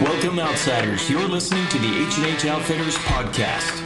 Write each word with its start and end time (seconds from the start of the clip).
Welcome, 0.00 0.38
outsiders. 0.38 1.08
You're 1.08 1.26
listening 1.26 1.66
to 1.68 1.78
the 1.78 2.06
H&H 2.06 2.44
Outfitters 2.44 2.96
podcast. 2.96 3.80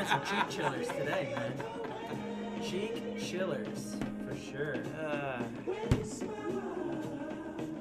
He's, 0.00 0.08
he's 0.10 0.18
wearing 0.18 0.24
some 0.24 0.24
cheek 0.24 0.48
chillers 0.56 0.88
today, 0.88 1.34
man. 1.36 2.62
Cheek 2.62 3.18
chillers, 3.20 3.96
for 4.28 4.36
sure. 4.36 4.76
Uh, 5.00 5.42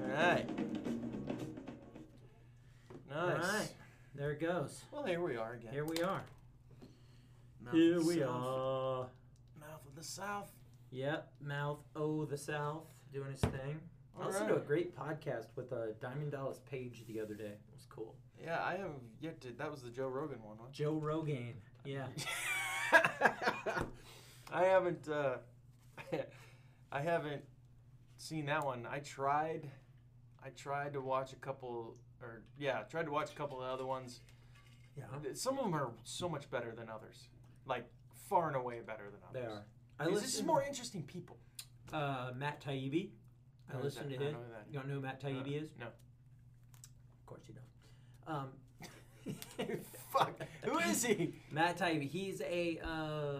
Alright. 0.09 0.49
Nice. 3.09 3.15
All 3.15 3.27
right, 3.27 3.69
there 4.15 4.31
it 4.31 4.39
goes. 4.39 4.81
Well, 4.91 5.03
here 5.03 5.21
we 5.21 5.35
are 5.35 5.53
again. 5.53 5.71
Here 5.73 5.85
we 5.85 6.01
are. 6.01 6.23
Mouth 7.63 7.73
Here 7.73 7.97
of 7.97 8.03
the 8.03 8.07
we 8.07 8.19
South. 8.19 8.29
are. 8.29 9.07
Mouth 9.59 9.85
of 9.87 9.95
the 9.95 10.03
South. 10.03 10.51
Yep, 10.91 11.31
Mouth 11.41 11.79
O 11.95 12.25
the 12.25 12.37
South 12.37 12.85
doing 13.13 13.31
his 13.31 13.41
thing. 13.41 13.79
I 14.19 14.25
listened 14.27 14.49
to 14.49 14.55
a 14.57 14.59
great 14.59 14.97
podcast 14.97 15.47
with 15.55 15.71
uh, 15.71 15.93
Diamond 16.01 16.31
Dallas 16.31 16.59
Page 16.69 17.03
the 17.07 17.19
other 17.21 17.35
day. 17.35 17.45
It 17.45 17.59
was 17.73 17.85
cool. 17.89 18.15
Yeah, 18.43 18.59
I 18.63 18.71
have 18.77 18.91
yet 19.21 19.39
to. 19.41 19.51
That 19.57 19.71
was 19.71 19.81
the 19.81 19.89
Joe 19.89 20.07
Rogan 20.07 20.41
one, 20.43 20.57
wasn't 20.57 20.73
Joe 20.75 20.93
Rogan. 20.93 21.53
Yeah. 21.85 22.07
I 24.51 24.63
haven't. 24.65 25.07
Uh, 25.07 25.37
I 26.91 27.01
haven't 27.01 27.43
seen 28.17 28.45
that 28.47 28.65
one. 28.65 28.87
I 28.89 28.99
tried. 28.99 29.69
I 30.43 30.49
tried 30.49 30.93
to 30.93 31.01
watch 31.01 31.33
a 31.33 31.35
couple, 31.37 31.95
or 32.21 32.41
yeah, 32.57 32.79
I 32.79 32.83
tried 32.83 33.05
to 33.05 33.11
watch 33.11 33.31
a 33.31 33.35
couple 33.35 33.61
of 33.61 33.69
other 33.69 33.85
ones. 33.85 34.21
Yeah. 34.97 35.05
Some 35.33 35.57
of 35.57 35.65
them 35.65 35.75
are 35.75 35.91
so 36.03 36.27
much 36.27 36.49
better 36.49 36.73
than 36.75 36.89
others, 36.89 37.27
like 37.65 37.85
far 38.29 38.47
and 38.47 38.55
away 38.55 38.79
better 38.85 39.05
than 39.11 39.19
others. 39.29 39.41
They 39.99 40.03
are. 40.05 40.09
I 40.09 40.13
This 40.13 40.35
is 40.35 40.43
more 40.43 40.63
interesting 40.63 41.03
people. 41.03 41.37
uh, 41.93 42.31
Matt 42.35 42.63
Taibbi. 42.63 43.09
I 43.69 43.73
Who 43.73 43.79
is 43.79 43.83
listened 43.95 44.11
that? 44.13 44.17
to 44.19 44.23
I 44.25 44.27
him. 44.29 44.33
don't 44.33 44.41
know 44.41 44.55
who. 44.65 44.71
You 44.71 44.79
don't 44.79 44.87
know 44.87 44.93
who 44.95 45.01
Matt 45.01 45.21
Taibbi 45.21 45.61
is? 45.61 45.69
No. 45.79 45.85
Of 45.87 47.25
course 47.25 47.41
you 47.47 47.53
don't. 47.55 48.35
Um, 48.35 48.49
Fuck. 50.11 50.39
Who 50.63 50.79
is 50.79 51.03
he? 51.03 51.33
Matt 51.51 51.77
Taibbi. 51.77 52.07
He's 52.09 52.41
a 52.41 52.79
uh, 52.83 53.39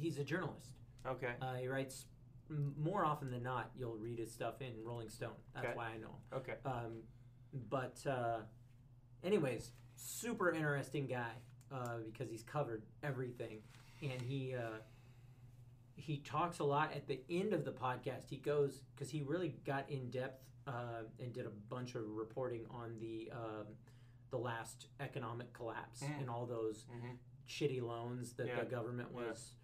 he's 0.00 0.18
a 0.18 0.24
journalist. 0.24 0.70
Okay. 1.06 1.32
Uh, 1.40 1.54
he 1.54 1.68
writes 1.68 2.06
more 2.78 3.04
often 3.04 3.30
than 3.30 3.42
not. 3.42 3.70
You'll 3.78 3.96
read 3.96 4.18
his 4.18 4.32
stuff 4.32 4.60
in 4.60 4.72
Rolling 4.84 5.08
Stone. 5.08 5.30
That's 5.54 5.66
Okay. 5.66 5.76
why 5.76 5.86
I 5.94 5.96
know 5.98 6.08
him. 6.08 6.38
Okay. 6.38 6.54
Um, 6.64 7.02
but 7.70 7.98
uh, 8.08 8.38
anyways, 9.24 9.70
super 9.96 10.50
interesting 10.52 11.06
guy 11.06 11.30
uh, 11.72 11.98
because 12.12 12.30
he's 12.30 12.42
covered 12.42 12.82
everything, 13.02 13.58
and 14.02 14.20
he 14.22 14.54
uh, 14.54 14.78
he 15.94 16.18
talks 16.18 16.58
a 16.58 16.64
lot 16.64 16.92
at 16.94 17.06
the 17.06 17.20
end 17.30 17.52
of 17.52 17.64
the 17.64 17.72
podcast. 17.72 18.28
He 18.28 18.36
goes 18.36 18.80
because 18.94 19.10
he 19.10 19.22
really 19.22 19.54
got 19.64 19.88
in 19.88 20.10
depth 20.10 20.42
uh, 20.66 21.04
and 21.20 21.32
did 21.32 21.46
a 21.46 21.52
bunch 21.68 21.94
of 21.94 22.02
reporting 22.08 22.66
on 22.70 22.96
the 23.00 23.30
um, 23.32 23.66
the 24.30 24.38
last 24.38 24.88
economic 25.00 25.52
collapse 25.52 26.02
Mm. 26.02 26.20
and 26.20 26.30
all 26.30 26.46
those 26.46 26.84
Mhm. 26.84 27.18
shitty 27.46 27.80
loans 27.80 28.34
that 28.34 28.46
Yeah. 28.48 28.60
the 28.60 28.66
government 28.70 29.10
Yeah. 29.12 29.28
was 29.28 29.54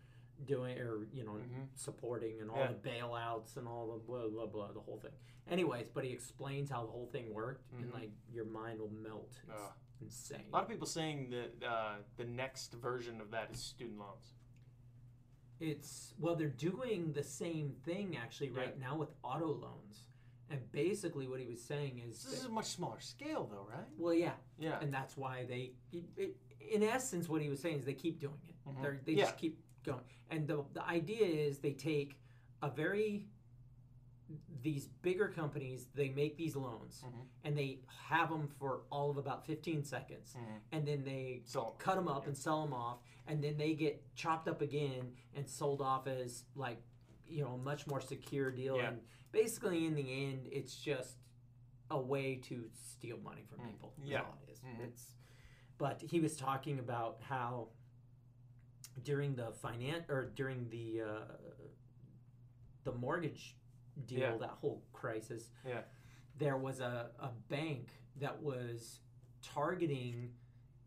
doing 0.44 0.78
or 0.78 1.04
you 1.12 1.24
know 1.24 1.34
Mhm. 1.34 1.68
supporting 1.74 2.40
and 2.40 2.50
all 2.50 2.58
Yeah. 2.58 2.72
the 2.72 2.78
bailouts 2.88 3.56
and 3.56 3.68
all 3.68 3.92
the 3.92 3.98
blah 4.04 4.28
blah 4.28 4.46
blah 4.46 4.72
the 4.72 4.80
whole 4.80 4.98
thing 4.98 5.12
anyways 5.46 5.88
but 5.90 6.04
he 6.04 6.10
explains 6.10 6.70
how 6.70 6.84
the 6.84 6.90
whole 6.90 7.06
thing 7.06 7.32
worked 7.32 7.70
and 7.72 7.90
Mhm. 7.90 7.92
like 7.94 8.10
your 8.28 8.44
mind 8.44 8.80
will 8.80 8.90
melt 8.90 9.40
it's 9.42 9.50
Ugh. 9.50 9.72
insane 10.00 10.46
A 10.48 10.50
lot 10.50 10.62
of 10.64 10.68
people 10.68 10.86
saying 10.86 11.30
that 11.30 11.62
uh, 11.62 12.02
the 12.16 12.24
next 12.24 12.72
version 12.74 13.20
of 13.20 13.30
that 13.30 13.50
is 13.52 13.60
student 13.62 13.98
loans. 13.98 14.34
it's 15.60 16.14
well 16.18 16.34
they're 16.34 16.48
doing 16.48 17.12
the 17.12 17.22
same 17.22 17.72
thing 17.84 18.16
actually 18.16 18.50
right 18.50 18.78
now 18.78 18.96
with 18.96 19.14
auto 19.22 19.46
loans 19.52 20.08
and 20.52 20.70
basically 20.70 21.26
what 21.26 21.40
he 21.40 21.46
was 21.46 21.60
saying 21.60 22.00
is 22.08 22.22
This 22.22 22.40
is 22.40 22.44
a 22.44 22.48
much 22.50 22.66
smaller 22.66 23.00
scale, 23.00 23.48
though, 23.50 23.66
right? 23.68 23.86
well 23.98 24.14
yeah 24.14 24.34
Yeah. 24.58 24.78
and 24.80 24.92
that's 24.92 25.16
why 25.16 25.44
they 25.48 25.72
it, 25.92 26.36
in 26.60 26.82
essence 26.82 27.28
what 27.28 27.40
he 27.42 27.48
was 27.48 27.58
saying 27.60 27.78
is 27.78 27.84
they 27.84 27.94
keep 27.94 28.20
doing 28.20 28.38
it 28.46 28.54
Mhm. 28.68 28.82
They're, 28.82 29.00
Yeah. 29.06 29.24
just 29.24 29.38
keep 29.38 29.58
going 29.82 30.04
and 30.30 30.46
the, 30.46 30.64
the 30.74 30.84
idea 30.86 31.26
is 31.26 31.58
they 31.58 31.72
take 31.72 32.20
a 32.62 32.70
very 32.70 33.26
these 34.62 34.86
bigger 35.02 35.28
companies 35.28 35.88
they 35.94 36.08
make 36.10 36.36
these 36.36 36.54
loans 36.54 37.02
Mhm. 37.04 37.26
and 37.44 37.58
they 37.58 37.80
have 38.08 38.30
them 38.30 38.46
for 38.58 38.82
all 38.90 39.10
of 39.10 39.16
about 39.16 39.44
15 39.44 39.82
seconds 39.84 40.34
Mhm. 40.38 40.60
and 40.70 40.86
then 40.86 41.02
they 41.04 41.42
Sell 41.44 41.72
'em. 41.72 41.78
cut 41.78 41.96
them 41.96 42.06
up 42.08 42.22
Yeah. 42.22 42.28
and 42.28 42.36
sell 42.38 42.62
them 42.62 42.72
off 42.72 43.00
and 43.26 43.42
then 43.42 43.56
they 43.56 43.74
get 43.74 44.14
chopped 44.14 44.46
up 44.48 44.60
again 44.62 45.16
and 45.34 45.48
sold 45.48 45.80
off 45.82 46.06
as 46.06 46.44
like 46.54 46.80
you 47.32 47.42
know 47.42 47.54
a 47.54 47.58
much 47.58 47.86
more 47.86 48.00
secure 48.00 48.50
deal 48.50 48.76
Yeah. 48.76 48.88
and 48.88 49.00
basically 49.32 49.86
in 49.86 49.94
the 49.94 50.24
end 50.26 50.48
it's 50.52 50.74
just 50.76 51.16
a 51.90 51.98
way 52.00 52.36
to 52.36 52.68
steal 52.72 53.18
money 53.18 53.44
from 53.48 53.60
Mm. 53.60 53.70
people 53.70 53.92
Yeah. 54.02 54.22
all 54.22 54.38
it 54.46 54.52
is. 54.52 54.60
Mhm. 54.60 54.80
it's 54.80 55.14
but 55.78 56.00
he 56.02 56.20
was 56.20 56.36
talking 56.36 56.78
about 56.78 57.20
how 57.22 57.68
during 59.02 59.34
the 59.34 59.52
finance 59.52 60.04
or 60.08 60.26
during 60.34 60.68
the 60.68 61.02
uh, 61.02 61.36
the 62.84 62.92
mortgage 62.92 63.56
deal 64.06 64.20
Yeah. 64.20 64.36
that 64.38 64.50
whole 64.50 64.82
crisis 64.92 65.50
Yeah. 65.66 65.82
there 66.36 66.56
was 66.56 66.80
a, 66.80 67.10
a 67.18 67.30
bank 67.48 67.90
that 68.16 68.42
was 68.42 69.00
targeting 69.42 70.34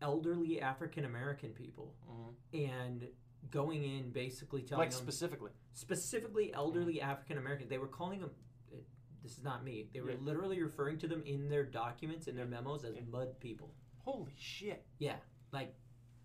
elderly 0.02 0.60
African 0.60 1.04
American 1.04 1.52
people 1.52 1.94
Mhm. 2.08 2.34
and 2.70 3.08
going 3.50 3.84
in 3.84 4.10
basically 4.10 4.62
telling 4.62 4.86
Like 4.86 4.90
them 4.90 5.00
specifically. 5.02 5.50
specifically 5.74 6.52
elderly 6.52 7.00
African 7.00 7.38
American. 7.38 7.68
They 7.68 7.78
were 7.78 7.86
calling 7.88 8.20
them. 8.20 8.30
uh, 8.72 8.76
This 9.22 9.38
is 9.38 9.42
not 9.44 9.64
me. 9.64 9.88
They 9.92 10.00
were 10.00 10.10
Yeah. 10.12 10.18
literally 10.20 10.62
referring 10.62 10.98
to 10.98 11.08
them 11.08 11.22
in 11.24 11.48
their 11.48 11.64
documents, 11.64 12.28
in 12.28 12.36
their 12.36 12.46
memos, 12.46 12.84
as 12.84 12.94
Yeah. 12.94 13.02
mud 13.02 13.38
people. 13.40 13.74
Holy 13.98 14.34
shit. 14.36 14.86
Yeah, 14.98 15.18
like 15.52 15.74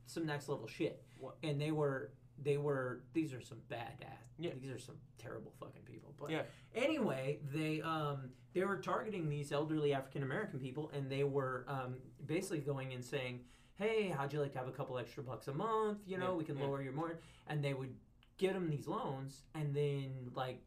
some 0.06 0.26
next 0.26 0.48
level 0.50 0.68
shit. 0.68 1.04
What? 1.18 1.38
And 1.44 1.60
they 1.60 1.72
were 1.72 2.14
they 2.38 2.58
were 2.58 3.04
these 3.14 3.34
are 3.34 3.42
some 3.42 3.62
badass. 3.70 4.34
Yeah. 4.40 4.54
These 4.56 4.72
are 4.72 4.80
some 4.80 5.00
terrible 5.20 5.52
fucking 5.60 5.84
people. 5.84 6.14
But 6.18 6.32
Yeah. 6.32 6.46
anyway, 6.74 7.40
they 7.44 7.82
um 7.82 8.34
they 8.54 8.64
were 8.66 8.78
targeting 8.82 9.30
these 9.30 9.52
elderly 9.52 9.94
African 9.94 10.24
American 10.24 10.60
people, 10.60 10.90
and 10.90 11.10
they 11.12 11.24
were 11.24 11.66
um 11.68 12.00
basically 12.26 12.60
going 12.62 12.94
and 12.94 13.04
saying, 13.04 13.46
"Hey, 13.82 14.10
how'd 14.10 14.32
you 14.34 14.40
like 14.42 14.54
to 14.54 14.60
have 14.60 14.68
a 14.68 14.72
couple 14.72 14.98
extra 14.98 15.24
bucks 15.24 15.48
a 15.48 15.54
month? 15.54 16.00
You 16.06 16.18
know, 16.18 16.32
Yeah, 16.32 16.38
we 16.38 16.44
can 16.44 16.58
yeah. 16.58 16.66
lower 16.66 16.82
your 16.82 16.94
mortgage." 16.94 17.20
And 17.48 17.64
they 17.64 17.74
would 17.74 17.96
get 18.38 18.54
them 18.54 18.70
these 18.70 18.88
loans, 18.88 19.44
and 19.56 19.74
then 19.76 20.32
like. 20.36 20.60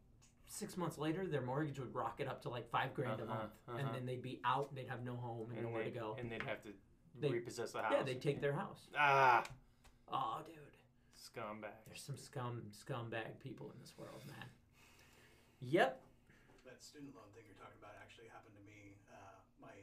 Six 0.47 0.77
months 0.77 0.99
later, 0.99 1.25
their 1.25 1.41
mortgage 1.41 1.79
would 1.79 1.93
rocket 1.95 2.27
up 2.27 2.39
to 2.43 2.49
like 2.49 2.69
five 2.69 2.93
grand 2.93 3.19
a 3.19 3.23
Uh-huh, 3.23 3.33
month, 3.33 3.53
uh-huh. 3.67 3.77
and 3.79 3.87
then 3.95 4.05
they'd 4.05 4.21
be 4.21 4.39
out. 4.45 4.73
They'd 4.75 4.87
have 4.87 5.03
no 5.03 5.15
home 5.17 5.49
and, 5.51 5.63
nowhere 5.63 5.83
they, 5.83 5.89
to 5.89 5.99
go. 5.99 6.15
And 6.19 6.31
they'd 6.31 6.43
have 6.43 6.61
to 6.63 6.69
They- 7.19 7.31
repossess 7.31 7.71
the 7.71 7.81
house. 7.81 7.91
Yeah, 7.97 8.03
they'd 8.03 8.21
take 8.21 8.41
their 8.41 8.53
house. 8.53 8.87
Ah, 8.95 9.43
Oh, 10.07 10.43
dude. 10.45 10.55
scumbag. 11.17 11.73
There's 11.87 12.03
some 12.03 12.15
scum 12.15 12.61
scumbag 12.71 13.39
people 13.39 13.71
in 13.71 13.79
this 13.81 13.97
world, 13.97 14.21
man. 14.27 14.45
Yep. 15.61 15.99
That 16.63 16.83
student 16.83 17.15
loan 17.15 17.25
thing 17.33 17.43
you're 17.47 17.57
talking 17.57 17.79
about 17.81 17.95
actually 17.99 18.27
happened 18.27 18.53
to 18.55 18.61
me. 18.69 18.97
Uh, 19.11 19.41
my 19.59 19.73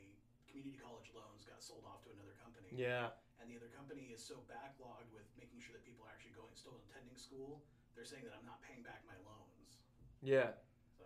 community 0.49 0.79
college 0.79 1.11
loans 1.13 1.45
got 1.45 1.61
sold 1.61 1.83
off 1.85 2.03
to 2.05 2.11
another 2.13 2.35
company. 2.41 2.69
Yeah. 2.71 3.11
And 3.43 3.51
the 3.51 3.57
other 3.59 3.71
company 3.75 4.15
is 4.15 4.23
so 4.23 4.35
backlogged 4.47 5.11
with 5.13 5.27
making 5.37 5.59
sure 5.59 5.75
that 5.75 5.85
people 5.85 6.07
are 6.07 6.13
actually 6.15 6.33
going, 6.39 6.55
still 6.55 6.79
attending 6.87 7.17
school, 7.19 7.63
they're 7.97 8.05
saying 8.07 8.23
that 8.25 8.33
I'm 8.39 8.47
not 8.47 8.63
paying 8.63 8.83
back 8.83 9.03
my 9.07 9.19
loans. 9.27 9.83
Yeah. 10.23 10.55
So, 10.97 11.05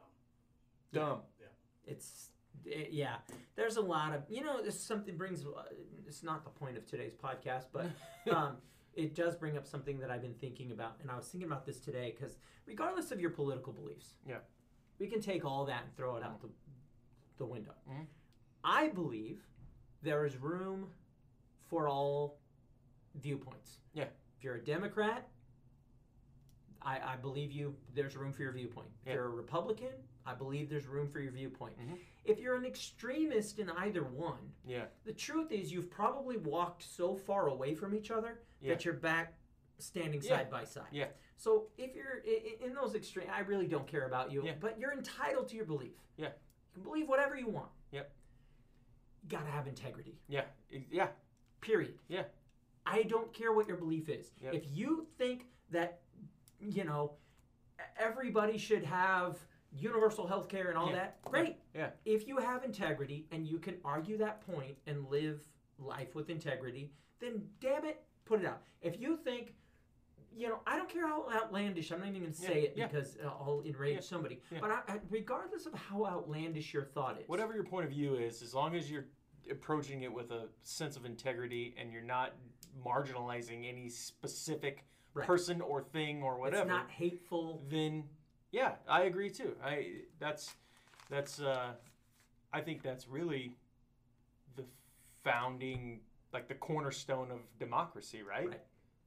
Dumb. 0.92 1.20
Yeah. 1.40 1.46
It's 1.86 2.30
it, 2.64 2.90
yeah. 2.92 3.16
There's 3.54 3.76
a 3.76 3.80
lot 3.80 4.14
of 4.14 4.22
you 4.28 4.42
know. 4.44 4.62
This 4.62 4.78
something 4.78 5.16
brings. 5.16 5.44
Uh, 5.44 5.62
it's 6.06 6.22
not 6.22 6.44
the 6.44 6.50
point 6.50 6.76
of 6.76 6.86
today's 6.86 7.14
podcast, 7.14 7.66
but 7.72 7.86
um, 8.34 8.56
it 8.94 9.14
does 9.14 9.34
bring 9.36 9.56
up 9.56 9.66
something 9.66 9.98
that 10.00 10.10
I've 10.10 10.22
been 10.22 10.34
thinking 10.34 10.72
about, 10.72 10.96
and 11.00 11.10
I 11.10 11.16
was 11.16 11.26
thinking 11.28 11.48
about 11.48 11.64
this 11.64 11.78
today 11.80 12.14
because 12.18 12.36
regardless 12.66 13.10
of 13.12 13.20
your 13.20 13.30
political 13.30 13.72
beliefs, 13.72 14.14
Yeah. 14.28 14.38
we 14.98 15.06
can 15.06 15.20
take 15.20 15.44
all 15.44 15.64
that 15.66 15.84
and 15.84 15.96
throw 15.96 16.16
it 16.16 16.22
out 16.22 16.40
the 16.42 16.48
the 17.38 17.46
window. 17.46 17.72
Mhm. 17.88 18.06
I 18.64 18.88
believe 18.88 19.42
there 20.02 20.24
is 20.26 20.36
room 20.36 20.88
for 21.68 21.88
all 21.88 22.38
viewpoints. 23.16 23.78
Yeah. 23.92 24.04
If 24.38 24.44
you're 24.44 24.56
a 24.56 24.64
Democrat, 24.64 25.28
I, 26.82 27.00
I 27.04 27.16
believe 27.16 27.50
you. 27.50 27.74
There's 27.94 28.16
room 28.16 28.32
for 28.32 28.42
your 28.42 28.52
viewpoint. 28.52 28.88
If 29.02 29.08
Yeah. 29.08 29.14
you're 29.14 29.24
a 29.26 29.30
Republican, 29.30 29.92
I 30.24 30.34
believe 30.34 30.68
there's 30.68 30.86
room 30.86 31.08
for 31.08 31.20
your 31.20 31.32
viewpoint. 31.32 31.78
Mhm. 31.78 31.98
If 32.24 32.38
you're 32.38 32.56
an 32.56 32.64
extremist 32.64 33.58
in 33.58 33.70
either 33.70 34.04
one, 34.04 34.52
Yeah. 34.64 34.86
the 35.04 35.12
truth 35.12 35.50
is 35.52 35.72
you've 35.72 35.90
probably 35.90 36.36
walked 36.36 36.82
so 36.82 37.16
far 37.16 37.48
away 37.48 37.74
from 37.74 37.94
each 37.94 38.10
other 38.10 38.40
Yeah. 38.60 38.74
that 38.74 38.84
you're 38.84 38.94
back 38.94 39.34
standing 39.78 40.22
Yeah. 40.22 40.28
side 40.36 40.50
by 40.50 40.64
side. 40.64 40.88
Yeah. 40.92 41.10
So 41.36 41.68
if 41.76 41.94
you're 41.94 42.18
in 42.18 42.74
those 42.74 42.94
extreme, 42.94 43.28
I 43.30 43.40
really 43.40 43.66
don't 43.66 43.86
care 43.86 44.06
about 44.06 44.30
you, 44.30 44.44
Yeah. 44.44 44.54
but 44.58 44.78
you're 44.78 44.92
entitled 44.92 45.48
to 45.48 45.56
your 45.56 45.66
belief. 45.66 45.96
Yeah. 46.16 46.28
You 46.28 46.74
can 46.74 46.82
believe 46.82 47.08
whatever 47.08 47.36
you 47.36 47.48
want. 47.48 47.70
Yep. 47.90 48.12
You 49.22 49.28
gotta 49.28 49.50
have 49.50 49.66
integrity. 49.66 50.18
Yeah. 50.28 50.46
Yeah. 50.70 51.12
Period. 51.66 51.94
Yeah. 52.06 52.22
I 52.86 53.02
don't 53.02 53.32
care 53.34 53.52
what 53.52 53.66
your 53.66 53.76
belief 53.76 54.08
is. 54.08 54.30
Yep. 54.40 54.54
If 54.54 54.64
you 54.72 55.04
think 55.18 55.46
that, 55.72 56.00
you 56.60 56.84
know, 56.84 57.14
everybody 57.98 58.56
should 58.56 58.84
have 58.84 59.36
universal 59.72 60.28
health 60.28 60.48
care 60.48 60.68
and 60.68 60.78
all 60.78 60.90
Yeah. 60.90 60.94
that, 60.94 61.22
great. 61.24 61.56
Yeah. 61.74 61.90
If 62.04 62.28
you 62.28 62.36
have 62.36 62.62
integrity 62.62 63.26
and 63.32 63.46
you 63.48 63.58
can 63.58 63.78
argue 63.84 64.16
that 64.18 64.40
point 64.46 64.78
and 64.86 65.08
live 65.08 65.42
life 65.78 66.14
with 66.14 66.30
integrity, 66.30 66.92
then 67.18 67.42
damn 67.60 67.84
it, 67.84 68.04
put 68.24 68.40
it 68.40 68.46
out. 68.46 68.62
If 68.80 69.00
you 69.00 69.16
think, 69.16 69.56
you 70.32 70.48
know, 70.48 70.60
I 70.68 70.76
don't 70.76 70.88
care 70.88 71.08
how 71.08 71.26
outlandish, 71.32 71.90
I'm 71.90 71.98
not 71.98 72.08
even 72.10 72.20
going 72.20 72.32
to 72.32 72.38
say 72.38 72.60
Yeah, 72.62 72.68
it 72.68 72.74
yeah. 72.76 72.86
because 72.86 73.16
uh, 73.24 73.26
I'll 73.26 73.62
enrage 73.66 73.94
Yeah, 73.96 74.00
somebody. 74.02 74.40
But 74.60 74.70
I, 74.70 74.80
I, 74.86 75.00
regardless 75.10 75.66
of 75.66 75.74
how 75.74 76.06
outlandish 76.06 76.72
your 76.72 76.84
thought 76.84 77.18
is, 77.20 77.28
Whatever 77.28 77.54
your 77.54 77.64
point 77.64 77.86
of 77.86 77.90
view 77.90 78.14
is, 78.14 78.40
as 78.42 78.54
long 78.54 78.76
as 78.76 78.88
you're 78.88 79.06
approaching 79.50 80.02
it 80.02 80.12
with 80.12 80.30
a 80.30 80.48
sense 80.62 80.96
of 80.96 81.04
integrity 81.04 81.74
and 81.78 81.92
you're 81.92 82.02
not 82.02 82.32
marginalizing 82.84 83.68
any 83.68 83.88
specific 83.88 84.84
Right. 85.14 85.26
person 85.26 85.62
or 85.62 85.80
thing 85.80 86.22
or 86.22 86.38
whatever, 86.38 86.60
it's 86.64 86.68
not 86.68 86.90
hateful. 86.90 87.62
then 87.70 88.04
yeah, 88.52 88.72
I 88.86 89.04
agree 89.04 89.30
too. 89.30 89.56
I 89.64 90.02
that's 90.18 90.54
that's 91.08 91.40
uh, 91.40 91.72
I 92.52 92.60
think 92.60 92.82
that's 92.82 93.08
really 93.08 93.56
the 94.56 94.64
founding, 95.24 96.00
like 96.34 96.48
the 96.48 96.54
cornerstone 96.54 97.30
of 97.30 97.38
democracy, 97.58 98.22
right? 98.22 98.48
Right. 98.50 98.60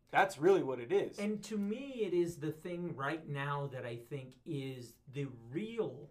That's 0.10 0.40
really 0.40 0.64
what 0.64 0.80
it 0.80 0.92
is. 0.92 1.20
And 1.20 1.44
to 1.44 1.58
me, 1.60 2.02
it 2.02 2.16
is 2.16 2.38
the 2.38 2.52
thing 2.52 2.96
right 2.96 3.30
now 3.30 3.70
that 3.72 3.86
I 3.86 3.98
think 4.10 4.34
is 4.48 4.94
the 5.14 5.28
real 5.52 6.10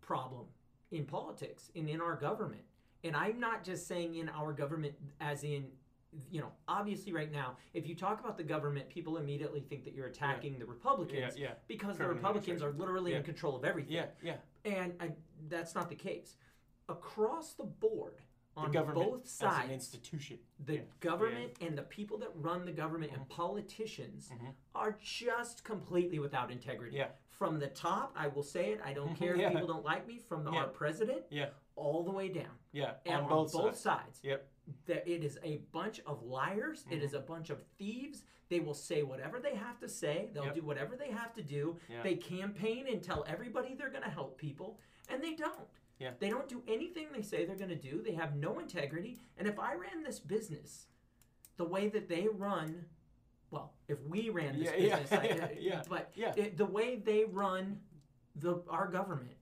problem 0.00 0.46
in 0.90 1.04
politics 1.04 1.70
and 1.76 1.86
in 1.88 2.00
our 2.00 2.16
government. 2.16 2.62
And 3.06 3.16
I'm 3.16 3.38
not 3.38 3.62
just 3.62 3.86
saying 3.86 4.16
in 4.16 4.28
our 4.28 4.52
government 4.52 4.94
as 5.20 5.44
in, 5.44 5.66
you 6.30 6.40
know, 6.40 6.50
obviously 6.66 7.12
right 7.12 7.30
now, 7.30 7.56
if 7.72 7.86
you 7.86 7.94
talk 7.94 8.20
about 8.20 8.36
the 8.36 8.42
government, 8.42 8.88
people 8.88 9.16
immediately 9.18 9.60
think 9.60 9.84
that 9.84 9.94
you're 9.94 10.06
attacking 10.06 10.58
the 10.58 10.66
Republicans 10.66 11.36
yeah, 11.38 11.52
because 11.68 11.98
the 11.98 12.06
Republicans 12.08 12.62
are 12.62 12.72
literally 12.72 13.14
in 13.14 13.22
control 13.22 13.54
of 13.56 13.64
everything. 13.64 13.92
yeah, 13.92 14.06
yeah. 14.22 14.36
And 14.64 14.94
I, 15.00 15.12
that's 15.48 15.74
not 15.74 15.88
the 15.88 15.94
case. 15.94 16.36
Across 16.88 17.54
the 17.54 17.64
board, 17.64 18.14
The 18.54 18.62
on 18.62 18.72
government 18.72 19.10
both 19.10 19.24
as 19.24 19.30
sides, 19.30 19.64
an 19.66 19.70
institution. 19.70 20.38
the 20.64 20.74
Yeah. 20.76 20.80
government 21.00 21.52
and 21.60 21.76
the 21.76 21.82
people 21.82 22.16
that 22.18 22.30
run 22.34 22.64
the 22.64 22.72
government 22.72 23.12
and 23.12 23.28
politicians 23.28 24.30
Mhm. 24.30 24.54
are 24.74 24.96
just 25.02 25.62
completely 25.64 26.18
without 26.18 26.50
integrity. 26.50 26.96
Yeah. 26.96 27.08
From 27.28 27.58
the 27.58 27.68
top, 27.68 28.12
I 28.16 28.28
will 28.28 28.42
say 28.42 28.72
it. 28.72 28.80
I 28.82 28.94
don't 28.94 29.10
Mhm, 29.10 29.16
care 29.18 29.34
if 29.36 29.52
people 29.52 29.66
don't 29.66 29.84
like 29.84 30.06
me. 30.06 30.18
From 30.18 30.42
the, 30.44 30.52
Yeah. 30.52 30.60
our 30.60 30.68
president, 30.68 31.26
Yeah. 31.30 31.50
All 31.76 32.02
the 32.02 32.10
way 32.10 32.28
down, 32.28 32.50
Yeah, 32.72 32.94
and 33.04 33.22
on 33.22 33.28
both, 33.28 33.50
sides. 33.50 33.78
sides, 33.80 34.20
Yep. 34.22 34.48
that 34.86 35.06
it 35.08 35.22
is 35.22 35.38
a 35.42 35.58
bunch 35.72 36.00
of 36.06 36.22
liars. 36.22 36.84
It 36.90 37.02
is 37.02 37.12
mm-hmm. 37.12 37.18
a 37.18 37.26
bunch 37.26 37.50
of 37.50 37.62
thieves. 37.78 38.24
They 38.48 38.60
will 38.60 38.74
say 38.74 39.02
whatever 39.02 39.38
they 39.40 39.54
have 39.54 39.78
to 39.80 39.88
say. 39.88 40.30
They'll 40.32 40.46
Yep. 40.46 40.54
do 40.54 40.62
whatever 40.62 40.96
they 40.96 41.10
have 41.10 41.32
to 41.34 41.42
do. 41.42 41.76
Yeah. 41.88 42.02
They 42.02 42.14
campaign 42.16 42.86
and 42.88 43.02
tell 43.02 43.24
everybody 43.28 43.74
they're 43.74 43.90
going 43.90 44.04
to 44.04 44.10
help 44.10 44.38
people, 44.38 44.80
and 45.08 45.22
they 45.22 45.34
don't. 45.34 45.68
Yeah. 45.98 46.12
They 46.18 46.28
don't 46.30 46.48
do 46.48 46.62
anything 46.68 47.08
they 47.12 47.22
say 47.22 47.44
they're 47.44 47.56
going 47.56 47.70
to 47.70 47.74
do. 47.76 48.02
They 48.02 48.12
have 48.12 48.36
no 48.36 48.58
integrity. 48.58 49.18
And 49.38 49.48
if 49.48 49.58
I 49.58 49.74
ran 49.74 50.02
this 50.02 50.18
business 50.18 50.86
the 51.56 51.64
way 51.64 51.88
that 51.88 52.08
they 52.08 52.28
run, 52.28 52.84
well, 53.50 53.72
if 53.88 54.02
we 54.04 54.28
ran 54.30 54.58
this 54.58 54.66
Yeah, 54.72 54.76
yeah, 54.76 54.98
business, 54.98 55.20
I, 55.20 55.24
yeah, 55.26 55.48
yeah, 55.58 55.82
but 55.88 56.12
yeah. 56.14 56.32
it- 56.36 56.56
the 56.56 56.66
way 56.66 56.96
they 56.96 57.24
run 57.24 57.80
the 58.34 58.62
our 58.68 58.86
government, 58.88 59.35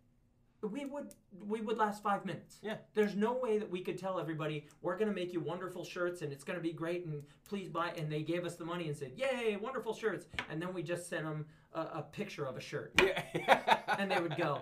we 0.68 0.84
would 0.84 1.14
we 1.46 1.60
would 1.60 1.78
last 1.78 2.02
five 2.02 2.24
minutes. 2.24 2.58
Yeah. 2.62 2.76
There's 2.94 3.14
no 3.14 3.34
way 3.34 3.58
that 3.58 3.70
we 3.70 3.80
could 3.80 3.98
tell 3.98 4.18
everybody 4.18 4.66
we're 4.82 4.96
going 4.96 5.08
to 5.08 5.14
make 5.14 5.32
you 5.32 5.40
wonderful 5.40 5.84
shirts 5.84 6.22
and 6.22 6.32
it's 6.32 6.44
going 6.44 6.58
to 6.58 6.62
be 6.62 6.72
great 6.72 7.06
and 7.06 7.22
please 7.48 7.68
buy. 7.68 7.90
And 7.96 8.10
they 8.10 8.22
gave 8.22 8.44
us 8.44 8.56
the 8.56 8.64
money 8.64 8.88
and 8.88 8.96
said, 8.96 9.12
"Yay, 9.16 9.56
wonderful 9.56 9.94
shirts!" 9.94 10.26
And 10.50 10.60
then 10.60 10.72
we 10.72 10.82
just 10.82 11.08
sent 11.08 11.24
them 11.24 11.46
a, 11.74 11.80
a 11.80 12.06
picture 12.12 12.46
of 12.46 12.56
a 12.56 12.60
shirt. 12.60 13.00
Yeah. 13.02 13.80
And 13.98 14.10
they 14.10 14.20
would 14.20 14.36
go, 14.36 14.60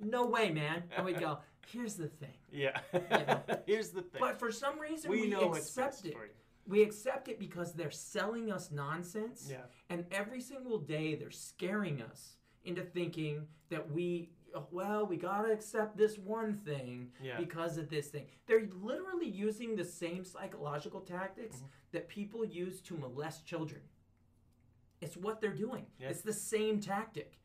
No 0.00 0.26
way, 0.26 0.50
man. 0.50 0.82
And 0.96 1.06
we'd 1.06 1.20
go, 1.20 1.38
Here's 1.68 1.94
the 1.94 2.08
thing. 2.08 2.34
Yeah. 2.50 2.80
know. 2.92 3.40
Here's 3.66 3.90
the 3.90 4.02
thing. 4.02 4.20
But 4.20 4.38
for 4.38 4.50
some 4.50 4.78
reason, 4.78 5.10
we 5.10 5.22
we, 5.22 5.28
know 5.28 5.54
accept 5.54 6.04
it. 6.04 6.14
you. 6.14 6.18
We 6.66 6.82
accept 6.82 7.28
it 7.28 7.38
because 7.38 7.72
they're 7.72 7.90
selling 7.90 8.50
us 8.50 8.70
nonsense. 8.70 9.46
Yeah. 9.48 9.58
And 9.88 10.04
every 10.10 10.40
single 10.40 10.78
day, 10.78 11.14
they're 11.14 11.30
scaring 11.30 12.02
us 12.02 12.32
into 12.64 12.82
thinking 12.82 13.46
that 13.70 13.90
we, 13.90 14.30
oh, 14.54 14.66
well, 14.70 15.06
we 15.06 15.16
got 15.16 15.42
to 15.42 15.52
accept 15.52 15.96
this 15.96 16.18
one 16.18 16.54
thing 16.54 17.10
Yeah. 17.22 17.36
because 17.38 17.78
of 17.78 17.88
this 17.88 18.08
thing. 18.08 18.26
They're 18.46 18.68
literally 18.80 19.28
using 19.28 19.76
the 19.76 19.84
same 19.84 20.24
psychological 20.24 21.00
tactics 21.00 21.56
Mm-hmm. 21.56 21.66
that 21.92 22.08
people 22.08 22.44
use 22.44 22.80
to 22.82 22.96
molest 22.96 23.44
children. 23.46 23.82
It's 25.00 25.16
what 25.16 25.40
they're 25.40 25.54
doing. 25.54 25.86
Yeah. 25.98 26.08
It's 26.10 26.22
the 26.22 26.32
same 26.32 26.80
tactic. 26.80 27.38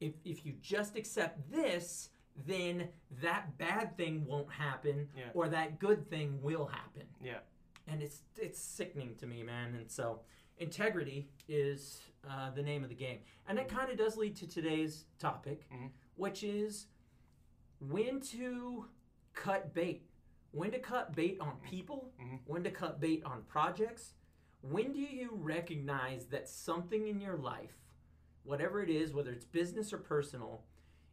If, 0.00 0.14
if 0.24 0.44
you 0.46 0.54
just 0.60 0.96
accept 0.96 1.50
this, 1.50 2.10
then 2.46 2.88
that 3.22 3.56
bad 3.58 3.96
thing 3.96 4.24
won't 4.26 4.50
happen 4.50 5.08
Yeah. 5.16 5.24
or 5.34 5.48
that 5.48 5.78
good 5.78 6.08
thing 6.08 6.40
will 6.42 6.66
happen. 6.66 7.02
Yeah. 7.22 7.38
And 7.86 8.02
it's 8.02 8.22
it's 8.36 8.60
sickening 8.60 9.14
to 9.16 9.26
me, 9.26 9.42
man. 9.42 9.74
And 9.74 9.90
so 9.90 10.20
integrity 10.58 11.28
is 11.48 12.02
uh, 12.28 12.50
the 12.50 12.62
name 12.62 12.82
of 12.82 12.88
the 12.88 12.94
game. 12.94 13.18
And 13.48 13.58
it 13.58 13.68
kind 13.68 13.90
of 13.90 13.96
does 13.98 14.16
lead 14.16 14.36
to 14.36 14.46
today's 14.46 15.06
topic, 15.18 15.66
Mhm. 15.72 15.90
Which 16.20 16.42
is 16.44 16.86
when 17.80 18.20
to 18.20 18.84
cut 19.32 19.72
bait. 19.72 20.06
When 20.52 20.70
to 20.72 20.78
cut 20.78 21.14
bait 21.16 21.38
on 21.40 21.58
people, 21.60 22.12
Mhm. 22.20 22.40
when 22.44 22.62
to 22.64 22.70
cut 22.70 23.00
bait 23.00 23.24
on 23.24 23.44
projects. 23.44 24.14
When 24.60 24.92
do 24.92 24.98
you 25.00 25.30
recognize 25.32 26.26
that 26.26 26.46
something 26.46 27.06
in 27.08 27.20
your 27.20 27.38
life, 27.38 27.78
whatever 28.42 28.82
it 28.82 28.90
is, 28.90 29.14
whether 29.14 29.32
it's 29.32 29.46
business 29.46 29.92
or 29.94 29.98
personal, 29.98 30.66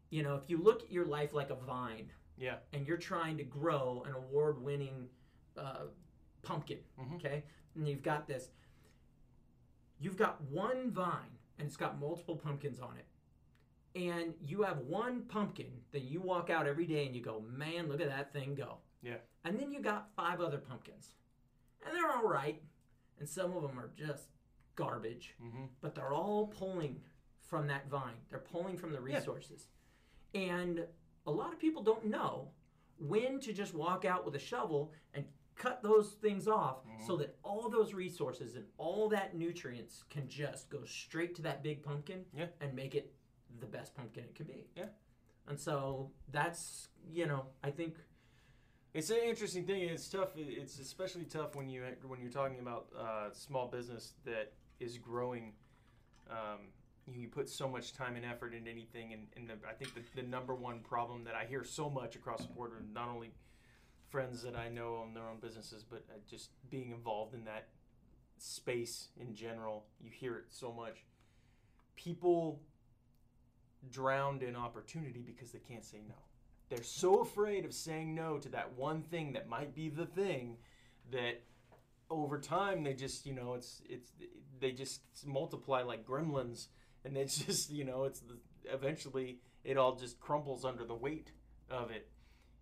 you 0.09 0.23
know, 0.23 0.35
if 0.35 0.49
you 0.49 0.57
look 0.57 0.83
at 0.83 0.91
your 0.91 1.05
life 1.05 1.33
like 1.33 1.51
a 1.51 1.55
vine 1.55 2.11
Yeah. 2.35 2.59
and 2.73 2.85
you're 2.85 2.97
trying 2.97 3.37
to 3.37 3.43
grow 3.45 4.03
an 4.03 4.13
award 4.13 4.59
winning 4.61 5.09
uh, 5.55 5.87
pumpkin, 6.43 6.83
Mhm. 6.99 7.15
okay? 7.15 7.43
And 7.73 7.87
you've 7.87 8.03
got 8.03 8.27
this, 8.27 8.51
you've 9.99 10.17
got 10.17 10.39
one 10.41 10.91
vine 10.91 11.39
and 11.57 11.65
it's 11.65 11.77
got 11.77 11.97
multiple 11.97 12.35
pumpkins 12.35 12.79
on 12.79 12.95
it. 12.97 13.07
And 13.95 14.33
you 14.45 14.61
have 14.63 14.77
one 14.79 15.21
pumpkin 15.23 15.71
that 15.91 16.03
you 16.03 16.21
walk 16.21 16.49
out 16.49 16.67
every 16.67 16.85
day 16.85 17.05
and 17.05 17.15
you 17.15 17.21
go, 17.21 17.43
man, 17.51 17.87
look 17.87 18.01
at 18.01 18.09
that 18.09 18.31
thing 18.31 18.53
go. 18.53 18.77
Yeah. 19.01 19.15
And 19.45 19.59
then 19.59 19.71
you 19.71 19.81
got 19.81 20.09
five 20.15 20.39
other 20.41 20.57
pumpkins. 20.59 21.13
And 21.85 21.95
they're 21.95 22.11
all 22.11 22.27
right. 22.27 22.61
And 23.19 23.27
some 23.27 23.55
of 23.55 23.63
them 23.63 23.79
are 23.79 23.89
just 23.95 24.25
garbage. 24.75 25.33
Mm-hmm. 25.43 25.65
But 25.81 25.95
they're 25.95 26.13
all 26.13 26.47
pulling 26.47 26.97
from 27.41 27.65
that 27.67 27.89
vine. 27.89 28.13
They're 28.29 28.39
pulling 28.39 28.77
from 28.77 28.91
the 28.91 28.99
Yeah. 29.03 29.15
resources. 29.17 29.67
And 30.35 30.85
a 31.25 31.31
lot 31.31 31.53
of 31.53 31.59
people 31.59 31.81
don't 31.81 32.05
know 32.05 32.49
when 32.99 33.39
to 33.39 33.53
just 33.53 33.73
walk 33.73 34.05
out 34.05 34.25
with 34.25 34.35
a 34.35 34.39
shovel 34.39 34.91
and 35.13 35.25
cut 35.55 35.81
those 35.81 36.11
things 36.21 36.47
off 36.47 36.77
so 37.05 37.13
Mm-hmm. 37.13 37.21
that 37.21 37.37
all 37.41 37.67
those 37.69 37.93
resources 37.95 38.55
and 38.55 38.65
all 38.77 39.09
that 39.09 39.35
nutrients 39.35 40.03
can 40.09 40.27
just 40.27 40.69
go 40.69 40.83
straight 40.85 41.33
to 41.35 41.41
that 41.43 41.63
big 41.63 41.81
pumpkin 41.81 42.25
Yeah. 42.35 42.47
and 42.61 42.75
make 42.75 42.93
it 42.93 43.13
the 43.59 43.65
best 43.65 43.95
pumpkin 43.95 44.23
it 44.23 44.35
can 44.35 44.45
be. 44.45 44.67
Yeah. 44.75 44.85
And 45.47 45.59
so 45.59 46.11
that's, 46.31 46.89
you 47.09 47.25
know, 47.25 47.45
I 47.63 47.71
think 47.71 47.95
It's 48.93 49.09
an 49.11 49.17
interesting 49.25 49.65
thing. 49.65 49.83
It's 49.83 50.09
tough. 50.09 50.29
It's 50.35 50.79
especially 50.79 51.25
tough 51.25 51.55
when 51.55 51.69
you 51.69 51.83
when 52.07 52.19
you're 52.19 52.31
talking 52.31 52.59
about 52.59 52.87
uh, 52.97 53.31
small 53.31 53.67
business 53.67 54.13
that 54.25 54.53
is 54.79 54.97
growing 54.97 55.53
um, 56.29 56.59
you, 57.05 57.27
put 57.27 57.47
so 57.47 57.67
much 57.69 57.93
time 57.93 58.15
and 58.15 58.25
effort 58.25 58.53
into 58.53 58.69
anything, 58.69 59.13
and, 59.13 59.27
and 59.35 59.49
the, 59.49 59.53
I 59.67 59.73
think 59.73 59.93
the, 59.93 60.01
the 60.21 60.27
number 60.27 60.55
one 60.55 60.79
problem 60.79 61.23
that 61.25 61.35
I 61.35 61.45
hear 61.45 61.63
so 61.63 61.89
much 61.89 62.15
across 62.15 62.41
the 62.45 62.53
board, 62.53 62.71
not 62.93 63.07
only 63.07 63.31
friends 64.09 64.41
that 64.43 64.55
I 64.55 64.69
know 64.69 64.97
own 65.03 65.13
their 65.13 65.27
own 65.27 65.39
businesses, 65.39 65.83
but 65.83 66.03
uh, 66.09 66.17
just 66.29 66.49
being 66.69 66.91
involved 66.91 67.33
in 67.33 67.45
that 67.45 67.67
space 68.37 69.09
in 69.19 69.33
general, 69.35 69.85
you 70.01 70.09
hear 70.11 70.35
it 70.37 70.45
so 70.49 70.73
much. 70.73 71.05
People 71.95 72.61
drowned 73.91 74.43
in 74.43 74.55
opportunity 74.55 75.23
because 75.25 75.51
they 75.51 75.59
can't 75.59 75.85
say 75.85 76.01
no. 76.07 76.15
They're 76.69 76.83
so 76.83 77.21
afraid 77.21 77.65
of 77.65 77.73
saying 77.73 78.13
no 78.13 78.37
to 78.39 78.49
that 78.49 78.73
one 78.73 79.01
thing 79.01 79.33
that 79.33 79.47
might 79.47 79.73
be 79.73 79.89
the 79.89 80.05
thing 80.05 80.57
that 81.11 81.41
over 82.09 82.39
time 82.39 82.83
they 82.83 82.93
just 82.93 83.25
you 83.25 83.33
know 83.33 83.53
it's 83.53 83.81
it's 83.89 84.11
they 84.59 84.71
just 84.71 85.01
multiply 85.25 85.81
like 85.81 86.05
gremlins 86.05 86.67
and 87.05 87.17
it's 87.17 87.37
just 87.45 87.71
you 87.71 87.83
know 87.85 88.03
it's 88.03 88.19
the, 88.21 88.37
eventually 88.71 89.39
it 89.63 89.77
all 89.77 89.95
just 89.95 90.19
crumbles 90.19 90.65
under 90.65 90.85
the 90.85 90.95
weight 90.95 91.31
of 91.69 91.91
it. 91.91 92.07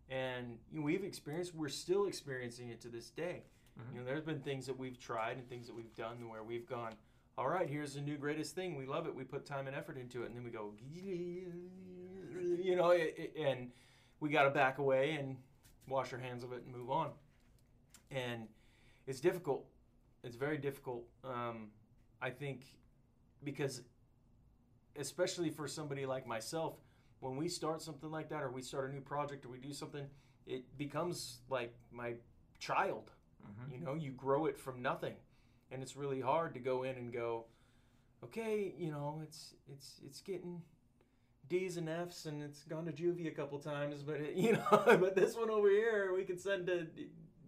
And 0.10 0.58
you 0.72 0.80
know, 0.80 0.86
we've 0.86 1.04
experienced 1.04 1.56
we're 1.56 1.70
still 1.70 2.06
experiencing 2.06 2.70
it 2.70 2.82
to 2.82 2.90
this 2.90 3.10
day. 3.10 3.44
Mm-hmm. 3.80 3.96
You 3.96 4.02
know 4.02 4.06
there's 4.06 4.24
been 4.24 4.40
things 4.40 4.66
that 4.68 4.78
we've 4.78 5.00
tried 5.00 5.38
and 5.38 5.48
things 5.48 5.68
that 5.68 5.76
we've 5.76 5.96
done 5.96 6.30
where 6.30 6.44
we've 6.44 6.68
gone 6.68 6.94
all 7.38 7.48
right 7.50 7.70
here's 7.70 7.94
the 7.96 8.02
new 8.02 8.18
greatest 8.18 8.56
thing. 8.56 8.76
We 8.76 8.86
love 8.86 9.08
it. 9.08 9.16
We 9.16 9.24
put 9.24 9.46
time 9.46 9.68
and 9.68 9.76
effort 9.76 9.98
into 9.98 10.24
it 10.24 10.28
and 10.28 10.36
then 10.36 10.44
we 10.44 10.52
go 10.52 10.74
you 12.64 12.76
know 12.76 12.90
it, 12.92 13.14
it- 13.18 13.34
and 13.38 13.72
we 14.20 14.30
got 14.30 14.44
to 14.44 14.50
back 14.50 14.78
away 14.78 15.12
and 15.12 15.36
wash 15.88 16.12
our 16.14 16.20
hands 16.20 16.44
of 16.44 16.52
it 16.54 16.64
and 16.66 16.74
move 16.76 16.90
on. 16.90 17.12
And 18.12 18.48
it's 19.08 19.20
difficult. 19.20 19.66
It's 20.24 20.36
very 20.36 20.58
difficult 20.58 21.04
um, 21.24 21.70
i 22.22 22.30
think 22.32 22.64
because 23.44 23.84
especially 24.98 25.50
for 25.50 25.68
somebody 25.68 26.06
like 26.06 26.26
myself 26.26 26.76
when 27.20 27.36
we 27.36 27.48
start 27.48 27.82
something 27.82 28.10
like 28.10 28.30
that 28.30 28.42
or 28.42 28.50
we 28.50 28.62
start 28.62 28.90
a 28.90 28.94
new 28.94 29.02
project 29.02 29.46
or 29.46 29.50
we 29.50 29.58
do 29.60 29.74
something 29.74 30.06
it 30.48 30.64
becomes 30.78 31.40
like 31.50 31.74
my 31.92 32.14
child. 32.60 33.12
Mhm. 33.44 33.74
you 33.74 33.80
know 33.86 33.94
you 33.94 34.12
grow 34.12 34.46
it 34.48 34.58
from 34.58 34.82
nothing 34.82 35.14
and 35.72 35.82
it's 35.82 35.96
really 35.96 36.22
hard 36.22 36.54
to 36.54 36.60
go 36.60 36.84
in 36.84 36.96
and 36.96 37.12
go 37.14 37.46
okay 38.24 38.74
you 38.78 38.92
know 38.92 39.20
it's 39.24 39.54
it's 39.72 40.00
it's 40.06 40.22
getting 40.22 40.62
D's 41.48 41.78
and 41.78 41.88
F's 41.90 42.26
and 42.26 42.42
it's 42.42 42.64
gone 42.64 42.86
to 42.86 42.92
juvie 42.92 43.28
a 43.28 43.32
couple 43.32 43.60
times 43.60 44.02
but 44.04 44.16
it, 44.16 44.34
you 44.36 44.54
know 44.54 44.66
but 45.00 45.16
this 45.16 45.36
one 45.36 45.50
over 45.50 45.70
here 45.70 46.14
we 46.16 46.24
could 46.24 46.40
send 46.40 46.68
to 46.68 46.88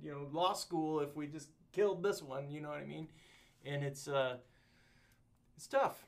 you 0.03 0.11
know 0.11 0.27
law 0.31 0.53
school 0.53 0.99
if 0.99 1.15
we 1.15 1.27
just 1.27 1.49
killed 1.71 2.03
this 2.03 2.21
one 2.21 2.49
you 2.51 2.61
know 2.61 2.69
what 2.69 2.79
I 2.79 2.85
mean 2.85 3.07
and 3.65 3.83
it's 3.83 4.07
uh 4.07 4.37
it's 5.55 5.67
tough 5.67 6.05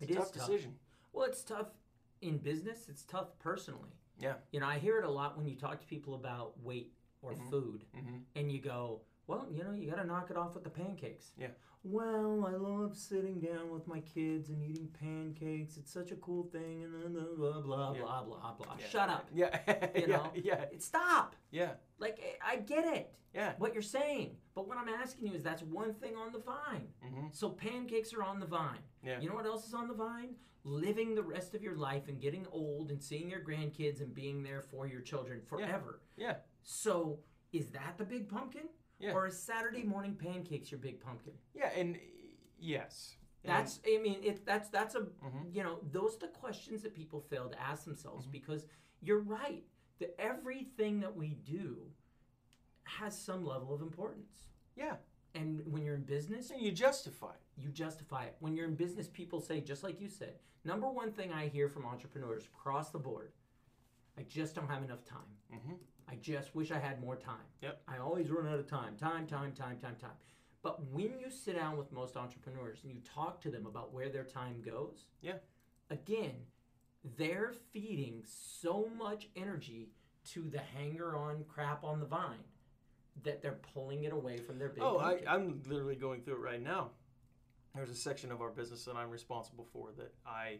it's 0.00 0.10
It 0.10 0.14
a 0.14 0.18
tough 0.18 0.32
tough. 0.32 0.46
decision 0.46 0.74
Well, 1.12 1.26
it's 1.26 1.42
tough 1.42 1.68
in 2.20 2.38
business. 2.38 2.86
It's 2.88 3.04
tough 3.04 3.28
personally. 3.38 3.90
Yeah. 4.20 4.34
You 4.52 4.58
know, 4.60 4.66
I 4.66 4.78
hear 4.78 4.98
it 4.98 5.04
a 5.04 5.10
lot 5.10 5.36
when 5.36 5.46
you 5.46 5.54
talk 5.56 5.80
to 5.80 5.86
people 5.86 6.14
about 6.14 6.60
weight 6.62 6.92
or 7.22 7.32
Mhm. 7.32 7.50
food, 7.50 7.84
mm-hmm. 7.96 8.16
and 8.36 8.50
you 8.52 8.60
go, 8.60 9.00
"Well, 9.28 9.46
you 9.52 9.62
know, 9.62 9.70
you 9.72 9.88
got 9.88 9.98
to 10.02 10.06
knock 10.06 10.30
it 10.30 10.36
off 10.36 10.54
with 10.54 10.64
the 10.64 10.70
pancakes." 10.70 11.30
Yeah. 11.38 11.48
Well, 11.84 12.44
I 12.46 12.56
love 12.56 12.96
sitting 12.96 13.38
down 13.40 13.70
with 13.70 13.86
my 13.86 14.00
kids 14.00 14.48
and 14.48 14.60
eating 14.64 14.88
pancakes. 15.00 15.76
It's 15.76 15.92
such 15.92 16.10
a 16.10 16.16
cool 16.16 16.44
thing, 16.50 16.82
and 16.84 16.92
then 16.94 17.12
blah 17.36 17.52
blah 17.52 17.60
blah 17.62 17.92
Yeah. 17.94 18.02
blah 18.02 18.22
blah 18.24 18.52
blah. 18.54 18.76
yeah. 18.80 18.86
Shut 18.88 19.08
up. 19.08 19.28
yeah 19.32 19.58
You 19.94 20.00
yeah 20.02 20.06
know? 20.16 20.30
yeah 20.34 20.64
Stop. 20.80 21.36
yeah 21.52 21.74
Like 22.00 22.18
I 22.44 22.54
I 22.54 22.56
get 22.56 22.84
it, 22.96 23.14
yeah 23.32 23.52
what 23.58 23.72
you're 23.74 23.82
saying, 23.82 24.36
but 24.56 24.66
what 24.66 24.76
I'm 24.76 24.88
asking 24.88 25.28
you 25.28 25.34
is 25.34 25.42
that's 25.44 25.62
one 25.62 25.94
thing 25.94 26.16
on 26.16 26.32
the 26.32 26.40
vine. 26.40 26.88
mm-hmm. 27.06 27.26
So 27.32 27.50
pancakes 27.50 28.12
are 28.12 28.24
on 28.24 28.40
the 28.40 28.46
vine. 28.46 28.82
yeah 29.04 29.20
You 29.20 29.28
know 29.28 29.36
what 29.36 29.46
else 29.46 29.64
is 29.68 29.74
on 29.74 29.86
the 29.88 29.94
vine? 29.94 30.34
Living 30.64 31.14
the 31.14 31.22
rest 31.22 31.54
of 31.54 31.62
your 31.62 31.76
life 31.76 32.08
and 32.08 32.20
getting 32.20 32.44
old 32.50 32.90
and 32.90 33.00
seeing 33.02 33.30
your 33.30 33.40
grandkids 33.40 34.00
and 34.02 34.12
being 34.12 34.42
there 34.42 34.60
for 34.62 34.86
your 34.88 35.00
children 35.00 35.40
forever. 35.48 36.00
Yeah. 36.16 36.26
yeah 36.26 36.36
So 36.62 37.20
is 37.52 37.68
that 37.70 37.94
the 37.98 38.04
big 38.04 38.28
pumpkin? 38.28 38.68
Yeah. 38.98 39.12
Or 39.12 39.26
is 39.28 39.38
Saturday 39.38 39.82
morning 39.84 40.14
pancakes 40.16 40.70
your 40.70 40.80
big 40.80 41.00
pumpkin? 41.00 41.32
yeah 41.54 41.70
and 41.76 41.98
yes 42.58 43.14
That's 43.44 43.80
I 43.86 43.98
mean 44.02 44.18
it 44.22 44.44
that's 44.44 44.68
that's 44.68 44.94
a 44.96 45.00
Mhm. 45.02 45.54
you 45.54 45.62
know, 45.62 45.78
those 45.92 46.16
are 46.16 46.20
the 46.20 46.28
questions 46.28 46.82
that 46.82 46.94
people 46.94 47.20
fail 47.20 47.48
to 47.48 47.60
ask 47.60 47.84
themselves 47.84 48.26
Mhm. 48.26 48.32
because 48.32 48.66
you're 49.00 49.20
right. 49.20 49.64
That 50.00 50.14
everything 50.20 51.00
that 51.00 51.14
we 51.14 51.34
do 51.34 51.92
has 52.84 53.16
some 53.20 53.44
level 53.44 53.72
of 53.74 53.80
importance. 53.82 54.46
yeah 54.76 54.96
And 55.34 55.64
when 55.72 55.82
you're 55.84 55.94
in 55.94 56.04
business, 56.04 56.50
and 56.50 56.60
you 56.60 56.72
justify 56.72 57.32
it 57.34 57.40
you 57.56 57.70
justify 57.70 58.24
it. 58.24 58.36
When 58.38 58.54
you're 58.54 58.66
in 58.68 58.76
business, 58.76 59.08
people 59.08 59.40
say, 59.40 59.60
just 59.60 59.82
like 59.82 60.00
you 60.00 60.08
said, 60.08 60.38
number 60.64 60.88
one 60.88 61.10
thing 61.12 61.32
I 61.32 61.48
hear 61.48 61.68
from 61.68 61.84
entrepreneurs 61.86 62.46
across 62.46 62.90
the 62.90 63.00
board, 63.00 63.32
I 64.16 64.22
just 64.22 64.54
don't 64.54 64.68
have 64.68 64.84
enough 64.84 65.04
time. 65.04 65.36
mm-hmm. 65.52 65.74
I 66.10 66.14
just 66.16 66.54
wish 66.54 66.70
I 66.70 66.78
had 66.78 67.00
more 67.00 67.16
time. 67.16 67.44
Yep. 67.62 67.82
I 67.86 67.98
always 67.98 68.30
run 68.30 68.46
out 68.48 68.58
of 68.58 68.66
time. 68.66 68.96
Time, 68.96 69.26
time, 69.26 69.52
time, 69.52 69.78
time, 69.78 69.96
time. 70.00 70.10
But 70.62 70.84
when 70.90 71.18
you 71.20 71.30
sit 71.30 71.56
down 71.56 71.76
with 71.76 71.92
most 71.92 72.16
entrepreneurs 72.16 72.78
and 72.82 72.92
you 72.92 73.00
talk 73.00 73.40
to 73.42 73.50
them 73.50 73.66
about 73.66 73.92
where 73.92 74.08
their 74.08 74.24
time 74.24 74.60
goes, 74.62 75.04
Yeah. 75.20 75.36
again, 75.90 76.34
they're 77.16 77.52
feeding 77.72 78.22
so 78.26 78.88
much 78.96 79.28
energy 79.36 79.90
to 80.32 80.48
the 80.48 80.58
hanger 80.58 81.16
on 81.16 81.44
crap 81.44 81.84
on 81.84 82.00
the 82.00 82.06
vine 82.06 82.42
that 83.22 83.40
they're 83.42 83.60
pulling 83.74 84.04
it 84.04 84.12
away 84.12 84.38
from 84.38 84.58
their 84.58 84.68
big 84.68 84.82
Oh, 84.82 84.98
I. 84.98 85.22
I'm 85.26 85.62
literally 85.66 85.96
going 85.96 86.22
through 86.22 86.34
it 86.36 86.40
right 86.40 86.62
now. 86.62 86.90
There's 87.74 87.90
a 87.90 87.94
section 87.94 88.32
of 88.32 88.40
our 88.40 88.50
business 88.50 88.84
that 88.86 88.96
I'm 88.96 89.10
responsible 89.10 89.66
for 89.72 89.90
that 89.98 90.14
I 90.26 90.58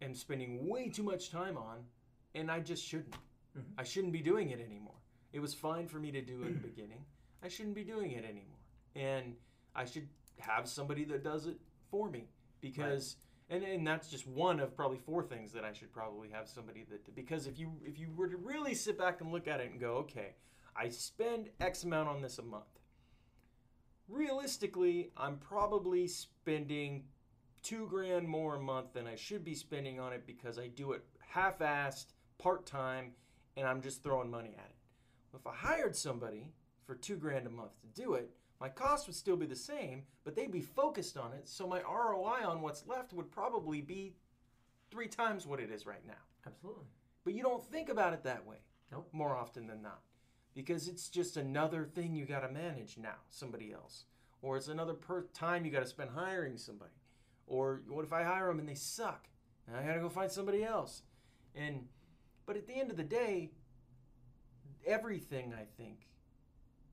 am 0.00 0.14
spending 0.14 0.68
way 0.68 0.88
too 0.88 1.02
much 1.02 1.30
time 1.30 1.56
on, 1.58 1.78
and 2.34 2.50
I 2.50 2.60
just 2.60 2.84
shouldn't. 2.84 3.14
Mhm. 3.56 3.74
I 3.78 3.84
shouldn't 3.84 4.12
be 4.12 4.20
doing 4.20 4.50
it 4.50 4.60
anymore. 4.60 5.00
It 5.32 5.40
was 5.40 5.54
fine 5.54 5.88
for 5.88 5.98
me 5.98 6.10
to 6.12 6.20
do 6.22 6.42
in 6.42 6.54
the 6.54 6.68
beginning. 6.68 7.04
I 7.42 7.48
shouldn't 7.48 7.74
be 7.74 7.84
doing 7.84 8.12
it 8.12 8.24
anymore. 8.24 8.58
And 8.94 9.36
I 9.74 9.84
should 9.84 10.08
have 10.38 10.68
somebody 10.68 11.04
that 11.04 11.22
does 11.22 11.46
it 11.46 11.58
for 11.90 12.10
me 12.10 12.28
because 12.60 13.16
and, 13.48 13.64
and 13.64 13.86
that's 13.86 14.08
just 14.08 14.26
one 14.26 14.60
of 14.60 14.76
probably 14.76 14.98
four 14.98 15.22
things 15.24 15.52
that 15.52 15.64
I 15.64 15.72
should 15.72 15.92
probably 15.92 16.28
have 16.30 16.48
somebody 16.48 16.84
that 16.84 17.14
because 17.14 17.46
if 17.46 17.58
you 17.58 17.72
if 17.84 17.98
you 17.98 18.10
were 18.16 18.28
to 18.28 18.36
really 18.36 18.74
sit 18.74 18.96
back 18.96 19.20
and 19.20 19.32
look 19.32 19.48
at 19.48 19.60
it 19.60 19.70
and 19.70 19.80
go, 19.80 19.96
okay, 19.96 20.34
I 20.76 20.88
spend 20.88 21.50
X 21.60 21.84
amount 21.84 22.08
on 22.08 22.22
this 22.22 22.38
a 22.38 22.42
month. 22.42 22.64
Realistically, 24.08 25.12
I'm 25.16 25.38
probably 25.38 26.06
spending 26.08 27.04
two 27.62 27.86
grand 27.88 28.28
more 28.28 28.56
a 28.56 28.60
month 28.60 28.92
than 28.92 29.06
I 29.06 29.14
should 29.14 29.44
be 29.44 29.54
spending 29.54 30.00
on 30.00 30.12
it 30.12 30.26
because 30.26 30.58
I 30.58 30.68
do 30.68 30.92
it 30.92 31.04
half-assed, 31.20 32.06
part-time, 32.38 33.12
and 33.60 33.68
I'm 33.68 33.82
just 33.82 34.02
throwing 34.02 34.30
money 34.30 34.54
at 34.58 34.64
it. 34.64 35.36
If 35.36 35.46
I 35.46 35.54
hired 35.54 35.94
somebody 35.94 36.48
for 36.84 36.94
two 36.94 37.16
grand 37.16 37.46
a 37.46 37.50
month 37.50 37.80
to 37.82 38.02
do 38.02 38.14
it, 38.14 38.30
my 38.60 38.68
cost 38.68 39.06
would 39.06 39.14
still 39.14 39.36
be 39.36 39.46
the 39.46 39.54
same, 39.56 40.02
but 40.24 40.34
they'd 40.34 40.50
be 40.50 40.60
focused 40.60 41.16
on 41.16 41.32
it, 41.32 41.48
so 41.48 41.66
my 41.66 41.80
ROI 41.82 42.44
on 42.46 42.60
what's 42.62 42.86
left 42.86 43.12
would 43.12 43.30
probably 43.30 43.80
be 43.80 44.14
three 44.90 45.06
times 45.06 45.46
what 45.46 45.60
it 45.60 45.70
is 45.70 45.86
right 45.86 46.04
now. 46.06 46.14
Absolutely. 46.46 46.84
But 47.24 47.34
you 47.34 47.42
don't 47.42 47.64
think 47.64 47.88
about 47.88 48.12
it 48.12 48.24
that 48.24 48.46
way 48.46 48.56
Nope. 48.90 49.08
more 49.12 49.36
often 49.36 49.66
than 49.66 49.82
not 49.82 50.00
because 50.54 50.88
it's 50.88 51.08
just 51.08 51.36
another 51.36 51.84
thing 51.84 52.14
you 52.14 52.26
got 52.26 52.40
to 52.40 52.48
manage 52.48 52.98
now, 52.98 53.14
somebody 53.28 53.72
else. 53.72 54.04
Or 54.42 54.56
it's 54.56 54.68
another 54.68 54.94
per- 54.94 55.26
time 55.32 55.64
you 55.64 55.70
got 55.70 55.80
to 55.80 55.86
spend 55.86 56.10
hiring 56.10 56.56
somebody. 56.56 56.94
Or 57.46 57.82
what 57.88 58.04
if 58.04 58.12
I 58.12 58.24
hire 58.24 58.48
them 58.48 58.58
and 58.58 58.68
they 58.68 58.74
suck? 58.74 59.28
And 59.66 59.76
I 59.76 59.86
got 59.86 59.94
to 59.94 60.00
go 60.00 60.08
find 60.08 60.30
somebody 60.30 60.64
else. 60.64 61.02
And 61.54 61.86
but 62.46 62.56
at 62.56 62.66
the 62.66 62.74
end 62.74 62.90
of 62.90 62.96
the 62.96 63.02
day, 63.04 63.50
everything 64.86 65.52
I 65.54 65.64
think, 65.80 66.08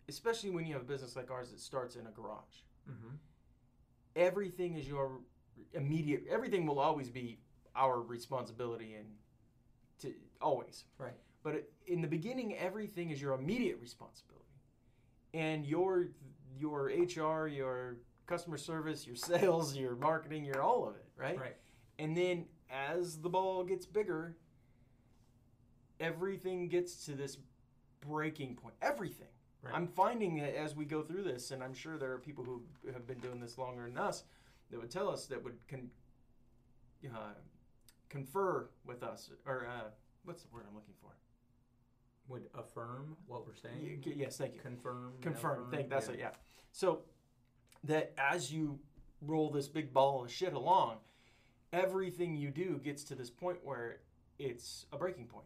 especially 0.10 0.50
when 0.50 0.66
you 0.66 0.74
have 0.74 0.84
a 0.84 0.86
business 0.86 1.16
like 1.16 1.32
ours 1.32 1.51
that 1.51 1.60
starts 1.60 1.96
in 1.96 2.06
a 2.08 2.12
garage, 2.12 2.62
Mm-hmm. 2.89 3.16
everything 4.16 4.75
is 4.77 4.88
your 4.88 5.20
immediate 5.74 6.24
everything 6.30 6.66
will 6.66 6.80
always 6.80 7.10
be 7.10 7.38
our 7.75 8.00
responsibility 8.01 8.94
and 8.94 9.08
to 10.00 10.13
always 10.39 10.86
Right. 10.98 11.12
but 11.44 11.70
in 11.86 12.01
the 12.01 12.08
beginning 12.08 12.56
everything 12.56 13.10
is 13.10 13.22
your 13.22 13.34
immediate 13.34 13.77
responsibility 13.82 14.46
and 15.34 15.66
your 15.66 16.08
your 16.58 16.86
hr 16.89 17.48
your 17.50 17.98
customer 18.25 18.56
service 18.58 19.06
your 19.06 19.18
sales 19.18 19.75
your 19.75 19.98
marketing 19.98 20.46
your 20.46 20.62
all 20.62 20.88
of 20.88 20.96
it 20.96 21.06
right 21.18 21.38
Right. 21.38 21.58
and 22.00 22.16
then 22.16 22.46
as 22.72 23.18
the 23.20 23.30
ball 23.30 23.66
gets 23.66 23.86
bigger 23.86 24.38
everything 26.00 26.68
gets 26.68 27.06
to 27.06 27.12
this 27.13 27.38
breaking 28.01 28.56
point 28.56 28.75
everything 28.82 29.27
Right. 29.63 29.74
i'm 29.74 29.88
finding 29.88 30.36
that 30.38 30.56
as 30.56 30.75
we 30.75 30.86
go 30.86 31.01
through 31.01 31.24
this 31.24 31.50
and 31.51 31.63
i'm 31.63 31.74
sure 31.74 31.98
there 31.98 32.12
are 32.12 32.20
people 32.20 32.44
who 32.44 32.62
have 32.94 33.08
been 33.08 33.18
doing 33.20 33.39
this 33.39 33.58
longer 33.58 33.86
than 33.86 33.98
us 33.98 34.24
that 34.70 34.80
would 34.80 34.92
tell 34.92 35.10
us 35.10 35.25
that 35.25 35.44
would 35.44 35.58
con- 35.68 35.89
uh, 37.06 37.34
confer 38.10 38.70
with 38.86 39.01
us 39.04 39.32
or 39.46 39.66
uh, 39.68 39.89
what's 40.25 40.44
the 40.44 40.50
word 40.54 40.63
i'm 40.70 40.75
looking 40.75 40.94
for 41.01 41.10
Would 42.30 42.44
affirm 42.56 43.16
what 43.25 43.48
we're 43.48 43.56
saying. 43.56 44.04
Y- 44.06 44.13
yes 44.16 44.38
thank 44.38 44.54
you 44.54 44.60
Confirm. 44.62 45.13
confirm 45.22 45.51
affirm, 45.63 45.72
think 45.72 45.89
that's 45.89 46.08
yeah. 46.08 46.13
it 46.13 46.20
yeah 46.20 46.30
so 46.72 47.01
that 47.84 48.13
as 48.18 48.51
you 48.54 48.80
roll 49.22 49.50
this 49.50 49.68
big 49.68 49.92
ball 49.92 50.24
of 50.24 50.32
shit 50.32 50.54
along 50.54 50.98
everything 51.74 52.36
you 52.36 52.51
do 52.51 52.80
gets 52.84 53.04
to 53.06 53.16
this 53.16 53.30
point 53.32 53.58
where 53.63 53.98
it's 54.39 54.86
a 54.94 54.98
breaking 54.98 55.25
point 55.25 55.46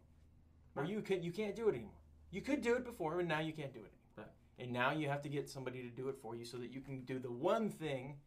where 0.74 0.86
Right. 0.86 0.94
you 0.94 1.02
can 1.02 1.22
you 1.24 1.32
can't 1.32 1.56
do 1.56 1.68
it 1.70 1.76
anymore. 1.76 1.94
You 2.32 2.42
could 2.42 2.62
do 2.62 2.76
it 2.76 2.86
before, 2.86 3.20
and 3.20 3.28
now 3.28 3.40
you 3.40 3.54
can't 3.54 3.74
do 3.74 3.80
it 3.80 3.92
anymore. 3.92 3.98
Right. 4.18 4.28
And 4.60 4.72
now 4.72 4.92
you 4.92 5.10
have 5.10 5.22
to 5.24 5.30
get 5.30 5.50
somebody 5.50 5.82
to 5.84 5.90
do 5.90 6.08
it 6.10 6.18
for 6.22 6.36
you 6.36 6.46
so 6.46 6.58
that 6.58 6.72
you 6.72 6.82
can 6.82 7.02
do 7.06 7.20
the 7.20 7.32
one 7.32 7.70
thing 7.70 8.20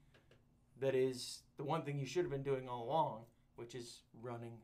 that 0.80 0.94
is 0.94 1.42
the 1.56 1.64
one 1.64 1.82
thing 1.82 1.98
you 1.98 2.06
should 2.06 2.22
have 2.24 2.30
been 2.30 2.42
doing 2.42 2.68
all 2.68 2.82
along, 2.84 3.24
which 3.56 3.74
is 3.74 4.02
running 4.20 4.60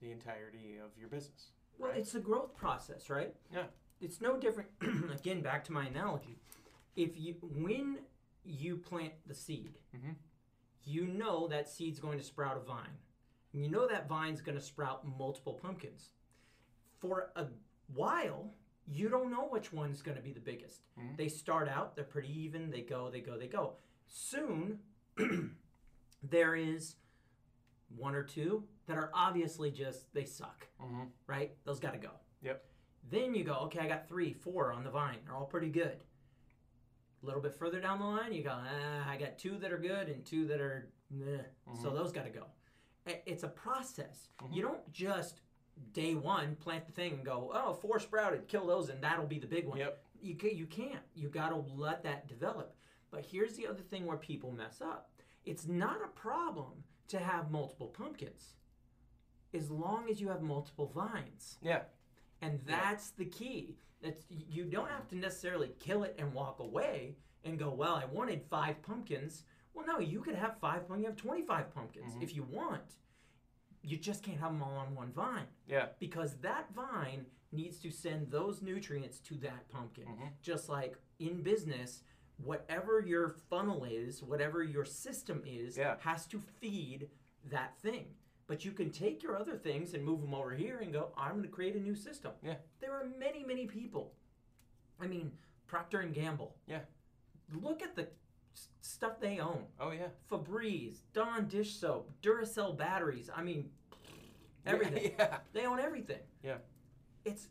the 0.00 0.10
entirety 0.10 0.76
of 0.78 0.96
your 0.98 1.08
business. 1.08 1.50
Well, 1.78 1.90
right? 1.90 1.98
it's 2.00 2.14
a 2.14 2.20
growth 2.20 2.54
process, 2.54 3.08
right? 3.10 3.34
Yeah. 3.52 3.66
It's 4.00 4.20
no 4.20 4.38
different. 4.38 4.70
again, 5.12 5.40
back 5.42 5.64
to 5.64 5.72
my 5.72 5.86
analogy. 5.86 6.38
If 6.96 7.18
you 7.18 7.34
when 7.42 7.98
you 8.44 8.76
plant 8.76 9.12
the 9.26 9.34
seed, 9.34 9.78
Mhm. 9.94 10.16
you 10.84 11.06
know 11.06 11.46
that 11.48 11.68
seed's 11.68 11.98
going 12.00 12.18
to 12.18 12.24
sprout 12.24 12.56
a 12.56 12.60
vine, 12.60 12.98
and 13.52 13.62
you 13.64 13.70
know 13.70 13.86
that 13.88 14.08
vine's 14.08 14.40
going 14.40 14.56
to 14.56 14.62
sprout 14.64 15.06
multiple 15.06 15.54
pumpkins. 15.54 16.10
For 17.06 17.30
a 17.36 17.46
while, 17.94 18.52
you 18.88 19.08
don't 19.08 19.30
know 19.30 19.46
which 19.48 19.72
one's 19.72 20.02
going 20.02 20.16
to 20.16 20.22
be 20.22 20.32
the 20.32 20.40
biggest. 20.40 20.82
Mhm. 20.98 21.16
They 21.16 21.28
start 21.28 21.68
out, 21.68 21.94
they're 21.94 22.04
pretty 22.04 22.36
even. 22.40 22.70
They 22.70 22.80
go, 22.82 23.10
they 23.10 23.20
go, 23.20 23.38
they 23.38 23.46
go. 23.46 23.74
Soon, 24.06 24.80
there 26.22 26.56
is 26.56 26.96
one 27.96 28.14
or 28.14 28.22
two 28.24 28.64
that 28.86 28.98
are 28.98 29.10
obviously 29.14 29.70
just 29.70 30.12
they 30.14 30.24
suck 30.24 30.66
Mm-hmm. 30.82 31.04
right? 31.26 31.52
Those 31.64 31.78
got 31.80 31.92
to 31.92 31.98
go. 31.98 32.10
Yep. 32.42 32.64
Then 33.10 33.34
you 33.34 33.44
go, 33.44 33.54
okay, 33.66 33.78
I 33.80 33.86
got 33.88 34.08
three, 34.08 34.32
four 34.32 34.72
on 34.72 34.82
the 34.84 34.90
vine. 34.90 35.18
They're 35.24 35.34
all 35.34 35.46
pretty 35.46 35.70
good. 35.70 36.02
A 37.22 37.26
little 37.26 37.40
bit 37.40 37.54
further 37.54 37.80
down 37.80 37.98
the 38.00 38.04
line, 38.04 38.32
you 38.32 38.42
go, 38.42 38.52
ah, 38.52 39.08
I 39.08 39.16
got 39.16 39.38
two 39.38 39.58
that 39.58 39.72
are 39.72 39.78
good 39.78 40.08
and 40.08 40.24
two 40.24 40.46
that 40.48 40.60
are, 40.60 40.90
meh. 41.10 41.38
So 41.80 41.90
those 41.90 42.10
got 42.12 42.24
to 42.24 42.30
go. 42.30 42.46
It's 43.26 43.44
a 43.44 43.48
process. 43.48 44.28
You 44.52 44.62
don't 44.62 44.92
just 44.92 45.40
day 45.92 46.14
one 46.14 46.56
plant 46.56 46.86
the 46.86 46.92
thing 46.92 47.14
and 47.14 47.24
go, 47.24 47.50
oh, 47.54 47.74
four 47.74 47.98
sprouted, 47.98 48.48
kill 48.48 48.66
those, 48.66 48.88
and 48.88 49.02
that'll 49.02 49.26
be 49.26 49.38
the 49.38 49.46
big 49.46 49.66
one. 49.66 49.78
Yep. 49.78 50.02
You 50.22 50.34
can, 50.34 50.56
you 50.56 50.66
can't. 50.66 51.02
You 51.14 51.28
got 51.28 51.50
to 51.50 51.64
let 51.74 52.02
that 52.04 52.26
develop. 52.28 52.74
But 53.10 53.24
here's 53.24 53.54
the 53.54 53.66
other 53.66 53.82
thing 53.82 54.06
where 54.06 54.16
people 54.16 54.50
mess 54.52 54.80
up. 54.80 55.10
It's 55.44 55.66
not 55.66 55.98
a 56.04 56.08
problem 56.08 56.84
to 57.08 57.18
have 57.18 57.50
multiple 57.50 57.86
pumpkins, 57.86 58.54
as 59.54 59.70
long 59.70 60.08
as 60.10 60.20
you 60.20 60.28
have 60.28 60.42
multiple 60.42 60.90
vines. 60.94 61.58
Yeah. 61.62 61.82
And 62.42 62.60
that's 62.66 63.10
the 63.10 63.24
key. 63.24 63.76
That's 64.02 64.20
you 64.28 64.64
don't 64.64 64.90
have 64.90 65.08
to 65.08 65.16
necessarily 65.16 65.70
kill 65.78 66.02
it 66.02 66.16
and 66.18 66.32
walk 66.34 66.58
away 66.60 67.16
and 67.44 67.58
go, 67.58 67.70
well, 67.70 67.94
I 67.94 68.04
wanted 68.06 68.42
five 68.50 68.82
pumpkins. 68.82 69.44
Well, 69.72 69.86
no, 69.86 69.98
you 70.00 70.20
could 70.20 70.34
have 70.34 70.58
five. 70.58 70.82
You 70.98 71.06
have 71.06 71.16
twenty-five 71.16 71.72
pumpkins 71.74 72.14
Mhm. 72.14 72.22
if 72.22 72.34
you 72.34 72.42
want. 72.42 72.96
You 73.86 73.96
just 73.96 74.24
can't 74.24 74.40
have 74.40 74.50
them 74.52 74.62
all 74.64 74.76
on 74.76 74.94
one 74.96 75.12
vine 75.12 75.46
Yeah. 75.68 75.90
because 76.00 76.36
that 76.38 76.74
vine 76.74 77.26
needs 77.52 77.78
to 77.80 77.90
send 77.92 78.30
those 78.32 78.60
nutrients 78.60 79.20
to 79.20 79.36
that 79.36 79.68
pumpkin. 79.68 80.06
Mhm. 80.06 80.32
Just 80.42 80.68
like 80.68 80.98
in 81.20 81.40
business, 81.42 82.02
whatever 82.38 83.00
your 83.00 83.28
funnel 83.30 83.84
is, 83.84 84.22
whatever 84.24 84.64
your 84.64 84.84
system 84.84 85.42
is, 85.46 85.76
Yeah. 85.78 85.98
has 86.00 86.26
to 86.26 86.40
feed 86.40 87.08
that 87.44 87.78
thing. 87.78 88.16
But 88.48 88.64
you 88.64 88.72
can 88.72 88.90
take 88.90 89.22
your 89.22 89.36
other 89.36 89.56
things 89.56 89.94
and 89.94 90.04
move 90.04 90.20
them 90.20 90.34
over 90.34 90.52
here 90.54 90.78
and 90.80 90.92
go, 90.92 91.12
I'm 91.16 91.32
going 91.32 91.42
to 91.44 91.48
create 91.48 91.76
a 91.76 91.80
new 91.80 91.94
system. 91.94 92.34
Yeah. 92.42 92.58
There 92.80 92.92
are 92.92 93.04
many, 93.06 93.44
many 93.44 93.66
people. 93.68 94.16
I 94.98 95.06
mean, 95.06 95.38
Procter 95.68 96.00
and 96.00 96.12
Gamble. 96.12 96.56
Yeah. 96.66 96.84
Look 97.52 97.82
at 97.82 97.94
the 97.94 98.08
stuff 98.80 99.20
they 99.20 99.38
own. 99.38 99.64
Oh 99.80 99.90
yeah. 99.90 100.08
Febreze, 100.30 100.98
Dawn 101.12 101.46
dish 101.48 101.76
soap, 101.76 102.10
Duracell 102.22 102.76
batteries. 102.76 103.30
I 103.34 103.42
mean, 103.42 103.70
everything. 104.66 105.12
Yeah. 105.18 105.38
They 105.52 105.66
own 105.66 105.80
everything. 105.80 106.20
Yeah. 106.42 106.56
It's 107.24 107.48